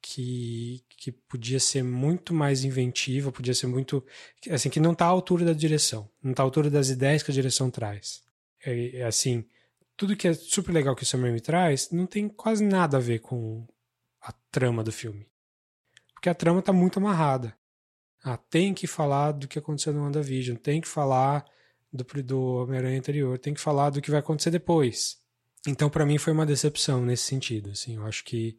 [0.00, 4.04] que, que podia ser muito mais inventiva, podia ser muito.
[4.50, 7.30] Assim, que não tá à altura da direção, não tá à altura das ideias que
[7.30, 8.22] a direção traz.
[8.64, 9.44] É, é assim,
[9.96, 13.00] tudo que é super legal que o Sam Raimi traz não tem quase nada a
[13.00, 13.66] ver com
[14.20, 15.26] a trama do filme.
[16.14, 17.56] Porque a trama tá muito amarrada.
[18.22, 21.44] Ah, tem que falar do que aconteceu no WandaVision, tem que falar
[21.92, 25.18] do, do Homem-Aranha anterior, tem que falar do que vai acontecer depois.
[25.66, 27.70] Então, para mim, foi uma decepção nesse sentido.
[27.70, 28.58] Assim, eu acho que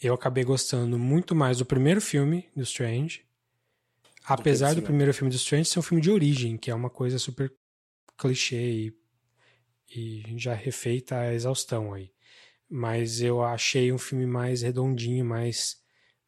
[0.00, 3.24] eu acabei gostando muito mais do primeiro filme do Strange,
[4.24, 7.18] apesar do primeiro filme do Strange ser um filme de origem, que é uma coisa
[7.18, 7.52] super
[8.16, 8.94] clichê e,
[9.94, 12.10] e já refeita a exaustão aí.
[12.68, 15.80] Mas eu achei um filme mais redondinho, mais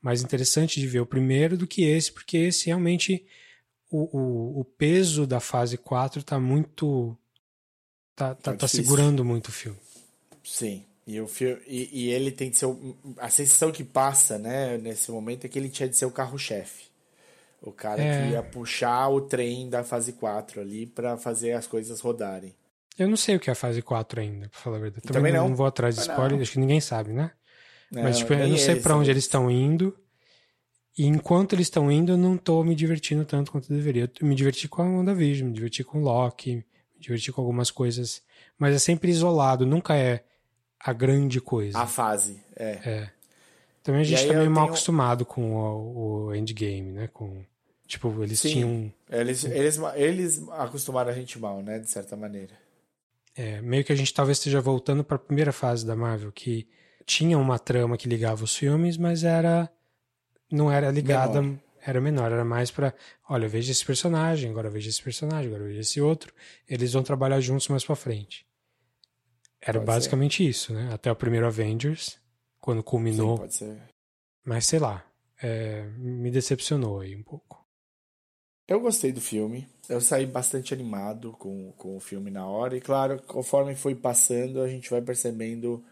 [0.02, 3.24] mais interessante de ver o primeiro do que esse, porque esse realmente
[3.88, 7.16] o, o, o peso da fase 4 está muito.
[8.16, 9.78] tá, tá, tá segurando muito o filme.
[10.42, 10.84] Sim.
[11.06, 12.66] E, o filme, e, e, ele tem de ser.
[13.18, 16.84] A sensação que passa, né, nesse momento é que ele tinha de ser o carro-chefe.
[17.60, 18.26] O cara é...
[18.26, 22.54] que ia puxar o trem da fase 4 ali para fazer as coisas rodarem.
[22.98, 25.06] Eu não sei o que é a fase 4 ainda, pra falar a verdade.
[25.06, 25.48] Também, Também não.
[25.48, 27.32] não vou atrás de spoiler, acho que ninguém sabe, né?
[27.90, 29.96] Não, Mas, tipo, eu não sei para onde eles estão indo.
[30.96, 34.10] E enquanto eles estão indo, eu não tô me divertindo tanto quanto eu deveria.
[34.20, 36.64] Eu me diverti com a WandaVision, me diverti com o Loki, me
[37.00, 38.22] diverti com algumas coisas.
[38.58, 40.24] Mas é sempre isolado, nunca é
[40.84, 41.78] a grande coisa.
[41.78, 42.70] A fase, é.
[42.84, 43.10] É.
[43.82, 44.74] Também a gente tá meio mal tenho...
[44.74, 47.08] acostumado com o, o, endgame, né?
[47.12, 47.44] Com,
[47.86, 48.92] tipo, eles Sim, tinham.
[49.10, 51.78] Eles, eles, eles acostumaram a gente mal, né?
[51.78, 52.52] De certa maneira.
[53.34, 56.68] É, meio que a gente talvez esteja voltando para a primeira fase da Marvel, que
[57.06, 59.70] tinha uma trama que ligava os filmes, mas era
[60.50, 61.58] não era ligada, menor.
[61.84, 62.94] era menor, era mais para,
[63.28, 66.32] olha, veja esse personagem, agora veja esse personagem, agora veja esse outro,
[66.68, 68.46] eles vão trabalhar juntos mais para frente.
[69.62, 70.50] Era pode basicamente ser.
[70.50, 70.92] isso, né?
[70.92, 72.18] Até o primeiro Avengers,
[72.60, 73.36] quando culminou.
[73.36, 73.82] Sim, pode ser.
[74.44, 75.04] Mas sei lá,
[75.40, 77.64] é, me decepcionou aí um pouco.
[78.68, 79.68] Eu gostei do filme.
[79.88, 82.76] Eu saí bastante animado com, com o filme na hora.
[82.76, 85.84] E claro, conforme foi passando, a gente vai percebendo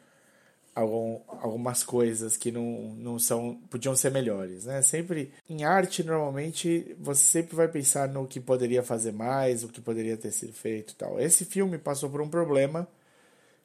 [0.75, 4.83] algum, algumas coisas que não, não são podiam ser melhores, né?
[4.83, 9.81] Sempre em arte normalmente você sempre vai pensar no que poderia fazer mais, o que
[9.81, 11.21] poderia ter sido feito, tal.
[11.21, 12.89] Esse filme passou por um problema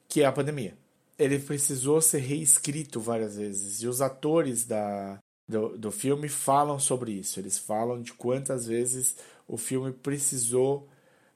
[0.08, 0.78] que é a pandemia.
[1.18, 7.12] Ele precisou ser reescrito várias vezes e os atores da do, do filme falam sobre
[7.12, 7.40] isso.
[7.40, 9.16] Eles falam de quantas vezes
[9.48, 10.90] o filme precisou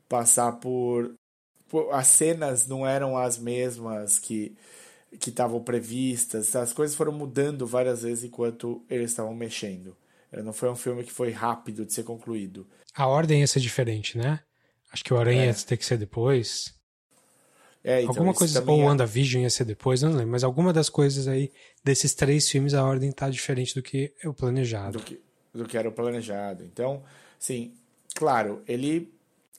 [0.07, 1.13] passar por,
[1.69, 4.55] por as cenas não eram as mesmas que
[5.19, 6.55] que estavam previstas.
[6.55, 9.95] As coisas foram mudando várias vezes enquanto eles estavam mexendo.
[10.31, 12.67] Não foi um filme que foi rápido de ser concluído.
[12.93, 14.39] A ordem ia ser diferente, né?
[14.91, 15.47] Acho que o Aranha é.
[15.47, 16.73] ia ter que ser depois.
[17.83, 18.85] É, então alguma coisa, ou o é...
[18.85, 21.51] WandaVision ia ser depois, não lembro, mas alguma das coisas aí
[21.83, 24.97] desses três filmes a ordem tá diferente do que é o planejado.
[24.97, 25.21] Do que,
[25.53, 26.63] do que era o planejado.
[26.65, 27.03] Então,
[27.39, 27.73] sim,
[28.13, 29.13] claro, ele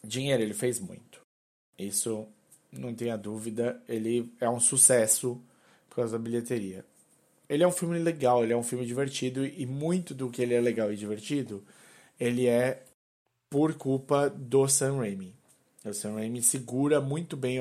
[0.05, 1.21] dinheiro ele fez muito.
[1.79, 2.27] Isso
[2.73, 5.43] não tenha dúvida, ele é um sucesso
[5.89, 6.85] por causa da bilheteria.
[7.49, 10.55] Ele é um filme legal, ele é um filme divertido e muito do que ele
[10.55, 11.65] é legal e divertido,
[12.19, 12.85] ele é
[13.51, 15.35] por culpa do Sam Raimi.
[15.85, 17.59] O Sam Raimi segura muito bem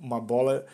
[0.00, 0.66] uma bola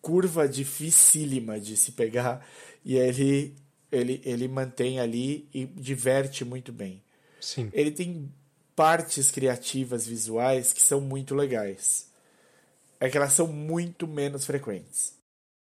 [0.00, 2.46] curva dificílima de se pegar
[2.84, 3.54] e ele
[3.92, 7.02] ele, ele mantém ali e diverte muito bem.
[7.40, 7.68] Sim.
[7.72, 8.32] Ele tem
[8.74, 12.10] partes criativas visuais que são muito legais
[13.00, 15.18] é que elas são muito menos frequentes.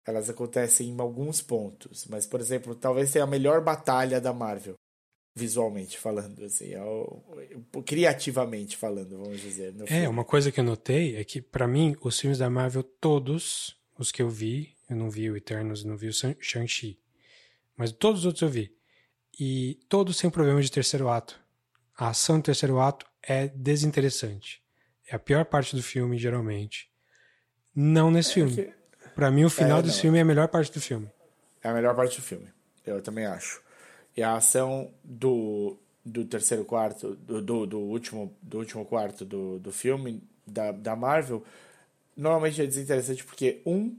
[0.05, 4.75] Elas acontecem em alguns pontos, mas, por exemplo, talvez seja a melhor batalha da Marvel,
[5.39, 6.81] visualmente falando, assim, é
[7.85, 9.75] criativamente falando, vamos dizer.
[9.83, 10.07] é, filme.
[10.07, 14.11] uma coisa que eu notei é que, para mim, os filmes da Marvel, todos os
[14.11, 16.99] que eu vi, eu não vi o Eternos, não vi o Shang-Chi,
[17.77, 18.75] mas todos os outros eu vi.
[19.41, 21.41] E todos sem problema de terceiro ato.
[21.97, 24.63] A ação do terceiro ato é desinteressante
[25.09, 26.91] é a pior parte do filme, geralmente.
[27.75, 28.55] Não nesse é filme.
[28.55, 28.73] Que...
[29.15, 31.11] Para mim, o final é, desse filme é a melhor parte do filme.
[31.63, 32.49] É a melhor parte do filme.
[32.87, 33.61] Eu também acho.
[34.19, 39.61] E a ação do, do terceiro quarto, do, do, do último, do último quarto do,
[39.61, 41.45] do filme, da, da Marvel,
[42.17, 43.97] normalmente é desinteressante porque, um,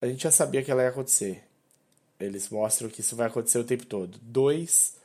[0.00, 1.44] a gente já sabia que ela ia acontecer.
[2.18, 4.18] Eles mostram que isso vai acontecer o tempo todo.
[4.22, 4.96] Dois,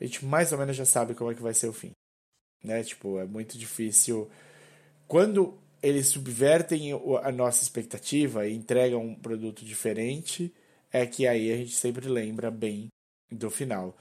[0.00, 1.92] a gente mais ou menos já sabe como é que vai ser o fim.
[2.64, 2.82] Né?
[2.82, 4.28] Tipo, é muito difícil.
[5.06, 6.90] Quando eles subvertem
[7.22, 10.52] a nossa expectativa e entregam um produto diferente,
[10.92, 12.88] é que aí a gente sempre lembra bem
[13.30, 13.96] do final.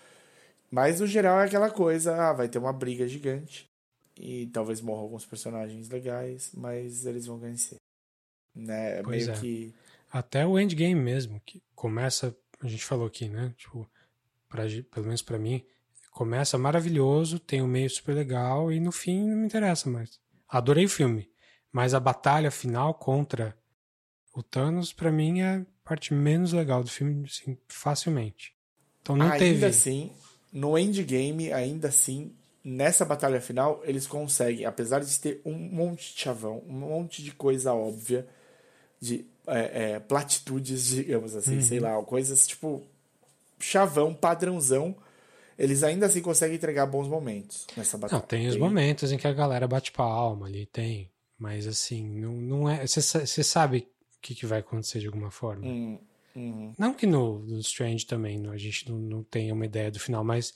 [0.72, 3.70] Mas no geral é aquela coisa, ah, vai ter uma briga gigante
[4.18, 7.78] e talvez morram alguns personagens legais, mas eles vão vencer.
[8.54, 9.00] Né?
[9.00, 9.40] É pois meio é.
[9.40, 9.74] que
[10.12, 13.54] até o endgame mesmo, que começa, a gente falou aqui, né?
[13.56, 13.88] Tipo,
[14.48, 15.64] pra, pelo menos para mim,
[16.12, 20.20] começa maravilhoso, tem um meio super legal e no fim não me interessa mais.
[20.48, 21.30] Adorei o filme,
[21.72, 23.56] mas a batalha final contra
[24.34, 28.56] o Thanos para mim é a parte menos legal do filme, assim, facilmente.
[29.02, 29.56] Então não ainda teve.
[29.56, 30.12] Ainda assim,
[30.52, 36.22] no endgame, ainda assim, nessa batalha final, eles conseguem, apesar de ter um monte de
[36.22, 38.28] chavão, um monte de coisa óbvia,
[39.00, 41.62] de é, é, platitudes, digamos assim, uhum.
[41.62, 42.86] sei lá, coisas tipo
[43.60, 44.96] chavão, padrãozão.
[45.58, 48.22] Eles ainda assim conseguem entregar bons momentos nessa batalha.
[48.22, 51.12] Não, tem os momentos em que a galera bate palma ali, tem.
[51.38, 52.88] Mas assim, não, não é.
[52.88, 55.66] Você sabe o que, que vai acontecer de alguma forma.
[55.66, 56.00] Hum,
[56.40, 56.74] uhum.
[56.78, 60.24] Não que no, no Strange também a gente não, não tenha uma ideia do final,
[60.24, 60.54] mas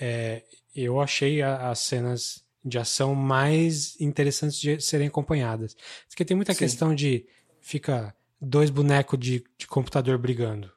[0.00, 0.44] é,
[0.74, 5.76] eu achei a, as cenas de ação mais interessantes de serem acompanhadas.
[6.08, 6.58] Porque tem muita Sim.
[6.58, 7.26] questão de
[7.60, 10.70] fica dois bonecos de, de computador brigando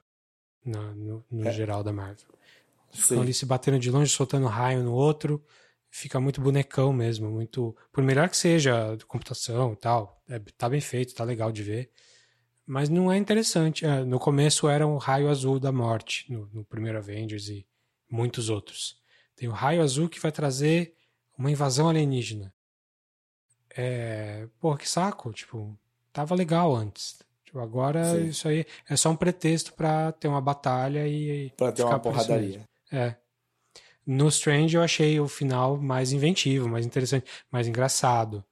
[0.64, 1.52] no, no, no é.
[1.52, 2.26] geral da Marvel.
[2.92, 5.42] Ficam ali se batendo de longe, soltando raio no outro.
[5.90, 7.76] Fica muito bonecão mesmo, muito.
[7.90, 11.90] Por melhor que seja computação e tal, é, tá bem feito, tá legal de ver.
[12.72, 13.84] Mas não é interessante.
[13.84, 17.66] É, no começo era um raio azul da morte, no, no primeiro Avengers e
[18.10, 18.96] muitos outros.
[19.36, 20.94] Tem o raio azul que vai trazer
[21.36, 22.50] uma invasão alienígena.
[23.76, 24.48] É.
[24.58, 25.34] Porra, que saco.
[25.34, 25.78] Tipo,
[26.14, 27.18] tava legal antes.
[27.44, 28.28] Tipo, agora Sim.
[28.28, 31.50] isso aí é só um pretexto para ter uma batalha e.
[31.58, 32.66] Pra ter uma porradaria.
[32.90, 33.16] É.
[34.06, 38.42] No Strange eu achei o final mais inventivo, mais interessante, mais engraçado.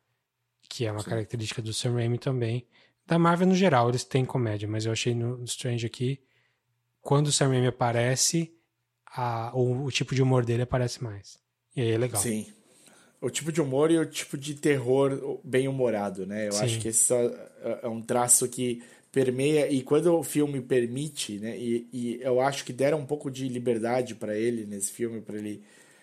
[0.68, 1.09] Que é uma Sim.
[1.09, 2.66] característica do Sam Raimi também.
[3.11, 6.20] Da Marvel no geral, eles têm comédia, mas eu achei no Strange aqui,
[7.01, 8.55] quando o Sam Raimi aparece,
[9.05, 11.37] a, o, o tipo de humor dele aparece mais.
[11.74, 12.23] E aí é legal.
[12.23, 12.47] Sim
[13.20, 16.49] o tipo de humor e o tipo de terror bem humorado, né?
[16.49, 16.65] Eu Sim.
[16.65, 17.12] acho que esse
[17.82, 18.82] é um traço que
[19.12, 21.59] permeia e quando o filme permite, né?
[21.59, 25.37] E, e eu acho que deram um pouco de liberdade para ele nesse filme para
[25.37, 25.62] ele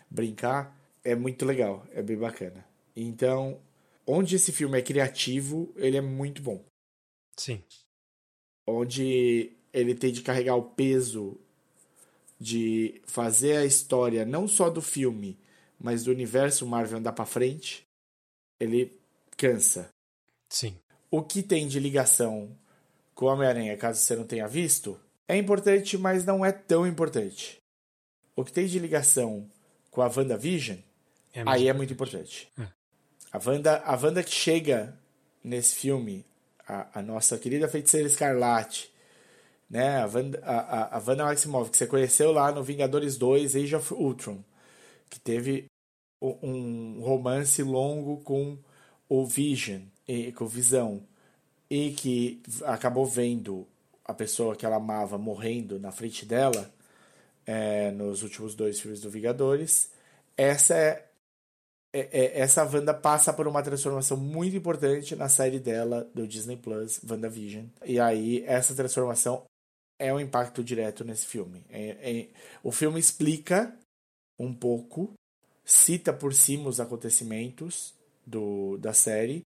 [0.10, 2.64] brincar, é muito legal, é bem bacana.
[2.96, 3.58] Então,
[4.06, 6.64] onde esse filme é criativo, ele é muito bom.
[7.38, 7.64] Sim.
[8.66, 11.40] Onde ele tem de carregar o peso
[12.40, 15.38] de fazer a história não só do filme,
[15.80, 17.88] mas do universo Marvel andar para frente,
[18.60, 19.00] ele
[19.36, 19.90] cansa.
[20.50, 20.78] Sim.
[21.10, 22.56] O que tem de ligação
[23.14, 27.58] com Homem-Aranha, caso você não tenha visto, é importante, mas não é tão importante.
[28.36, 29.50] O que tem de ligação
[29.90, 30.78] com a WandaVision,
[31.34, 32.52] é aí é muito importante.
[32.60, 32.68] É.
[33.32, 34.98] A, Wanda, a Wanda que chega
[35.44, 36.26] nesse filme,
[36.68, 38.91] a, a nossa querida feiticeira Escarlate,
[39.69, 40.02] né?
[40.02, 44.44] A Wanda, a, a, Maximoff, que você conheceu lá no Vingadores 2 Age of Ultron
[45.10, 45.65] que teve
[46.22, 48.57] um romance longo com
[49.07, 51.03] o Vision, e, com o Visão,
[51.69, 53.68] e que acabou vendo
[54.03, 56.72] a pessoa que ela amava morrendo na frente dela
[57.45, 59.91] é, nos últimos dois filmes do Vingadores.
[60.35, 61.07] Essa é,
[61.94, 66.58] é, é, essa Wanda passa por uma transformação muito importante na série dela do Disney
[66.58, 67.66] Plus, WandaVision.
[67.86, 69.46] E aí essa transformação
[70.00, 71.64] é um impacto direto nesse filme.
[71.70, 72.30] É, é,
[72.64, 73.76] o filme explica
[74.38, 75.14] um pouco,
[75.66, 77.94] cita por cima os acontecimentos
[78.26, 79.42] do, da série,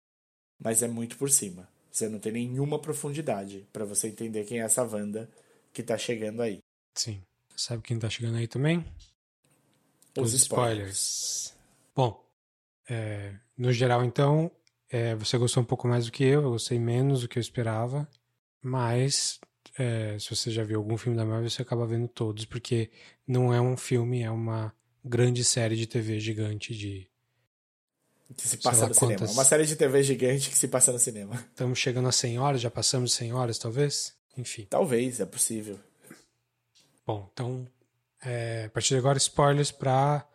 [0.60, 1.70] mas é muito por cima.
[1.92, 5.30] Você não tem nenhuma profundidade para você entender quem é essa Wanda
[5.74, 6.60] que tá chegando aí.
[6.96, 7.22] Sim.
[7.56, 8.84] Sabe quem tá chegando aí também?
[10.18, 10.98] Os, os spoilers.
[10.98, 11.54] spoilers.
[11.96, 12.31] Bom,
[12.90, 14.52] é, no geral, então,
[14.90, 17.42] é, você gostou um pouco mais do que eu, eu gostei menos do que eu
[17.42, 18.08] esperava,
[18.62, 19.40] mas
[19.78, 22.92] é, se você já viu algum filme da Marvel, você acaba vendo todos, porque
[23.28, 27.10] não é um filme, é uma grande série de TV gigante de.
[28.36, 29.18] Que se passa no quantas...
[29.18, 29.34] cinema.
[29.34, 31.36] Uma série de TV gigante que se passa no cinema.
[31.52, 34.16] Estamos chegando a 100 horas, já passamos de 100 horas, talvez?
[34.38, 34.66] Enfim.
[34.70, 35.78] Talvez, é possível.
[37.06, 37.68] Bom, então,
[38.24, 40.26] é, a partir de agora, spoilers para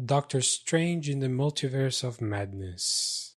[0.00, 3.36] Doctor Strange in the Multiverse of Madness.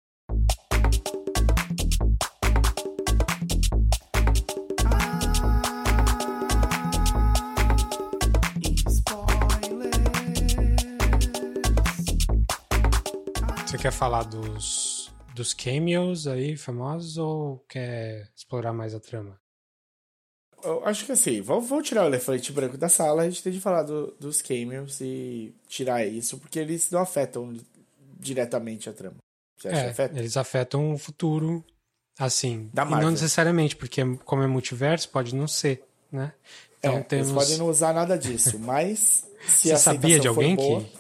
[13.66, 19.40] Você quer falar dos, dos cameos aí famosos ou quer explorar mais a trama?
[20.64, 23.54] Eu acho que assim, vamos, vamos tirar o elefante branco da sala, a gente tem
[23.54, 27.56] de falar do, dos cameos e tirar isso, porque eles não afetam
[28.20, 29.18] diretamente a trama.
[29.58, 30.20] Você acha é, que afeta?
[30.20, 31.64] Eles afetam o futuro,
[32.18, 32.70] assim.
[32.74, 33.00] Da Marvel.
[33.00, 36.34] E não necessariamente, porque como é multiverso, pode não ser, né?
[36.80, 37.30] Então é, temos...
[37.30, 40.82] Eles podem não usar nada disso, mas se Você sabia de alguém boa...
[40.82, 40.92] que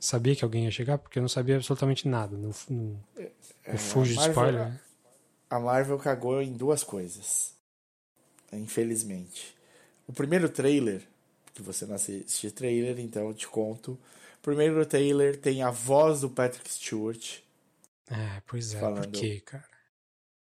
[0.00, 0.98] sabia que alguém ia chegar?
[0.98, 2.36] Porque eu não sabia absolutamente nada.
[2.36, 3.30] Não, não, é,
[3.66, 4.66] eu fujo de spoiler.
[4.66, 4.80] Né?
[5.50, 7.57] A Marvel cagou em duas coisas
[8.56, 9.54] infelizmente.
[10.06, 11.02] O primeiro trailer,
[11.52, 13.92] que você não assiste trailer, então eu te conto.
[13.92, 17.38] O primeiro trailer tem a voz do Patrick Stewart.
[18.10, 19.64] É, pois é, falando, por quê, cara?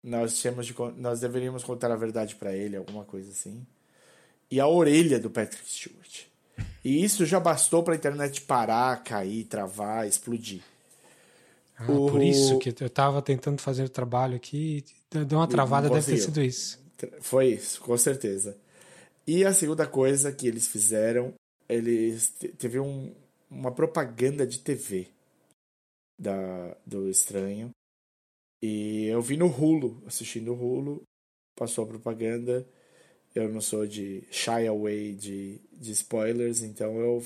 [0.04, 3.66] Nós, temos de, nós deveríamos contar a verdade para ele, alguma coisa assim.
[4.52, 6.26] E a orelha do Patrick Stewart.
[6.84, 10.62] E isso já bastou pra internet parar, cair, travar, explodir.
[11.76, 12.12] Ah, o...
[12.12, 16.18] Por isso que eu tava tentando fazer o trabalho aqui, deu uma travada, deve ter
[16.20, 16.85] sido isso.
[17.22, 18.58] Foi isso, com certeza.
[19.28, 21.34] E a segunda coisa que eles fizeram,
[21.68, 23.14] eles teve um,
[23.50, 25.08] uma propaganda de TV
[26.20, 27.72] da, do Estranho.
[28.62, 31.04] E eu vi no Hulu, assistindo o Hulu,
[31.56, 32.68] passou a propaganda.
[33.34, 37.26] Eu não sou de shy away de, de spoilers, então eu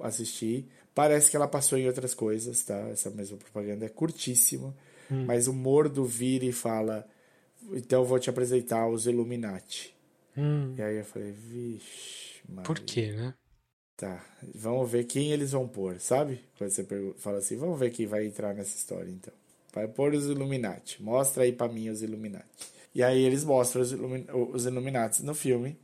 [0.00, 0.66] assisti.
[0.94, 2.78] Parece que ela passou em outras coisas, tá?
[2.88, 4.74] Essa mesma propaganda é curtíssima,
[5.10, 5.24] hum.
[5.26, 7.06] mas o Mordo vira e fala
[7.74, 9.94] então eu vou te apresentar os Illuminati.
[10.36, 10.74] Hum.
[10.76, 12.40] E aí eu falei, vixe.
[12.48, 12.64] Maria.
[12.64, 13.34] Por quê, né?
[13.96, 14.24] Tá,
[14.54, 16.40] vamos ver quem eles vão pôr, sabe?
[16.56, 16.86] Quando você
[17.18, 19.34] fala assim, vamos ver quem vai entrar nessa história então.
[19.74, 21.02] Vai pôr os Illuminati.
[21.02, 22.46] Mostra aí para mim os Illuminati.
[22.94, 25.78] E aí eles mostram os, Illumin os Illuminati no filme.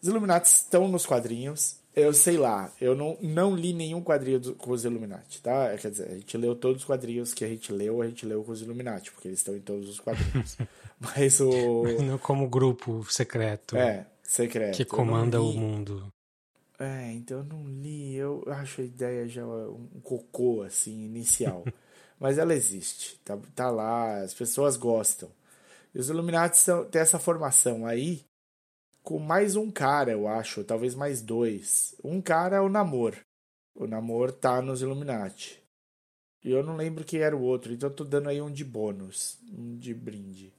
[0.00, 4.54] Os Illuminati estão nos quadrinhos eu sei lá, eu não, não li nenhum quadrinho do,
[4.54, 5.74] com os Illuminati, tá?
[5.78, 8.44] Quer dizer, a gente leu todos os quadrinhos que a gente leu, a gente leu
[8.44, 10.58] com os Illuminati, porque eles estão em todos os quadrinhos.
[11.00, 11.84] Mas o.
[12.20, 13.78] Como grupo secreto.
[13.78, 14.76] É, secreto.
[14.76, 16.12] Que comanda o mundo.
[16.78, 21.64] É, então eu não li, eu acho a ideia já um cocô, assim, inicial.
[22.20, 25.30] Mas ela existe, tá, tá lá, as pessoas gostam.
[25.94, 28.22] E os Illuminati são, têm essa formação aí
[29.06, 31.94] com mais um cara, eu acho, talvez mais dois.
[32.02, 33.16] Um cara é o Namor.
[33.72, 35.62] O Namor tá nos Illuminati.
[36.42, 38.64] E eu não lembro quem era o outro, então eu tô dando aí um de
[38.64, 40.52] bônus, um de brinde.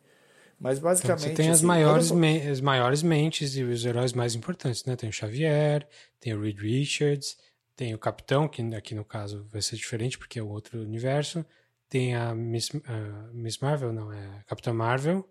[0.57, 1.23] Mas basicamente.
[1.23, 4.85] Então, você tem as, assim, maiores me as maiores mentes e os heróis mais importantes,
[4.85, 4.95] né?
[4.95, 5.85] Tem o Xavier,
[6.17, 7.37] tem o Reed Richards,
[7.75, 11.45] tem o Capitão, que aqui no caso vai ser diferente porque é o outro universo.
[11.89, 15.27] Tem a Miss, uh, Miss Marvel, não, é a Capitã Marvel.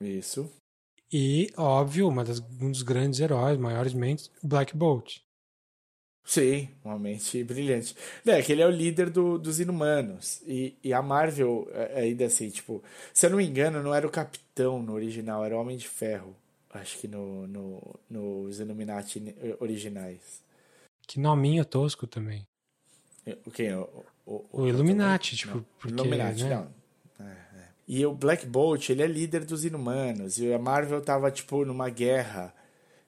[0.00, 0.50] Isso.
[1.12, 5.18] E, óbvio, uma das, um dos grandes heróis, maiores mentes, Black Bolt.
[6.24, 7.94] Sim, uma mente brilhante.
[8.24, 10.40] É, que ele é o líder do, dos inumanos.
[10.46, 12.82] E, e a Marvel, é, é ainda assim, tipo,
[13.12, 15.88] se eu não me engano, não era o Capitão no original, era o Homem de
[15.88, 16.34] Ferro.
[16.70, 20.42] Acho que no, no, nos Illuminati originais.
[21.06, 22.46] Que nominho tosco também.
[23.44, 23.74] O quem?
[23.74, 23.82] O,
[24.24, 26.54] o, o, o Illuminati, tipo, não, porque, Illuminati, né?
[26.54, 26.81] não.
[27.86, 30.38] E o Black Bolt, ele é líder dos Inumanos.
[30.38, 32.54] E a Marvel tava, tipo, numa guerra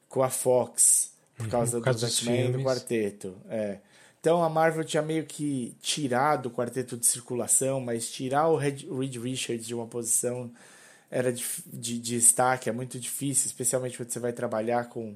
[0.09, 1.13] com a Fox.
[1.37, 3.37] Por causa, uhum, por causa dos X-Men do quarteto.
[3.49, 3.79] É.
[4.21, 9.17] Então a Marvel tinha meio que tirado o quarteto de circulação, mas tirar o Reed
[9.17, 10.51] Richards de uma posição
[11.11, 15.15] era de, de, de destaque, é muito difícil, especialmente quando você vai trabalhar com,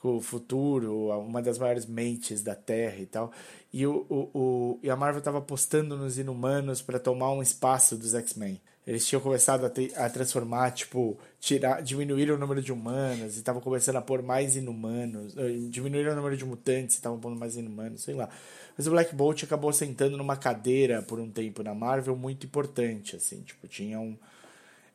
[0.00, 3.30] com o futuro, uma das maiores mentes da Terra e tal.
[3.72, 7.96] E, o, o, o e a Marvel estava apostando nos Inumanos para tomar um espaço
[7.96, 8.60] dos X-Men.
[8.88, 13.38] Eles tinham começado a, ter, a transformar, tipo, tirar, diminuir o número de humanos e
[13.40, 17.38] estavam começando a pôr mais inumanos, eh, diminuir o número de mutantes e estavam pondo
[17.38, 18.30] mais inumanos, sei lá.
[18.78, 23.14] Mas o Black Bolt acabou sentando numa cadeira por um tempo na Marvel muito importante,
[23.14, 24.16] assim, tipo, tinha um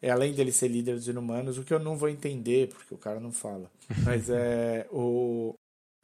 [0.01, 2.97] é, além dele ser líder dos inumanos, o que eu não vou entender, porque o
[2.97, 3.71] cara não fala.
[4.03, 5.53] Mas é o,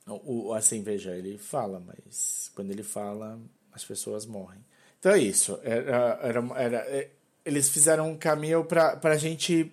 [0.07, 3.39] o assim, veja, ele fala, mas quando ele fala,
[3.73, 4.63] as pessoas morrem.
[4.99, 5.59] Então é isso.
[5.63, 7.09] Era, era, era, é,
[7.49, 9.71] eles fizeram um caminho pra, pra gente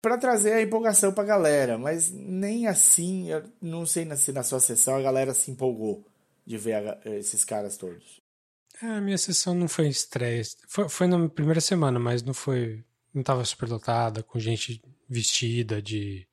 [0.00, 4.60] para trazer a empolgação pra galera, mas nem assim, eu não sei se na sua
[4.60, 6.04] sessão a galera se empolgou
[6.46, 8.20] de ver a, esses caras todos.
[8.82, 10.42] É, a minha sessão não foi estreia.
[10.68, 12.84] Foi, foi na primeira semana, mas não foi.
[13.14, 16.26] Não tava super lotada, com gente vestida de,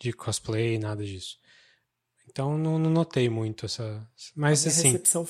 [0.00, 1.38] de cosplay, nada disso.
[2.28, 4.04] Então não, não notei muito essa.
[4.34, 4.88] Mas a assim.
[4.88, 5.28] A recepção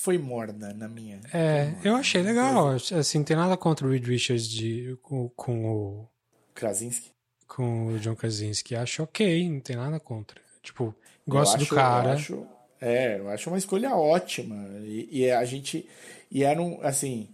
[0.00, 1.20] foi morna na minha.
[1.32, 2.70] É, eu achei legal.
[2.70, 6.08] Assim, tem nada contra o Reed Richards de, com, com o.
[6.54, 7.10] Krasinski?
[7.46, 8.74] Com o John Krasinski.
[8.74, 10.40] Acho ok, não tem nada contra.
[10.62, 10.94] Tipo,
[11.28, 12.08] gosto acho, do cara.
[12.08, 12.46] Eu acho,
[12.80, 14.56] é, eu acho uma escolha ótima.
[14.84, 15.86] E, e a gente.
[16.30, 16.80] E era um.
[16.82, 17.28] Assim.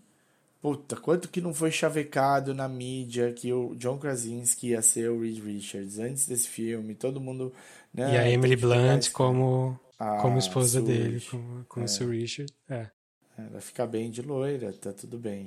[0.60, 5.20] Puta, quanto que não foi chavecado na mídia que o John Krasinski ia ser o
[5.20, 7.52] Reed Richards antes desse filme, todo mundo.
[7.94, 11.88] Né, e a Emily Blunt como, ah, como esposa Sue dele, como, como é.
[11.88, 12.52] Sue Richard.
[12.68, 12.90] É.
[13.38, 15.46] Ela fica bem de loira, tá tudo bem.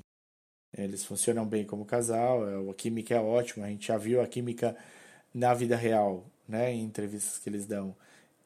[0.78, 4.28] Eles funcionam bem como casal, é, a química é ótima, a gente já viu a
[4.28, 4.78] química
[5.34, 7.96] na vida real, né, em entrevistas que eles dão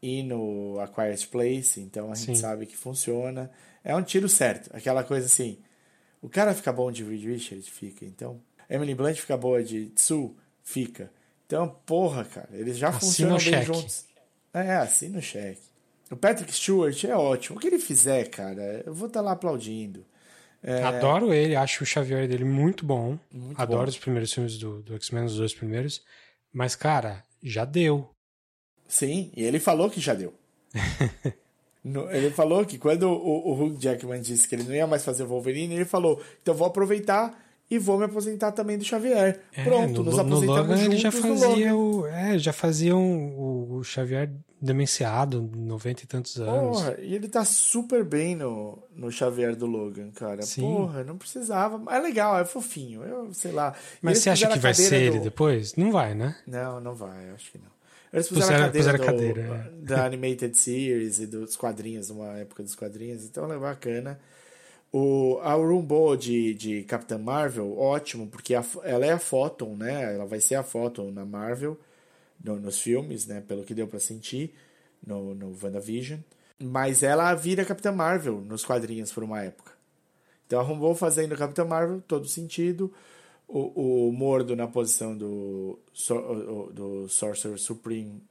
[0.04, 2.42] e no A Quiet Place, então a gente Sim.
[2.42, 3.50] sabe que funciona.
[3.82, 5.58] É um tiro certo, aquela coisa assim,
[6.22, 8.04] o cara fica bom de Reed Richards, fica.
[8.04, 11.10] Então, Emily Blunt fica boa de Tsu, fica.
[11.46, 13.66] Então, porra, cara, eles já funcionam bem cheque.
[13.66, 14.06] juntos.
[14.54, 15.62] É, assim no cheque.
[16.14, 17.58] O Patrick Stewart é ótimo.
[17.58, 20.06] O que ele fizer, cara, eu vou estar tá lá aplaudindo.
[20.62, 20.82] É...
[20.82, 23.18] Adoro ele, acho o Xavier dele muito bom.
[23.32, 23.90] Muito Adoro bom.
[23.90, 26.02] os primeiros filmes do, do X-Men, os dois primeiros.
[26.54, 28.10] Mas, cara, já deu.
[28.88, 30.34] Sim, e ele falou que já deu.
[31.84, 35.04] No, ele falou que quando o, o Hugh Jackman disse que ele não ia mais
[35.04, 37.38] fazer o Wolverine, ele falou: então vou aproveitar
[37.74, 39.40] e vou me aposentar também do Xavier.
[39.52, 43.78] É, Pronto, no, nos aposentamos no Logan, ele já fazia o, é, já fazia um,
[43.78, 44.30] o, Xavier
[44.62, 46.78] demenciado, 90 e tantos anos.
[46.78, 50.44] Porra, e ele tá super bem no, no Xavier do Logan, cara.
[50.44, 50.62] Sim.
[50.62, 51.82] Porra, não precisava.
[51.92, 53.74] É legal, é fofinho, eu sei lá.
[54.00, 55.16] Mas você acha que vai ser do...
[55.16, 55.76] ele depois?
[55.76, 56.36] Não vai, né?
[56.46, 57.74] Não, não vai, acho que não.
[58.14, 59.86] Eles puseram, puseram a cadeira, do, a cadeira é.
[59.86, 64.20] da Animated Series e dos quadrinhos, uma época dos quadrinhos, então é bacana.
[64.94, 70.14] O, a Rumbo de, de Capitã Marvel, ótimo, porque a, ela é a Photon, né?
[70.14, 71.78] Ela vai ser a Photon na Marvel,
[72.42, 73.42] no, nos filmes, né?
[73.42, 74.54] Pelo que deu para sentir
[75.06, 76.20] no, no WandaVision.
[76.62, 79.72] Mas ela vira Capitã Marvel nos quadrinhos por uma época.
[80.46, 82.94] Então a Rumbo fazendo Capitã Marvel, todo sentido
[83.54, 85.80] o, o Mordo na posição do,
[86.74, 88.22] do Sorcerer Supreme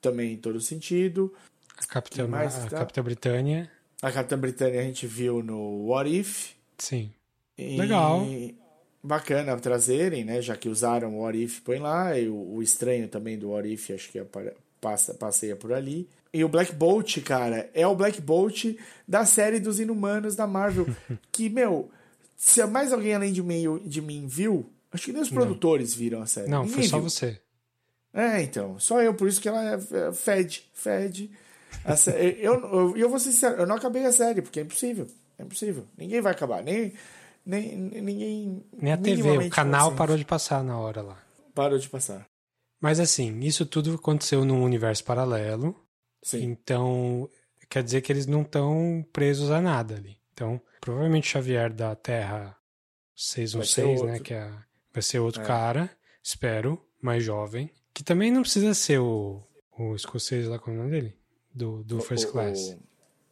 [0.00, 1.32] também em todo sentido.
[1.78, 2.78] A Capitã, mais, a tá?
[2.78, 3.70] Capitã Britânia.
[4.02, 6.52] A Capitã Britânia a gente viu no What If.
[6.78, 7.10] Sim.
[7.56, 8.26] E Legal.
[9.02, 10.40] Bacana trazerem, né?
[10.40, 12.18] Já que usaram o What If, põe lá.
[12.18, 14.22] E o, o estranho também do What If, acho que
[14.80, 16.08] passa, passeia por ali.
[16.32, 20.86] E o Black Bolt, cara, é o Black Bolt da série dos Inumanos da Marvel.
[21.30, 21.90] que, meu,
[22.36, 26.22] se mais alguém além de mim, de mim viu, acho que nem os produtores viram
[26.22, 26.48] a série.
[26.48, 27.10] Não, Ninguém foi só viu.
[27.10, 27.40] você.
[28.14, 28.78] É, então.
[28.78, 31.30] Só eu, por isso que ela é, é fede,
[31.96, 32.40] fede.
[32.40, 35.06] eu, eu, eu vou ser sincero, eu não acabei a série, porque é impossível.
[35.38, 35.86] É impossível.
[35.96, 36.62] Ninguém vai acabar.
[36.62, 36.92] Nem,
[37.44, 38.64] nem, ninguém.
[38.72, 41.18] Nem a TV, o canal parou de passar na hora lá.
[41.54, 42.26] Parou de passar.
[42.80, 45.76] Mas assim, isso tudo aconteceu num universo paralelo.
[46.22, 46.42] Sim.
[46.44, 47.28] Então,
[47.68, 50.18] quer dizer que eles não estão presos a nada ali.
[50.32, 52.56] Então, provavelmente Xavier da Terra
[53.14, 54.18] 616, né?
[54.18, 54.50] Que é,
[54.92, 55.44] vai ser outro é.
[55.44, 55.90] cara,
[56.22, 57.70] espero, mais jovem.
[57.92, 59.42] Que também não precisa ser o,
[59.78, 61.19] o escocês lá, como é o nome dele?
[61.54, 62.76] Do, do o, First o, Class.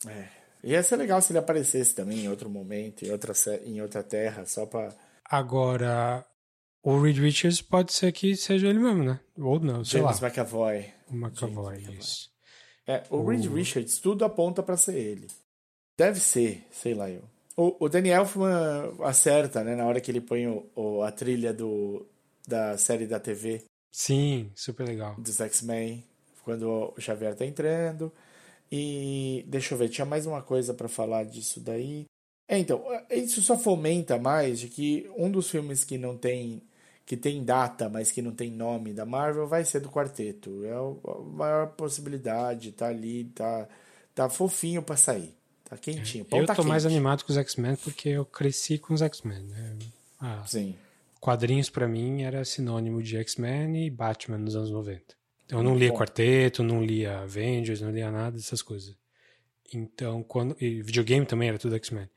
[0.05, 0.31] O, é.
[0.63, 3.33] Ia ser legal se ele aparecesse também em outro momento, em outra,
[3.65, 4.95] em outra terra, só pra.
[5.25, 6.25] Agora,
[6.83, 9.21] o Reed Richards pode ser que seja ele mesmo, né?
[9.37, 10.29] Ou não, sei James lá.
[10.29, 10.87] McAvoy.
[11.09, 12.31] O McAvoy, James isso.
[12.87, 15.29] É, o, o Reed Richards, tudo aponta para ser ele.
[15.97, 17.23] Deve ser, sei lá eu.
[17.57, 19.75] O, o Elfman acerta, né?
[19.75, 22.07] Na hora que ele põe o, o, a trilha do,
[22.47, 23.65] da série da TV.
[23.91, 25.17] Sim, super legal.
[25.19, 26.05] Dos X-Men,
[26.49, 28.11] quando o Xavier tá entrando.
[28.73, 32.07] E deixa eu ver, tinha mais uma coisa para falar disso daí.
[32.49, 36.63] É, então, isso só fomenta mais de que um dos filmes que não tem
[37.05, 40.65] que tem data, mas que não tem nome da Marvel, vai ser do quarteto.
[40.65, 43.69] É a maior possibilidade, tá ali, tá,
[44.15, 45.35] tá fofinho para sair.
[45.65, 46.27] Tá quentinho.
[46.31, 46.69] eu tá tô quente.
[46.69, 49.43] mais animado com os X-Men porque eu cresci com os X-Men.
[49.43, 49.77] Né?
[50.19, 50.75] Ah, Sim.
[51.21, 55.18] Quadrinhos para mim era sinônimo de X-Men e Batman nos anos 90.
[55.51, 55.93] Eu não lia.
[55.93, 58.97] Quarteto, não lia Avengers, não lia nada dessas coisas.
[59.73, 60.57] Então, quando.
[60.61, 62.09] E videogame também era tudo X-Men.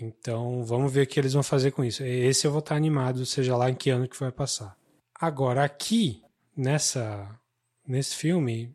[0.00, 2.02] Então, vamos ver o que eles vão fazer com isso.
[2.02, 4.76] Esse eu vou estar animado, seja lá em que ano que vai passar.
[5.14, 6.22] Agora, aqui,
[6.56, 7.38] nessa,
[7.86, 8.74] nesse filme,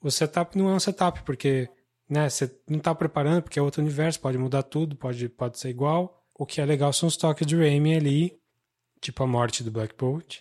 [0.00, 1.68] o setup não é um setup, porque
[2.12, 2.28] né?
[2.28, 6.22] Você não está preparando porque é outro universo, pode mudar tudo, pode, pode ser igual.
[6.34, 8.38] O que é legal são os toques de Raimi ali,
[9.00, 10.40] tipo a morte do Black Bolt,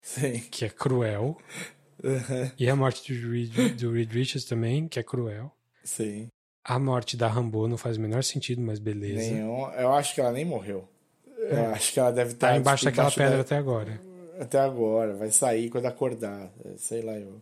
[0.00, 0.40] Sim.
[0.50, 1.38] que é cruel.
[2.02, 2.50] Uhum.
[2.58, 5.52] E a morte do Reed, do Reed Richards também, que é cruel.
[5.84, 6.28] Sim.
[6.64, 9.32] A morte da Rambo não faz o menor sentido, mas beleza.
[9.32, 9.68] Nenhum.
[9.72, 10.88] Eu acho que ela nem morreu.
[11.36, 11.66] Eu é.
[11.66, 13.42] acho que ela deve estar tá embaixo tipo, daquela embaixo pedra da...
[13.42, 14.00] até agora.
[14.38, 16.52] Até agora, vai sair quando acordar.
[16.76, 17.40] Sei lá eu.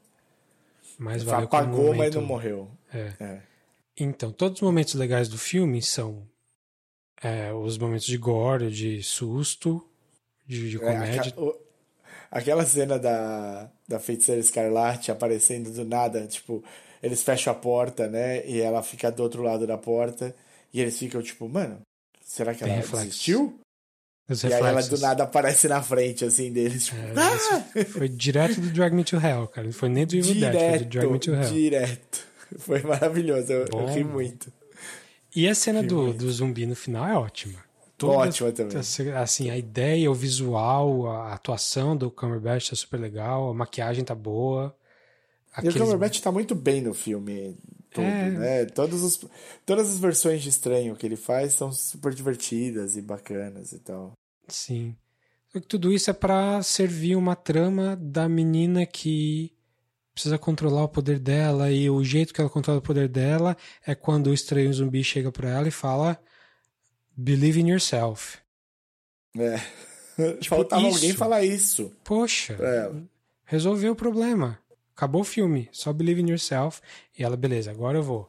[0.98, 1.98] Mas valeu Apagou, momento...
[1.98, 2.70] mas não morreu.
[2.92, 3.12] É.
[3.20, 3.42] é.
[3.96, 6.26] Então, todos os momentos legais do filme são
[7.22, 9.86] é, os momentos de gore, de susto,
[10.46, 11.34] de, de é, comédia.
[11.36, 11.69] É,
[12.30, 16.62] aquela cena da, da feiticeira escarlate aparecendo do nada, tipo,
[17.02, 18.46] eles fecham a porta, né?
[18.46, 20.34] E ela fica do outro lado da porta.
[20.72, 21.80] E eles ficam tipo, mano,
[22.24, 23.08] Será que ela reflexos.
[23.08, 23.58] desistiu?
[24.28, 25.00] Os E aí ela do reflexos.
[25.00, 26.86] nada aparece na frente, assim, deles.
[26.86, 27.84] Tipo, É, ah!
[27.86, 29.66] foi direto do Drag Me to Hell, cara.
[29.66, 31.54] Não foi nem do Evil Dead, foi do Drag Me to direto, Hell.
[31.54, 32.30] direto.
[32.58, 34.52] Foi maravilhoso, eu, eu ri muito.
[35.36, 36.18] E a cena do, bonito.
[36.18, 37.58] do zumbi no final é ótima.
[38.08, 38.76] Ótima também.
[39.16, 44.14] Assim, a ideia, o visual, a atuação do Cumberbatch tá super legal, a maquiagem tá
[44.14, 44.74] boa.
[44.74, 47.56] E o Aqueles- Cumberbatch tá muito bem no filme
[47.92, 48.30] todo, É.
[48.30, 48.64] né?
[48.66, 49.20] Todos os,
[49.66, 54.12] todas as versões de estranho que ele faz são super divertidas e bacanas e tal.
[54.48, 54.94] Sim.
[55.52, 59.52] Só que tudo isso é pra servir uma trama da menina que
[60.14, 63.94] precisa controlar o poder dela e o jeito que ela controla o poder dela é
[63.94, 66.16] quando o estranho zumbi chega pra ela e fala
[67.22, 68.38] Believe in yourself.
[69.36, 69.58] É.
[70.48, 70.96] Faltava isso.
[70.96, 73.02] alguém falar isso Poxa, ela.
[73.44, 74.58] resolveu o problema.
[74.96, 75.68] Acabou o filme.
[75.70, 76.80] Só believe in yourself.
[77.18, 78.28] E ela, beleza, agora eu vou.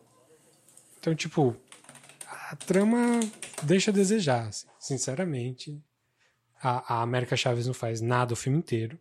[1.00, 1.56] Então, tipo,
[2.28, 3.20] a trama
[3.64, 5.82] deixa a desejar, assim, sinceramente.
[6.62, 9.00] A, a América Chaves não faz nada o filme inteiro.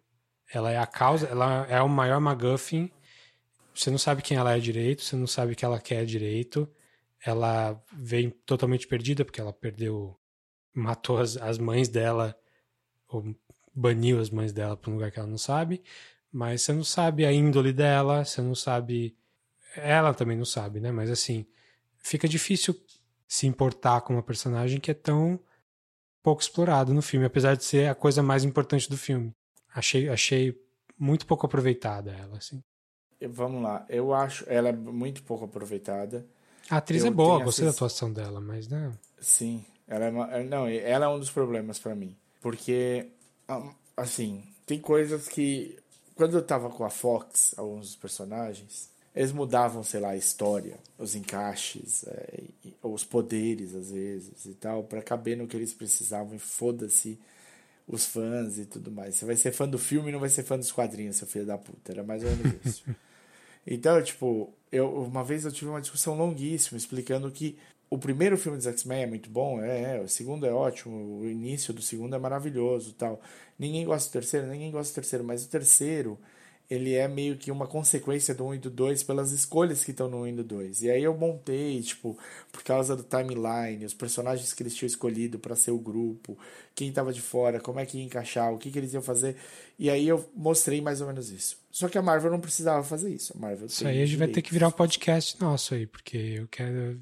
[0.53, 2.91] Ela é a causa, ela é o maior MacGuffin.
[3.75, 6.69] Você não sabe quem ela é direito, você não sabe o que ela quer direito.
[7.25, 10.19] Ela vem totalmente perdida porque ela perdeu,
[10.75, 12.39] matou as, as mães dela,
[13.09, 13.35] ou
[13.75, 15.83] baniu as mães dela para um lugar que ela não sabe.
[16.33, 19.17] Mas você não sabe a índole dela, você não sabe.
[19.77, 20.91] Ela também não sabe, né?
[20.91, 21.47] Mas assim,
[21.99, 22.75] fica difícil
[23.27, 25.39] se importar com uma personagem que é tão
[26.23, 29.33] pouco explorada no filme, apesar de ser a coisa mais importante do filme.
[29.75, 30.61] Achei, achei
[30.99, 32.63] muito pouco aproveitada ela, assim.
[33.29, 36.27] Vamos lá, eu acho ela muito pouco aproveitada.
[36.71, 38.93] A atriz Eu é boa, gostei da atuação dela, mas né?
[39.21, 43.07] Sim, ela é, uma- não, ela é um dos problemas pra mim, porque
[43.97, 45.77] assim, tem coisas que
[46.15, 50.79] quando eu tava com a Fox, alguns dos personagens, eles mudavam, sei lá, a história,
[50.99, 52.45] os encaixes, é,
[52.83, 57.19] os poderes às vezes e tal, pra caber no que eles precisavam e foda-se
[57.89, 59.17] os fãs e tudo mais.
[59.17, 61.45] Você vai ser fã do filme e não vai ser fã dos quadrinhos, seu filho
[61.47, 61.91] da puta.
[61.91, 62.85] Era mais ou menos isso.
[63.67, 67.59] Então, tipo, eu, uma vez eu tive uma discussão longuíssima explicando que
[67.91, 71.29] o primeiro filme dos X-Men é muito bom, é, é, o segundo é ótimo, o
[71.29, 73.21] início do segundo é maravilhoso tal.
[73.59, 76.19] Ninguém gosta do terceiro, ninguém gosta do terceiro, mas o terceiro,
[76.71, 80.09] ele é meio que uma consequência do 1 e do 2 pelas escolhas que estão
[80.09, 80.83] no 1 e do 2.
[80.83, 82.17] E aí eu montei, tipo,
[82.53, 86.39] por causa do timeline, os personagens que eles tinham escolhido para ser o grupo,
[86.73, 89.35] quem tava de fora, como é que ia encaixar, o que, que eles iam fazer.
[89.77, 91.59] E aí eu mostrei mais ou menos isso.
[91.73, 93.33] Só que a Marvel não precisava fazer isso.
[93.37, 96.17] A Marvel Isso aí a gente vai ter que virar um podcast nosso aí, porque
[96.17, 97.01] eu quero.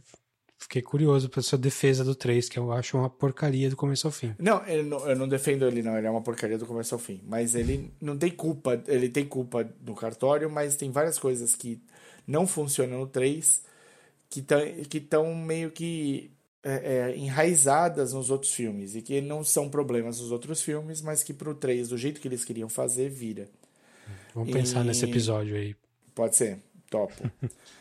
[0.69, 4.13] Fiquei curioso pra sua defesa do 3, que eu acho uma porcaria do começo ao
[4.13, 4.35] fim.
[4.39, 5.97] Não, eu não, eu não defendo ele, não.
[5.97, 7.23] Ele é uma porcaria do começo ao fim.
[7.27, 8.79] Mas ele não tem culpa.
[8.87, 11.81] Ele tem culpa no cartório, mas tem várias coisas que
[12.27, 13.63] não funcionam no 3
[14.29, 16.31] que estão que tão meio que
[16.63, 18.95] é, é, enraizadas nos outros filmes.
[18.95, 22.29] E que não são problemas nos outros filmes, mas que pro 3, do jeito que
[22.29, 23.49] eles queriam fazer, vira.
[24.35, 25.75] Vamos pensar E- nesse episódio aí.
[26.15, 26.59] Pode ser,
[26.91, 27.15] topo.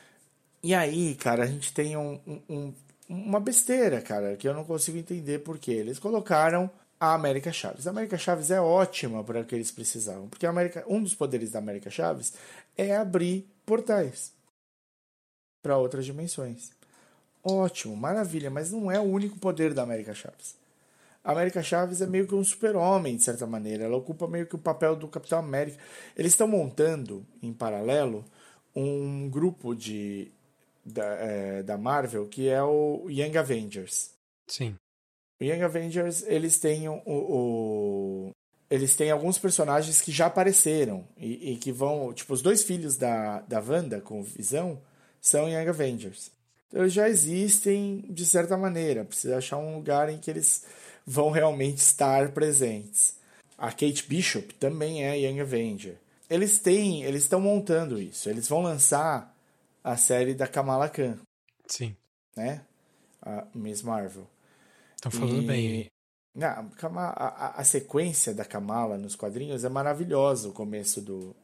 [0.67, 2.73] e aí, cara, a gente tem um, um- um-
[3.09, 5.71] uma besteira, cara, que eu não consigo entender por quê.
[5.71, 6.69] Eles colocaram
[6.99, 7.87] a América Chaves.
[7.87, 11.15] A América Chaves é ótima para o que eles precisavam, porque a América, um dos
[11.15, 12.33] poderes da América Chaves
[12.77, 14.33] é abrir portais
[15.61, 16.71] para outras dimensões.
[17.43, 20.55] Ótimo, maravilha, mas não é o único poder da América Chaves.
[21.23, 23.85] A América Chaves é meio que um super-homem, de certa maneira.
[23.85, 25.77] Ela ocupa meio que o papel do Capitão América.
[26.15, 28.25] Eles estão montando, em paralelo,
[28.75, 30.31] um grupo de,
[30.87, 34.11] da, é, da Marvel que é o Young Avengers.
[34.47, 34.75] Sim.
[35.39, 38.31] O Young Avengers, eles têm o, o-
[38.69, 42.97] eles têm alguns personagens que já apareceram e, e que vão, tipo, os dois filhos
[42.97, 44.81] da, da Wanda com Visão
[45.21, 46.31] são Young Avengers.
[46.67, 50.65] Então, eles já existem de certa maneira, precisa achar um lugar em que eles
[51.05, 53.15] vão realmente estar presentes.
[53.57, 55.95] A Kate Bishop também é Young Avenger.
[56.29, 58.29] Eles têm, eles estão montando isso.
[58.29, 59.33] Eles vão lançar
[59.91, 61.17] a série da Kamala Khan,
[61.67, 61.95] Sim.
[62.35, 62.61] né?
[63.21, 64.27] A Miss Marvel.
[64.95, 65.87] Estão falando E- bem aí.
[66.35, 70.49] Não, a, a- a sequência da Kamala nos quadrinhos é maravilhosa.
[70.49, 71.35] O começo do.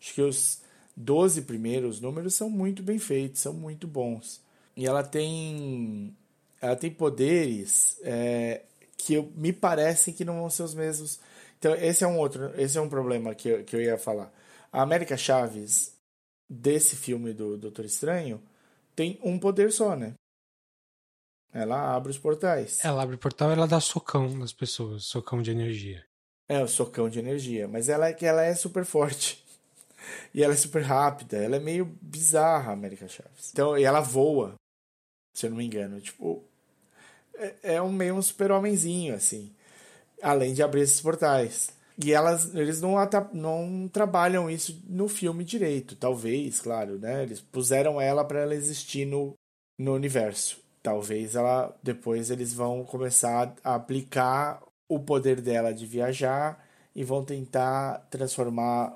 [0.00, 0.60] Acho que os
[0.96, 4.40] 12 primeiros números são muito bem feitos, são muito bons.
[4.76, 6.16] E ela tem.
[6.60, 8.62] Ela tem poderes é,
[8.96, 11.18] que eu- me parecem que não vão ser os mesmos.
[11.58, 12.50] Então, esse é um outro.
[12.58, 14.32] Esse é um problema que eu, que eu ia falar.
[14.72, 15.92] A América Chaves,
[16.50, 18.42] desse filme do Doutor Estranho,
[18.96, 20.14] tem um poder só, né?
[21.52, 22.84] Ela abre os portais.
[22.84, 26.04] Ela abre o portal e ela dá socão nas pessoas, socão de energia.
[26.48, 27.68] É, o socão de energia.
[27.68, 29.44] Mas ela é que ela é super forte.
[30.32, 31.36] E ela é super rápida.
[31.36, 33.50] Ela é meio bizarra, a América Chaves.
[33.52, 34.54] Então, e ela voa,
[35.34, 36.00] se eu não me engano.
[36.00, 36.42] Tipo,
[37.34, 39.54] é, é um meio um super-homenzinho, assim.
[40.22, 41.74] Além de abrir esses portais.
[42.02, 42.94] E elas, eles não,
[43.32, 47.22] não trabalham isso no filme direito, talvez, claro, né?
[47.22, 49.34] Eles puseram ela para ela existir no,
[49.78, 50.58] no universo.
[50.82, 57.22] Talvez ela depois eles vão começar a aplicar o poder dela de viajar e vão
[57.22, 58.94] tentar transformar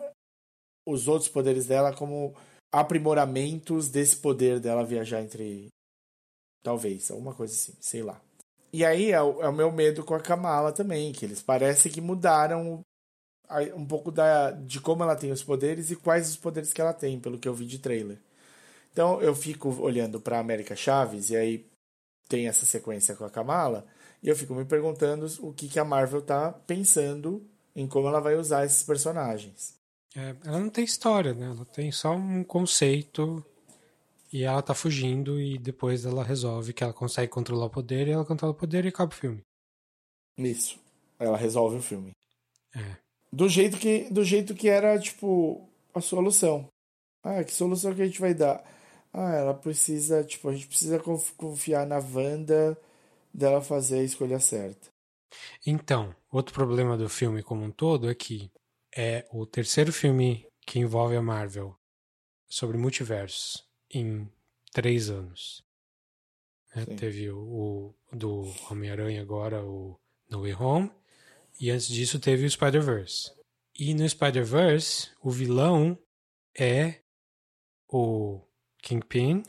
[0.87, 2.35] os outros poderes dela como
[2.73, 5.69] aprimoramentos desse poder dela viajar entre.
[6.63, 8.19] Talvez, alguma coisa assim, sei lá.
[8.73, 11.93] E aí é o, é o meu medo com a Kamala também, que eles parecem
[11.93, 12.81] que mudaram
[13.75, 16.93] um pouco da, de como ela tem os poderes e quais os poderes que ela
[16.93, 18.19] tem, pelo que eu vi de trailer.
[18.93, 21.67] Então eu fico olhando para América Chaves e aí
[22.29, 23.87] tem essa sequência com a Kamala
[24.23, 27.45] e eu fico me perguntando o que, que a Marvel tá pensando
[27.75, 29.75] em como ela vai usar esses personagens.
[30.17, 31.47] É, ela não tem história, né?
[31.47, 33.45] Ela tem só um conceito
[34.33, 38.13] e ela tá fugindo e depois ela resolve que ela consegue controlar o poder e
[38.13, 39.43] ela controla o poder e acaba o filme.
[40.39, 40.79] Isso.
[41.19, 42.13] Ela resolve o filme.
[42.75, 43.04] É.
[43.35, 46.69] Do jeito que, do jeito que era, tipo, a solução.
[47.21, 48.65] Ah, que solução que a gente vai dar?
[49.13, 51.03] Ah, ela precisa, tipo, a gente precisa
[51.37, 52.79] confiar na Wanda
[53.33, 54.89] dela fazer a escolha certa.
[55.67, 58.53] Então, outro problema do filme como um todo é que
[58.97, 61.75] é o terceiro filme que envolve a Marvel
[62.47, 64.31] sobre multiversos em
[64.73, 65.65] três anos.
[66.73, 67.39] É, teve o,
[68.13, 69.99] o do Homem-Aranha agora, o
[70.31, 70.91] No Way Home,
[71.61, 73.33] e antes disso teve o Spider-Verse.
[73.79, 75.99] E no Spider-Verse, o vilão
[76.57, 77.01] é
[77.89, 78.41] o
[78.83, 79.43] Kingpin,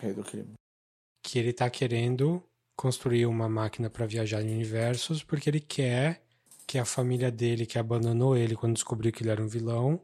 [1.24, 2.44] que ele tá querendo
[2.76, 6.24] construir uma máquina para viajar em universos porque ele quer
[6.68, 10.02] que a família dele, que abandonou ele quando descobriu que ele era um vilão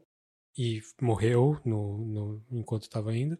[0.56, 3.38] e morreu no, no enquanto estava indo,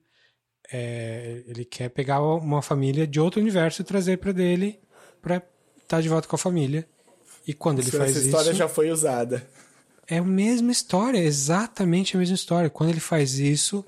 [0.71, 4.81] é, ele quer pegar uma família de outro universo e trazer para dele
[5.21, 5.49] para estar
[5.87, 6.89] tá de volta com a família.
[7.47, 8.21] E quando ele faz isso.
[8.21, 9.47] Essa história já foi usada.
[10.07, 12.71] É a mesma história, exatamente a mesma história.
[12.71, 13.85] Quando ele faz isso,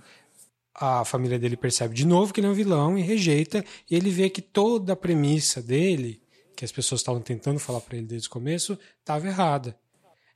[0.75, 4.11] a família dele percebe de novo que ele é um vilão e rejeita, e ele
[4.11, 6.21] vê que toda a premissa dele,
[6.57, 9.77] que as pessoas estavam tentando falar para ele desde o começo, estava errada.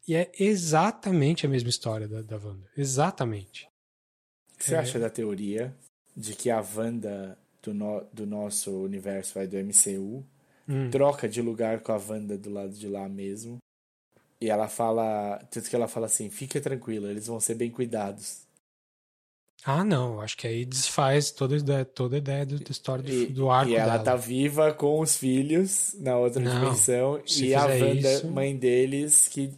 [0.07, 2.67] E é exatamente a mesma história da, da Wanda.
[2.77, 3.69] Exatamente.
[4.55, 4.79] O que você é...
[4.79, 5.75] acha da teoria
[6.17, 10.25] de que a Wanda do, no, do nosso universo, vai do MCU,
[10.69, 10.91] hum.
[10.91, 13.59] troca de lugar com a Wanda do lado de lá mesmo?
[14.41, 15.39] E ela fala.
[15.51, 18.47] Tanto que ela fala assim: fique tranquila, eles vão ser bem cuidados.
[19.65, 20.21] Ah, não.
[20.21, 23.27] Acho que aí desfaz toda a ideia, toda a ideia do, da história do, e,
[23.27, 24.05] do arco E ela dela.
[24.05, 27.21] tá viva com os filhos na outra não, dimensão.
[27.37, 28.29] E a Wanda, isso...
[28.29, 29.53] mãe deles, que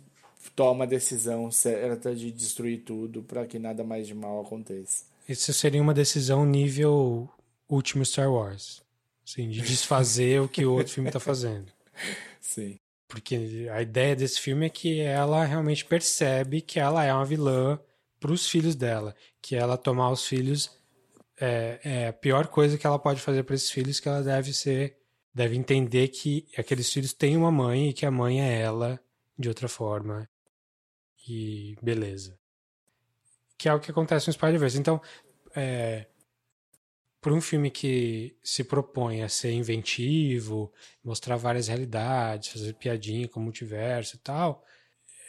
[0.57, 5.05] toma a decisão certa de destruir tudo para que nada mais de mal aconteça.
[5.29, 7.29] Isso seria uma decisão nível
[7.69, 8.83] último Star Wars.
[9.33, 11.73] Sim, de desfazer o que o outro filme tá fazendo.
[12.41, 12.81] Sim.
[13.07, 17.79] Porque a ideia desse filme é que ela realmente percebe que ela é uma vilã
[18.19, 20.77] para os filhos dela, que ela tomar os filhos
[21.41, 24.53] é, é a pior coisa que ela pode fazer para esses filhos, que ela deve
[24.53, 24.97] ser,
[25.33, 29.01] deve entender que aqueles filhos têm uma mãe e que a mãe é ela
[29.39, 30.29] de outra forma.
[31.29, 32.37] E beleza.
[33.57, 34.79] Que é o que acontece no Spider-Verse.
[34.79, 35.01] Então,
[35.55, 36.07] é,
[37.21, 40.73] por um filme que se propõe a ser inventivo,
[41.05, 44.65] mostrar várias realidades, fazer piadinha com o multiverso e tal,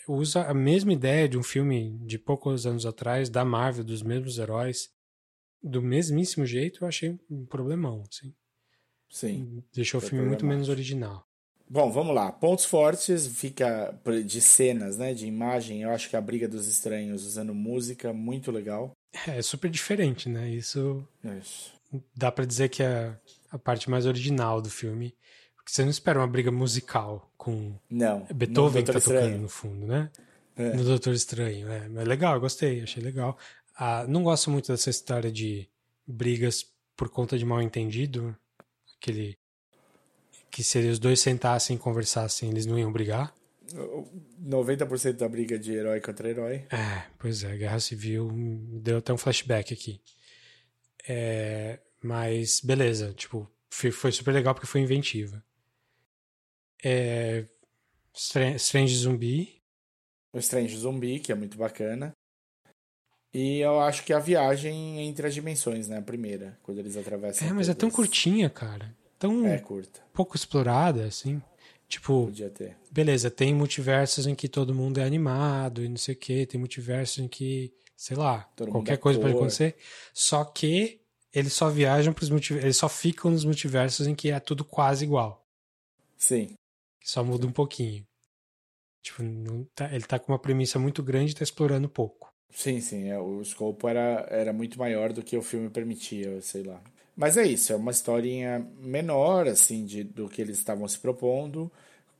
[0.07, 4.37] usa a mesma ideia de um filme de poucos anos atrás, da Marvel, dos mesmos
[4.37, 4.89] heróis,
[5.61, 8.33] do mesmíssimo jeito, eu achei um problemão, assim.
[9.09, 9.63] Sim.
[9.73, 11.25] Deixou o filme muito menos original.
[11.69, 12.31] Bom, vamos lá.
[12.31, 15.13] Pontos fortes fica de cenas, né?
[15.13, 15.83] De imagem.
[15.83, 18.91] Eu acho que a Briga dos Estranhos usando música, muito legal.
[19.27, 20.49] É super diferente, né?
[20.49, 21.05] Isso.
[21.39, 21.73] Isso.
[22.15, 23.15] Dá para dizer que é
[23.51, 25.15] a parte mais original do filme.
[25.55, 29.21] Porque você não espera uma briga musical com não, Beethoven que tá Estranho.
[29.21, 30.09] tocando no fundo, né?
[30.55, 30.73] É.
[30.73, 31.69] No Doutor Estranho.
[31.69, 33.37] É, mas legal, gostei, achei legal.
[33.75, 35.67] Ah, não gosto muito dessa história de
[36.05, 36.65] brigas
[36.95, 38.35] por conta de mal entendido.
[38.97, 39.37] Aquele.
[40.49, 43.33] Que se os dois sentassem e conversassem, eles não iam brigar.
[44.43, 46.65] 90% da briga de herói contra herói.
[46.69, 50.01] É, pois é, Guerra Civil me deu até um flashback aqui.
[51.07, 55.43] É, mas beleza, tipo, foi super legal porque foi inventiva
[56.83, 57.45] é
[58.13, 59.61] Strange Zumbi.
[60.33, 62.11] O Strange Zumbi, que é muito bacana.
[63.33, 65.99] E eu acho que a viagem entre as dimensões, né?
[65.99, 67.47] A primeira, quando eles atravessam.
[67.47, 68.93] É, mas é tão curtinha, cara.
[69.17, 70.01] Tão é curta.
[70.13, 71.41] pouco explorada, assim.
[71.87, 72.77] Tipo, Podia ter.
[72.89, 76.57] beleza, tem multiversos em que todo mundo é animado e não sei o que, tem
[76.59, 79.75] multiversos em que, sei lá, todo qualquer coisa pode acontecer.
[80.11, 80.99] Só que
[81.31, 84.65] eles só viajam para os multiversos, eles só ficam nos multiversos em que é tudo
[84.65, 85.45] quase igual.
[86.17, 86.55] Sim.
[87.03, 88.03] Só muda um pouquinho.
[89.03, 89.21] Tipo,
[89.75, 92.33] tá, ele tá com uma premissa muito grande e tá explorando pouco.
[92.49, 93.07] Sim, sim.
[93.07, 96.81] É, o escopo era, era muito maior do que o filme permitia, sei lá.
[97.15, 101.71] Mas é isso, é uma historinha menor, assim, de, do que eles estavam se propondo,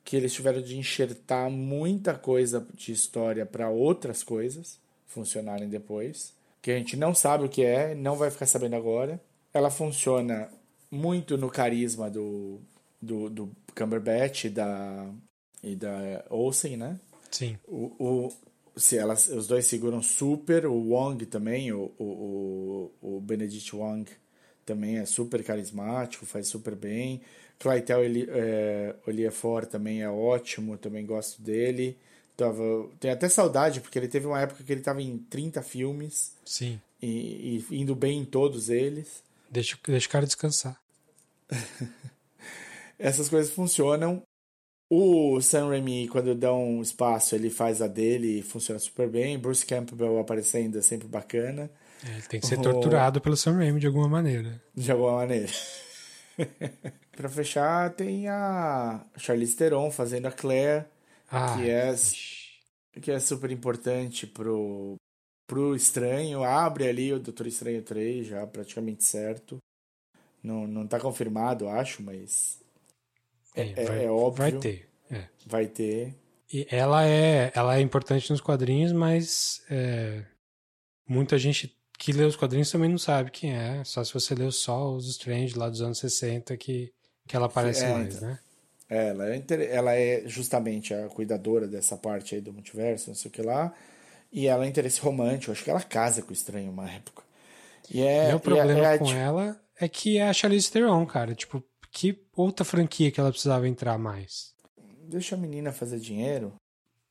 [0.03, 4.79] que eles tiveram de enxertar muita coisa de história para outras coisas
[5.11, 9.19] funcionarem depois, que a gente não sabe o que é, não vai ficar sabendo agora.
[9.53, 10.49] Ela funciona
[10.89, 12.59] muito no carisma do,
[13.01, 15.09] do, do Cumberbatch e da,
[15.61, 16.99] e da Olsen, né?
[17.29, 17.57] Sim.
[17.67, 18.33] O, o,
[18.75, 24.09] se elas, os dois seguram super, o Wong também, o, o, o Benedict Wong
[24.65, 27.21] também é super carismático, faz super bem.
[27.59, 31.97] Clytel é, Oliefor também é ótimo, também gosto dele.
[32.37, 36.35] Tava, tenho até saudade, porque ele teve uma época que ele estava em 30 filmes.
[36.45, 36.79] Sim.
[37.01, 39.23] E, e, indo bem em todos eles.
[39.49, 40.79] Deixa, deixa o cara descansar.
[42.97, 44.21] Essas coisas funcionam.
[44.89, 49.39] O Sam Raimi, quando dá um espaço, ele faz a dele e funciona super bem.
[49.39, 51.71] Bruce Campbell aparecendo é sempre bacana.
[52.05, 52.61] É, ele tem que ser o...
[52.61, 54.61] torturado pelo Sam Raimi de alguma maneira.
[54.75, 55.51] De alguma maneira.
[57.15, 60.85] pra fechar, tem a Charlize Theron fazendo a Claire,
[61.31, 61.95] ah, que, é,
[62.99, 64.95] que é super importante pro,
[65.47, 66.43] pro Estranho.
[66.43, 69.57] Abre ali o Doutor Estranho 3, já praticamente certo.
[70.43, 72.59] Não, não tá confirmado, acho, mas.
[73.55, 74.51] É, é, vai, é óbvio.
[74.51, 74.89] Vai ter.
[75.09, 75.27] É.
[75.45, 76.15] Vai ter.
[76.51, 80.25] E ela é, ela é importante nos quadrinhos, mas é,
[81.07, 83.83] muita gente que lê os quadrinhos também não sabe quem é.
[83.85, 86.91] Só se você leu só os Strange lá dos anos 60 que,
[87.27, 88.39] que ela aparece é, mais, então, né?
[88.91, 93.29] É, ela é, ela é justamente a cuidadora dessa parte aí do multiverso, não sei
[93.29, 93.73] o que lá.
[94.29, 95.53] E ela é interesse romântico.
[95.53, 97.23] Acho que ela casa com o estranho uma época.
[97.89, 99.17] E é, Meu problema é, é, com tipo...
[99.17, 101.33] ela é que é a Charlize Theron, cara.
[101.33, 104.53] Tipo, que outra franquia que ela precisava entrar mais?
[105.07, 106.53] Deixa a menina fazer dinheiro.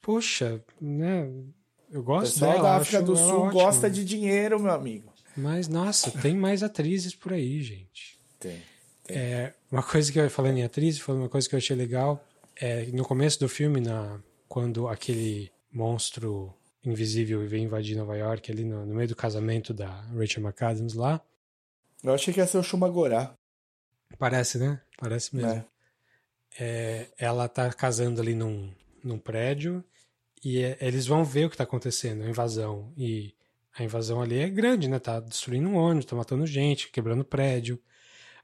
[0.02, 1.31] Poxa, né?
[1.90, 2.62] Eu gosto o pessoal dela.
[2.62, 5.11] da África do Sul gosta de dinheiro, meu amigo.
[5.35, 8.20] Mas, nossa, tem mais atrizes por aí, gente.
[8.39, 8.61] Tem.
[9.11, 12.24] É, uma coisa que eu falando em atriz, foi uma coisa que eu achei legal.
[12.57, 16.53] É, no começo do filme, na, quando aquele monstro
[16.85, 21.20] invisível vem invadir Nova York, ali no, no meio do casamento da Rachel McAdams lá.
[22.03, 23.35] Eu achei que ia ser o Shumagorá.
[24.19, 24.81] Parece, né?
[24.99, 25.53] Parece mesmo.
[25.53, 25.66] É.
[26.59, 28.73] É, ela tá casando ali num,
[29.05, 29.85] num prédio
[30.45, 32.93] e é, eles vão ver o que está acontecendo, a invasão.
[32.97, 33.35] E
[33.78, 34.99] a invasão ali é grande, né?
[34.99, 37.81] Tá destruindo um ônibus, tá matando gente, quebrando prédio.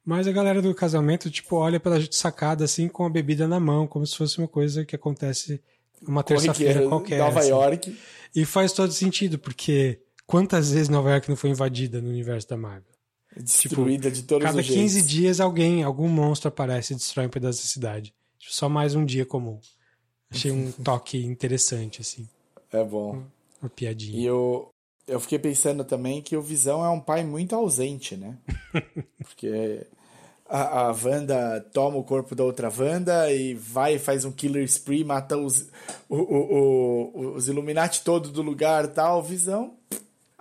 [0.06, 3.88] Mas a galera do casamento, tipo, olha pela sacada assim com a bebida na mão,
[3.88, 5.60] como se fosse uma coisa que acontece
[6.00, 7.18] uma terça-feira qualquer.
[7.18, 7.48] Nova assim.
[7.48, 7.98] York.
[8.32, 12.56] E faz todo sentido, porque quantas vezes Nova York não foi invadida no universo da
[12.56, 12.94] Marvel?
[13.36, 15.10] Destruída tipo, de todos cada os Cada 15 jeitos.
[15.10, 18.14] dias alguém, algum monstro aparece e destrói um pedaço da cidade.
[18.38, 19.58] Tipo, só mais um dia comum.
[20.30, 22.28] Achei um toque interessante, assim.
[22.72, 23.10] É bom.
[23.10, 24.20] Uma, uma piadinha.
[24.20, 24.68] E eu,
[25.08, 28.38] eu fiquei pensando também que o Visão é um pai muito ausente, né?
[29.18, 29.84] Porque
[30.48, 34.64] a, a Wanda toma o corpo da outra Wanda e vai e faz um killer
[34.64, 35.68] spree, mata os,
[36.08, 39.22] o, o, o, os Illuminati todos do lugar tal.
[39.22, 39.76] Visão.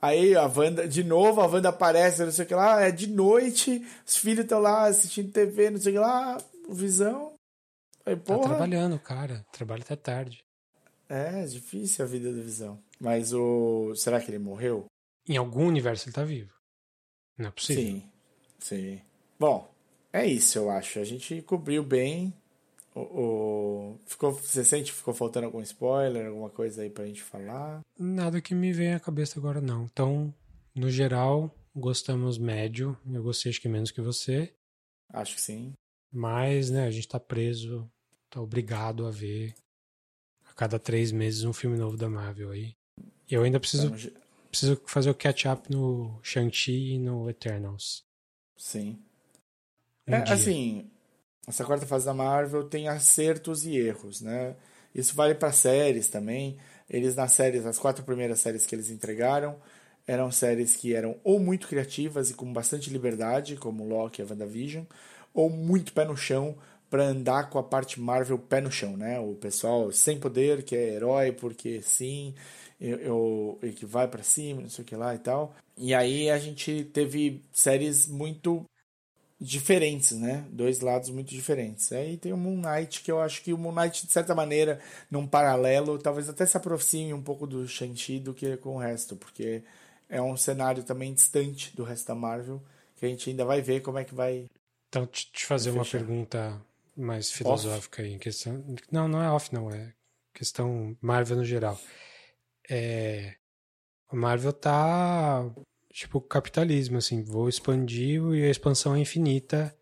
[0.01, 3.07] Aí a Wanda, de novo, a Wanda aparece, não sei o que lá, é de
[3.07, 6.37] noite, os filhos estão lá assistindo TV, não sei o que lá,
[6.67, 7.35] o Visão
[8.05, 9.43] Aí, tá trabalhando, cara.
[9.51, 10.45] Trabalha até tarde.
[11.09, 12.79] É, é difícil a vida do Visão.
[12.99, 13.95] Mas o.
[13.95, 14.85] Será que ele morreu?
[15.27, 16.53] Em algum universo ele tá vivo.
[17.37, 17.83] Não é possível.
[17.83, 18.09] Sim,
[18.59, 19.01] sim.
[19.39, 19.67] Bom,
[20.15, 20.99] é isso, eu acho.
[20.99, 22.33] A gente cobriu bem.
[22.93, 23.99] O, o...
[24.05, 27.81] Ficou, você sente que ficou faltando algum spoiler, alguma coisa aí pra gente falar?
[27.99, 29.83] Nada que me venha à cabeça agora, não.
[29.85, 30.33] Então,
[30.73, 32.97] no geral, gostamos médio.
[33.11, 34.53] Eu gostei, acho que menos que você.
[35.11, 35.73] Acho que sim.
[36.13, 37.89] Mas, né, a gente tá preso
[38.29, 39.55] tá obrigado a ver
[40.49, 42.75] a cada três meses um filme novo da Marvel aí.
[43.29, 43.91] E eu ainda preciso,
[44.49, 48.03] preciso fazer o catch-up no Shang-Chi e no Eternals.
[48.57, 49.01] Sim.
[50.07, 50.89] É, assim,
[51.47, 54.55] essa quarta fase da Marvel tem acertos e erros, né?
[54.93, 56.57] Isso vale para séries também.
[56.89, 59.57] Eles nas séries, as quatro primeiras séries que eles entregaram,
[60.07, 64.27] eram séries que eram ou muito criativas e com bastante liberdade, como Loki e a
[64.27, 64.85] WandaVision,
[65.33, 66.57] ou muito pé no chão,
[66.89, 69.19] para andar com a parte Marvel pé no chão, né?
[69.19, 72.35] O pessoal sem poder, que é herói porque sim,
[72.79, 75.55] eu, eu que vai para cima, não sei o que lá e tal.
[75.77, 78.65] E aí a gente teve séries muito
[79.39, 80.45] diferentes, né?
[80.49, 81.91] Dois lados muito diferentes.
[81.91, 84.79] Aí tem o Moon Knight, que eu acho que o Moon Knight, de certa maneira,
[85.09, 89.15] num paralelo, talvez até se aproxime um pouco do Shang-Chi do que com o resto,
[89.15, 89.63] porque
[90.09, 92.61] é um cenário também distante do resto da Marvel,
[92.95, 94.45] que a gente ainda vai ver como é que vai.
[94.89, 96.61] Então, te fazer uma pergunta
[96.95, 98.07] mais filosófica off.
[98.07, 98.63] aí em questão.
[98.91, 99.93] Não, não é off, não, é
[100.33, 101.79] questão Marvel no geral.
[102.69, 103.35] É,
[104.09, 105.49] a Marvel tá
[105.95, 109.73] tipo capitalismo, assim, vou expandir e a expansão é infinita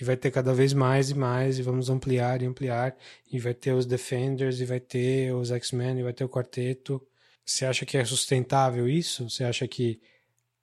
[0.00, 2.96] e vai ter cada vez mais e mais e vamos ampliar e ampliar
[3.30, 7.06] e vai ter os Defenders e vai ter os X-Men e vai ter o quarteto.
[7.44, 9.28] Você acha que é sustentável isso?
[9.28, 10.00] Você acha que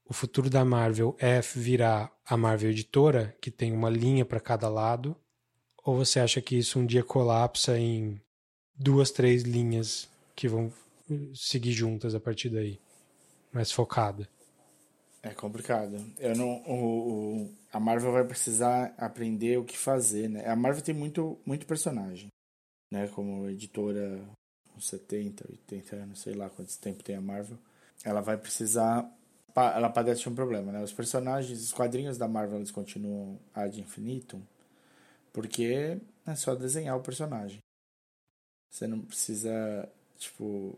[0.10, 4.68] o futuro da Marvel é virar a Marvel editora, que tem uma linha para cada
[4.70, 5.16] lado?
[5.84, 8.20] Ou você acha que isso um dia colapsa em
[8.76, 10.74] duas, três linhas que vão
[11.36, 12.80] seguir juntas a partir daí?
[13.54, 14.28] Mais focada?
[15.26, 15.98] É complicado.
[16.20, 20.48] Eu não, o, o, a Marvel vai precisar aprender o que fazer, né?
[20.48, 22.28] A Marvel tem muito, muito personagem,
[22.94, 23.08] né?
[23.08, 24.22] Como editora,
[24.78, 27.58] uns 70, 80 anos, sei lá quanto tempo tem a Marvel.
[28.04, 29.12] Ela vai precisar
[29.56, 30.84] ela padece um problema, né?
[30.84, 34.42] Os personagens, os quadrinhos da Marvel, eles continuam ad infinitum,
[35.34, 35.98] porque
[36.28, 37.60] é só desenhar o personagem.
[38.70, 40.78] Você não precisa, tipo,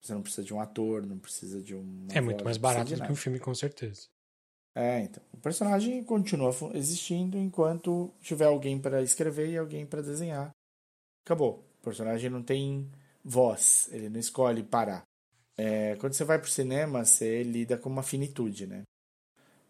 [0.00, 2.06] você não precisa de um ator, não precisa de um.
[2.10, 4.08] É muito mais barato do que um filme, com certeza.
[4.74, 5.22] É, então.
[5.32, 10.50] O personagem continua existindo enquanto tiver alguém para escrever e alguém para desenhar.
[11.24, 11.64] Acabou.
[11.80, 12.90] O personagem não tem
[13.24, 15.02] voz, ele não escolhe parar.
[15.56, 18.82] É, quando você vai pro cinema, você lida com uma finitude, né?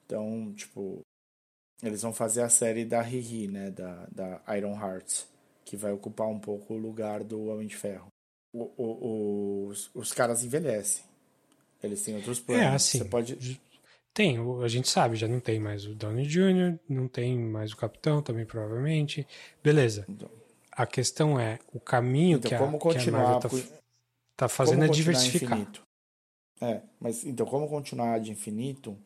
[0.05, 1.01] Então, tipo,
[1.83, 3.71] eles vão fazer a série da Riri, né?
[3.71, 5.25] Da, da Iron Heart,
[5.65, 8.09] que vai ocupar um pouco o lugar do Homem de Ferro.
[8.53, 11.05] O, o, os, os caras envelhecem.
[11.83, 12.65] Eles têm outros planos.
[12.65, 12.99] É, assim.
[12.99, 13.61] Você pode.
[14.13, 17.77] Tem, a gente sabe, já não tem mais o Downey Jr., não tem mais o
[17.77, 19.25] Capitão também, provavelmente.
[19.63, 20.05] Beleza.
[20.09, 20.29] Então,
[20.73, 23.81] a questão é, o caminho então, que, a, como continuar que a Marvel tá...
[24.41, 25.53] Tá fazendo é diversificar.
[25.53, 25.83] Infinito?
[26.63, 28.97] É, mas então como continuar de infinito,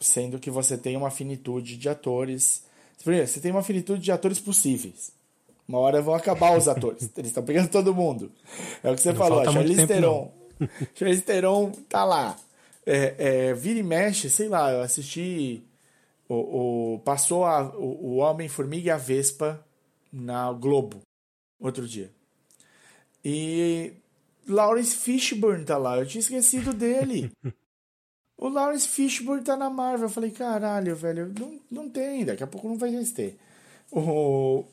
[0.00, 2.64] sendo que você tem uma finitude de atores.
[2.98, 5.12] Você tem uma finitude de atores possíveis.
[5.70, 7.08] Uma hora vão acabar os atores.
[7.16, 8.32] Eles estão pegando todo mundo.
[8.82, 9.38] É o que você Não falou.
[9.38, 10.32] A Charlize Theron.
[10.96, 12.36] Charlize Theron tá lá.
[12.84, 15.62] É, é, vira e mexe, sei lá, eu assisti.
[16.28, 19.64] O, o passou a, o, o Homem-Formiga e a Vespa
[20.12, 21.02] na Globo
[21.60, 22.10] outro dia.
[23.24, 23.92] E
[24.48, 25.98] Lawrence Fishburne tá lá.
[25.98, 27.30] Eu tinha esquecido dele.
[28.36, 30.06] o Lawrence Fishburne tá na Marvel.
[30.06, 32.24] Eu falei, caralho, velho, não, não tem.
[32.24, 33.38] Daqui a pouco não vai mais ter.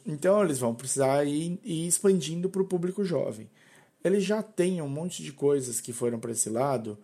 [0.05, 3.49] Então eles vão precisar ir, ir expandindo para o público jovem.
[4.03, 6.97] Eles já têm um monte de coisas que foram para esse lado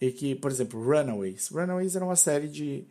[0.00, 1.48] e que, por exemplo, Runaways.
[1.48, 2.84] Runaways era uma série de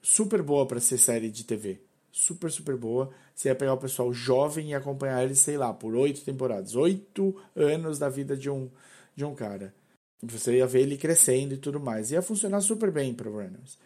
[0.00, 1.80] super boa para ser série de TV
[2.12, 3.10] super, super boa.
[3.34, 6.76] Você ia pegar o pessoal jovem e acompanhar eles, sei lá, por oito temporadas.
[6.76, 8.70] Oito anos da vida de um,
[9.16, 9.74] de um cara.
[10.22, 12.12] Você ia ver ele crescendo e tudo mais.
[12.12, 13.78] Ia funcionar super bem para Reynolds.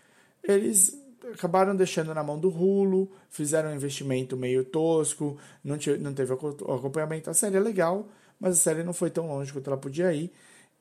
[0.42, 1.00] Eles
[1.32, 7.30] acabaram deixando na mão do Hulu, fizeram um investimento meio tosco, não, não teve acompanhamento.
[7.30, 8.08] A série é legal,
[8.38, 10.32] mas a série não foi tão longe quanto ela podia ir.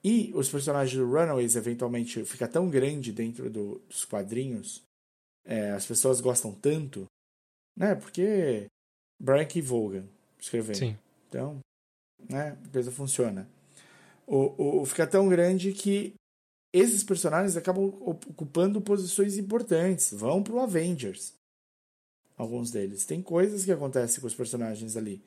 [0.04, 4.84] E os personagens do Runaways eventualmente fica tão grande dentro do, dos quadrinhos,
[5.44, 7.08] é, as pessoas gostam tanto
[7.76, 7.96] né?
[7.96, 8.68] Porque
[9.20, 9.62] Brian K.
[9.62, 10.06] Vaughan
[10.40, 10.78] escrevendo.
[10.78, 10.98] Sim.
[11.28, 11.60] Então,
[12.30, 12.58] né?
[12.64, 13.48] A coisa funciona.
[14.26, 16.14] O, o, fica tão grande que
[16.78, 20.12] esses personagens acabam ocupando posições importantes.
[20.12, 21.34] Vão pro Avengers.
[22.38, 23.06] Alguns deles.
[23.06, 25.24] Tem coisas que acontecem com os personagens ali.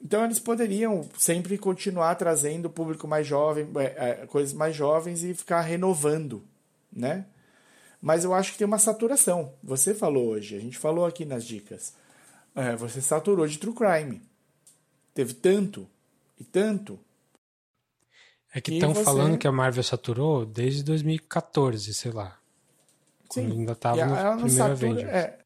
[0.00, 5.32] Então eles poderiam sempre continuar trazendo público mais jovem, é, é, coisas mais jovens e
[5.34, 6.42] ficar renovando,
[6.92, 7.24] né?
[8.02, 9.52] Mas eu acho que tem uma saturação.
[9.62, 11.94] Você falou hoje, a gente falou aqui nas dicas.
[12.54, 14.20] É, você saturou de true crime.
[15.14, 15.88] Teve tanto
[16.38, 16.98] e tanto.
[18.56, 19.04] É que estão você...
[19.04, 22.38] falando que a Marvel saturou desde 2014, sei lá.
[23.30, 23.50] Sim.
[23.50, 25.08] ainda estava no ela primeiro satura, Avengers.
[25.10, 25.38] É,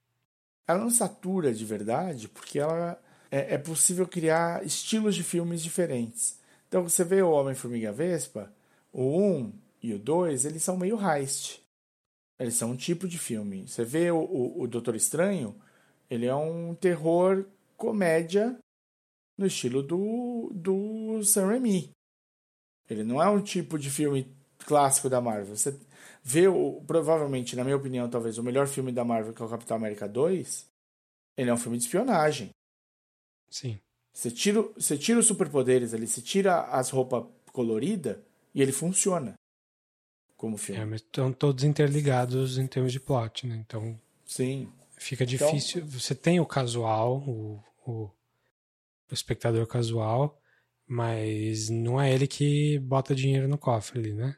[0.68, 2.96] ela não satura de verdade porque ela
[3.28, 6.38] é, é possível criar estilos de filmes diferentes.
[6.68, 8.52] Então você vê o Homem-Formiga Vespa,
[8.92, 11.60] o 1 e o 2, eles são meio heist.
[12.38, 13.66] Eles são um tipo de filme.
[13.66, 15.56] Você vê o, o, o Doutor Estranho,
[16.08, 17.44] ele é um terror
[17.76, 18.56] comédia
[19.36, 21.90] no estilo do, do Sam Raimi.
[22.90, 24.26] Ele não é um tipo de filme
[24.66, 25.56] clássico da Marvel.
[25.56, 25.78] Você
[26.22, 29.48] vê, o, provavelmente, na minha opinião, talvez o melhor filme da Marvel, que é o
[29.48, 30.66] Capitão América 2,
[31.36, 32.50] ele é um filme de espionagem.
[33.48, 33.78] Sim.
[34.12, 38.18] Você tira, você tira os superpoderes ali, você tira as roupas coloridas
[38.54, 39.34] e ele funciona
[40.36, 40.80] como filme.
[40.80, 43.56] É, mas estão todos interligados em termos de plot, né?
[43.56, 43.98] Então.
[44.24, 44.72] Sim.
[44.96, 45.82] Fica então difícil.
[45.82, 50.39] Então, você tem o casual, o, o, o, espectador casual,
[50.90, 54.36] mas não é ele que bota dinheiro no cofre ali, né?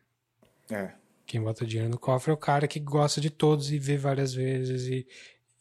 [0.70, 0.92] É.
[1.24, 4.34] Quem bota dinheiro no cofre é o cara que gosta de todos e vê várias
[4.34, 5.06] vezes e,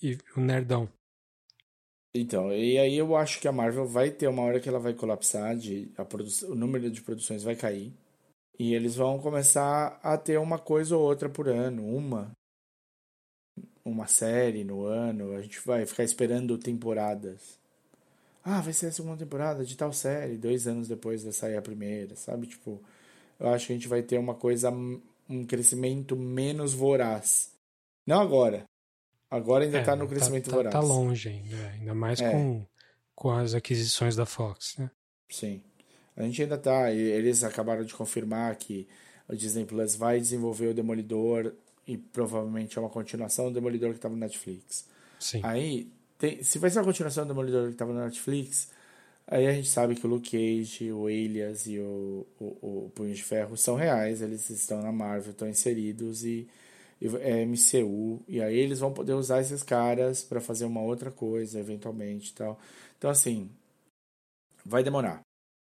[0.03, 0.89] e o nerdão.
[2.13, 4.93] Então, e aí eu acho que a Marvel vai ter uma hora que ela vai
[4.93, 6.05] colapsar, de, a
[6.49, 7.93] o número de produções vai cair.
[8.59, 12.33] E eles vão começar a ter uma coisa ou outra por ano, uma.
[13.85, 17.60] Uma série no ano, a gente vai ficar esperando temporadas.
[18.43, 21.61] Ah, vai ser a segunda temporada de tal série, dois anos depois de sair a
[21.61, 22.47] primeira, sabe?
[22.47, 22.81] Tipo,
[23.39, 27.51] eu acho que a gente vai ter uma coisa, um crescimento menos voraz.
[28.05, 28.65] Não agora.
[29.29, 30.73] Agora ainda é, no tá, crescimento tá, voraz.
[30.73, 32.31] Tá longe ainda, ainda mais é.
[32.31, 32.65] com,
[33.15, 34.89] com as aquisições da Fox, né?
[35.29, 35.61] Sim.
[36.17, 36.91] A gente ainda tá.
[36.91, 38.87] Eles acabaram de confirmar que
[39.29, 41.53] o Disney Plus vai desenvolver o Demolidor
[41.87, 44.85] e provavelmente é uma continuação do Demolidor que estava no Netflix.
[45.19, 45.39] Sim.
[45.43, 45.89] Aí,
[46.21, 48.69] tem, se vai ser uma continuação do Demolidor que estava no Netflix,
[49.25, 53.11] aí a gente sabe que o Luke Cage, o Alias e o, o, o Punho
[53.11, 56.47] de Ferro são reais, eles estão na Marvel, estão inseridos e,
[57.01, 61.09] e é MCU, e aí eles vão poder usar esses caras para fazer uma outra
[61.09, 62.59] coisa, eventualmente tal.
[62.99, 63.49] Então, assim,
[64.63, 65.21] vai demorar.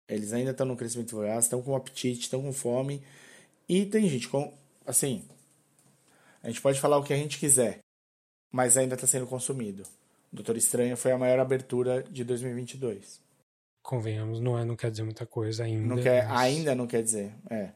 [0.06, 3.02] Eles ainda estão no crescimento voraz, estão com apetite, estão com fome.
[3.66, 4.52] E tem gente com.
[4.84, 5.24] Assim.
[6.42, 7.78] A gente pode falar o que a gente quiser,
[8.52, 9.84] mas ainda está sendo consumido.
[10.34, 13.20] Doutor Estranho foi a maior abertura de 2022.
[13.80, 15.94] Convenhamos, não, é, não quer dizer muita coisa ainda.
[15.94, 16.40] Não quer, mas...
[16.40, 17.70] Ainda não quer dizer, é.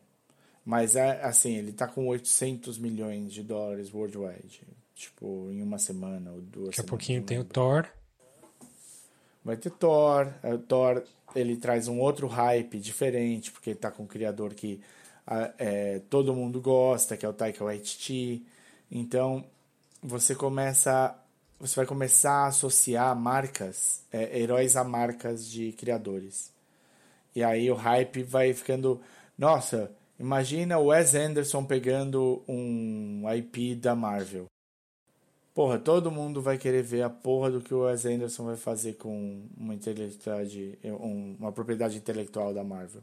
[0.65, 4.63] Mas, é, assim, ele está com 800 milhões de dólares worldwide.
[4.93, 7.87] Tipo, em uma semana ou duas Daqui a pouquinho tem o Thor.
[9.45, 10.33] Vai ter Thor.
[10.43, 11.05] É, o Thor
[11.37, 14.81] ele traz um outro hype diferente, porque ele tá com um criador que
[15.59, 18.45] é, todo mundo gosta, que é o Taika Waititi.
[18.91, 19.45] Então,
[20.03, 21.17] você começa
[21.61, 26.53] você vai começar a associar marcas, é, heróis a marcas de criadores.
[27.35, 29.01] E aí o hype vai ficando,
[29.37, 34.47] nossa, imagina o Wes Anderson pegando um IP da Marvel.
[35.55, 38.95] Porra, todo mundo vai querer ver a porra do que o Wes Anderson vai fazer
[38.95, 40.79] com uma intelectualidade,
[41.39, 43.03] uma propriedade intelectual da Marvel.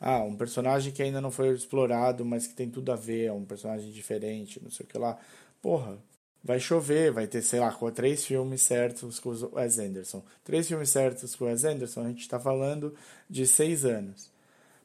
[0.00, 3.32] Ah, um personagem que ainda não foi explorado, mas que tem tudo a ver, é
[3.32, 5.16] um personagem diferente, não sei o que lá.
[5.60, 5.96] Porra,
[6.42, 10.22] vai chover, vai ter, sei lá, três filmes certos com o Wes Anderson.
[10.44, 12.94] Três filmes certos com o Wes Anderson, a gente tá falando
[13.28, 14.30] de seis anos.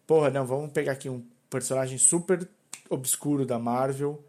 [0.06, 2.48] Porra, não, vamos pegar aqui um personagem super
[2.90, 4.24] obscuro da Marvel,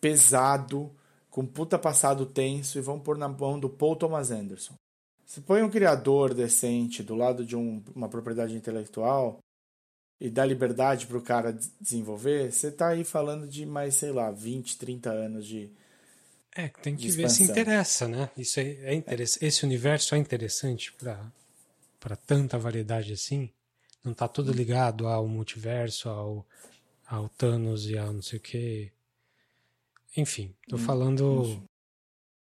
[0.00, 0.90] pesado,
[1.30, 4.74] com puta passado tenso e vão pôr na mão do Paul Thomas Anderson.
[5.24, 9.38] Se põe um criador decente do lado de um, uma propriedade intelectual
[10.20, 14.30] e dá liberdade para o cara desenvolver, você está aí falando de mais, sei lá,
[14.30, 15.70] 20, 30 anos de.
[16.56, 18.30] É, tem que ver se interessa, né?
[18.36, 19.44] Isso é, é interessante.
[19.44, 23.50] Esse universo é interessante para tanta variedade assim.
[24.02, 26.46] Não está tudo ligado ao multiverso, ao,
[27.06, 28.92] ao Thanos e ao não sei o que.
[30.16, 31.62] Enfim, tô hum, falando.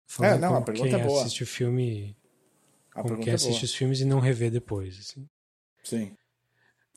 [0.05, 1.21] falando é, não, a pergunta quem é boa.
[1.21, 2.17] assiste o filme.
[2.93, 4.99] A com quem é assiste os filmes e não revê depois.
[4.99, 5.27] Assim.
[5.83, 6.15] Sim.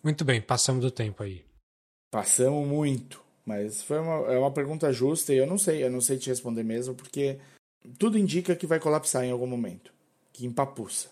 [0.02, 1.44] Muito bem, passamos do tempo aí.
[2.10, 3.25] Passamos muito.
[3.46, 6.28] Mas foi uma, é uma pergunta justa e eu não sei, eu não sei te
[6.28, 7.38] responder mesmo, porque
[7.96, 9.94] tudo indica que vai colapsar em algum momento.
[10.32, 11.10] Que empapuça.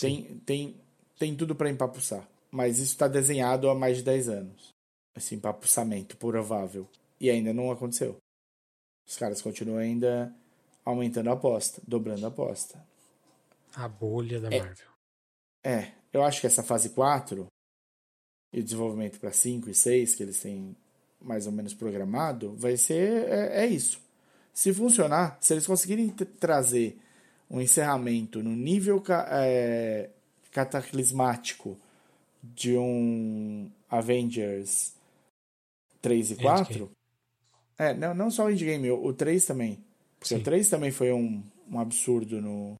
[0.00, 0.80] tem, tem,
[1.18, 2.26] tem tudo para empapuçar.
[2.50, 4.68] Mas isso está desenhado há mais de 10 anos.
[5.14, 6.88] Esse empapuçamento provável.
[7.20, 8.16] E ainda não aconteceu.
[9.06, 10.34] Os caras continuam ainda
[10.82, 12.82] aumentando a aposta, dobrando a aposta.
[13.74, 14.88] A bolha da é, Marvel.
[15.62, 17.46] É, eu acho que essa fase 4
[18.52, 20.74] e o desenvolvimento para 5 e 6, que eles têm
[21.26, 24.00] mais ou menos programado, vai ser é, é isso.
[24.52, 26.98] Se funcionar, se eles conseguirem trazer
[27.50, 30.08] um encerramento no nível é,
[30.50, 31.76] cataclismático
[32.42, 34.94] de um Avengers
[36.00, 36.90] 3 e 4,
[37.78, 39.78] é, não, não só o Endgame, o, o 3 também.
[40.18, 40.40] Porque Sim.
[40.40, 42.74] o 3 também foi um, um absurdo no,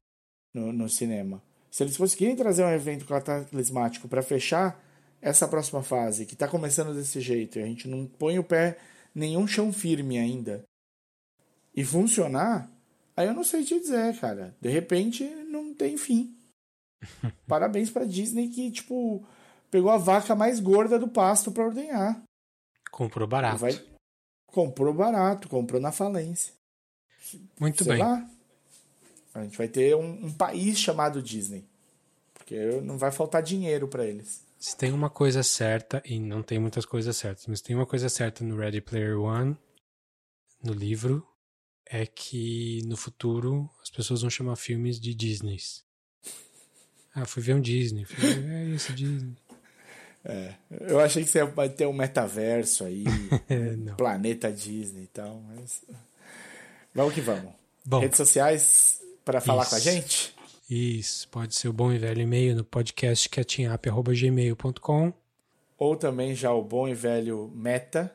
[0.53, 1.41] no, no, cinema.
[1.69, 4.83] Se eles conseguirem trazer um evento cataclismático para fechar
[5.21, 8.77] essa próxima fase, que está começando desse jeito, e a gente não põe o pé
[9.13, 10.63] nenhum chão firme ainda,
[11.75, 12.69] e funcionar,
[13.15, 14.55] aí eu não sei te dizer, cara.
[14.59, 16.35] De repente, não tem fim.
[17.47, 19.23] Parabéns pra Disney que, tipo,
[19.69, 22.21] pegou a vaca mais gorda do pasto para ordenhar.
[22.91, 23.59] Comprou barato.
[23.59, 23.79] Vai,
[24.47, 26.53] comprou barato, comprou na falência.
[27.59, 28.01] Muito Sei bem.
[28.01, 28.27] Lá,
[29.35, 31.63] a gente vai ter um, um, país chamado Disney.
[32.33, 34.46] Porque não vai faltar dinheiro para eles.
[34.59, 38.09] Se tem uma coisa certa, e não tem muitas coisas certas, mas tem uma coisa
[38.09, 39.57] certa no Ready Player One,
[40.63, 41.25] no livro,
[41.85, 45.83] é que no futuro as pessoas vão chamar filmes de Disneys.
[47.13, 48.05] Ah, fui ver um Disney.
[48.05, 49.35] Fui ver, é isso, Disney.
[50.25, 53.05] É, eu achei que você ia ter um metaverso aí,
[53.89, 55.83] um planeta Disney e tal, mas.
[56.93, 57.53] Vamos que vamos.
[57.85, 60.35] Bom, Redes sociais para falar com a gente?
[60.69, 65.13] Isso, pode ser o bom e velho e-mail no podcast catchingup.gmail.com
[65.77, 68.13] Ou também já o bom e velho meta,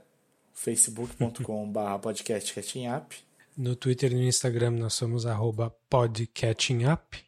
[0.53, 3.15] facebook.com.br podcastcatchingup.
[3.57, 7.25] No Twitter e no Instagram nós somos arroba podcatchingup.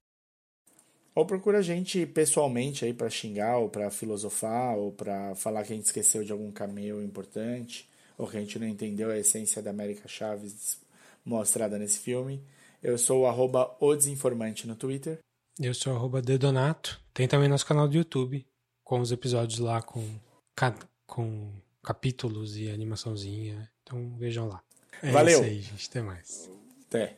[1.15, 5.73] Ou procura a gente pessoalmente aí para xingar, ou para filosofar, ou para falar que
[5.73, 7.89] a gente esqueceu de algum cameo importante,
[8.19, 10.79] ou que a gente não entendeu a essência da América Chaves
[11.25, 12.43] mostrada nesse filme.
[12.85, 15.19] Eu sou o arroba o desinformante no Twitter.
[15.59, 17.01] Eu sou o arroba dedonato.
[17.15, 18.47] Tem também nosso canal do YouTube,
[18.85, 20.07] com os episódios lá com,
[21.07, 21.51] com
[21.83, 23.71] capítulos e animaçãozinha.
[23.83, 24.63] Então vejam lá.
[25.03, 25.41] É Valeu.
[25.41, 25.89] isso aí, gente.
[25.89, 26.51] Até mais.
[26.87, 27.17] Até.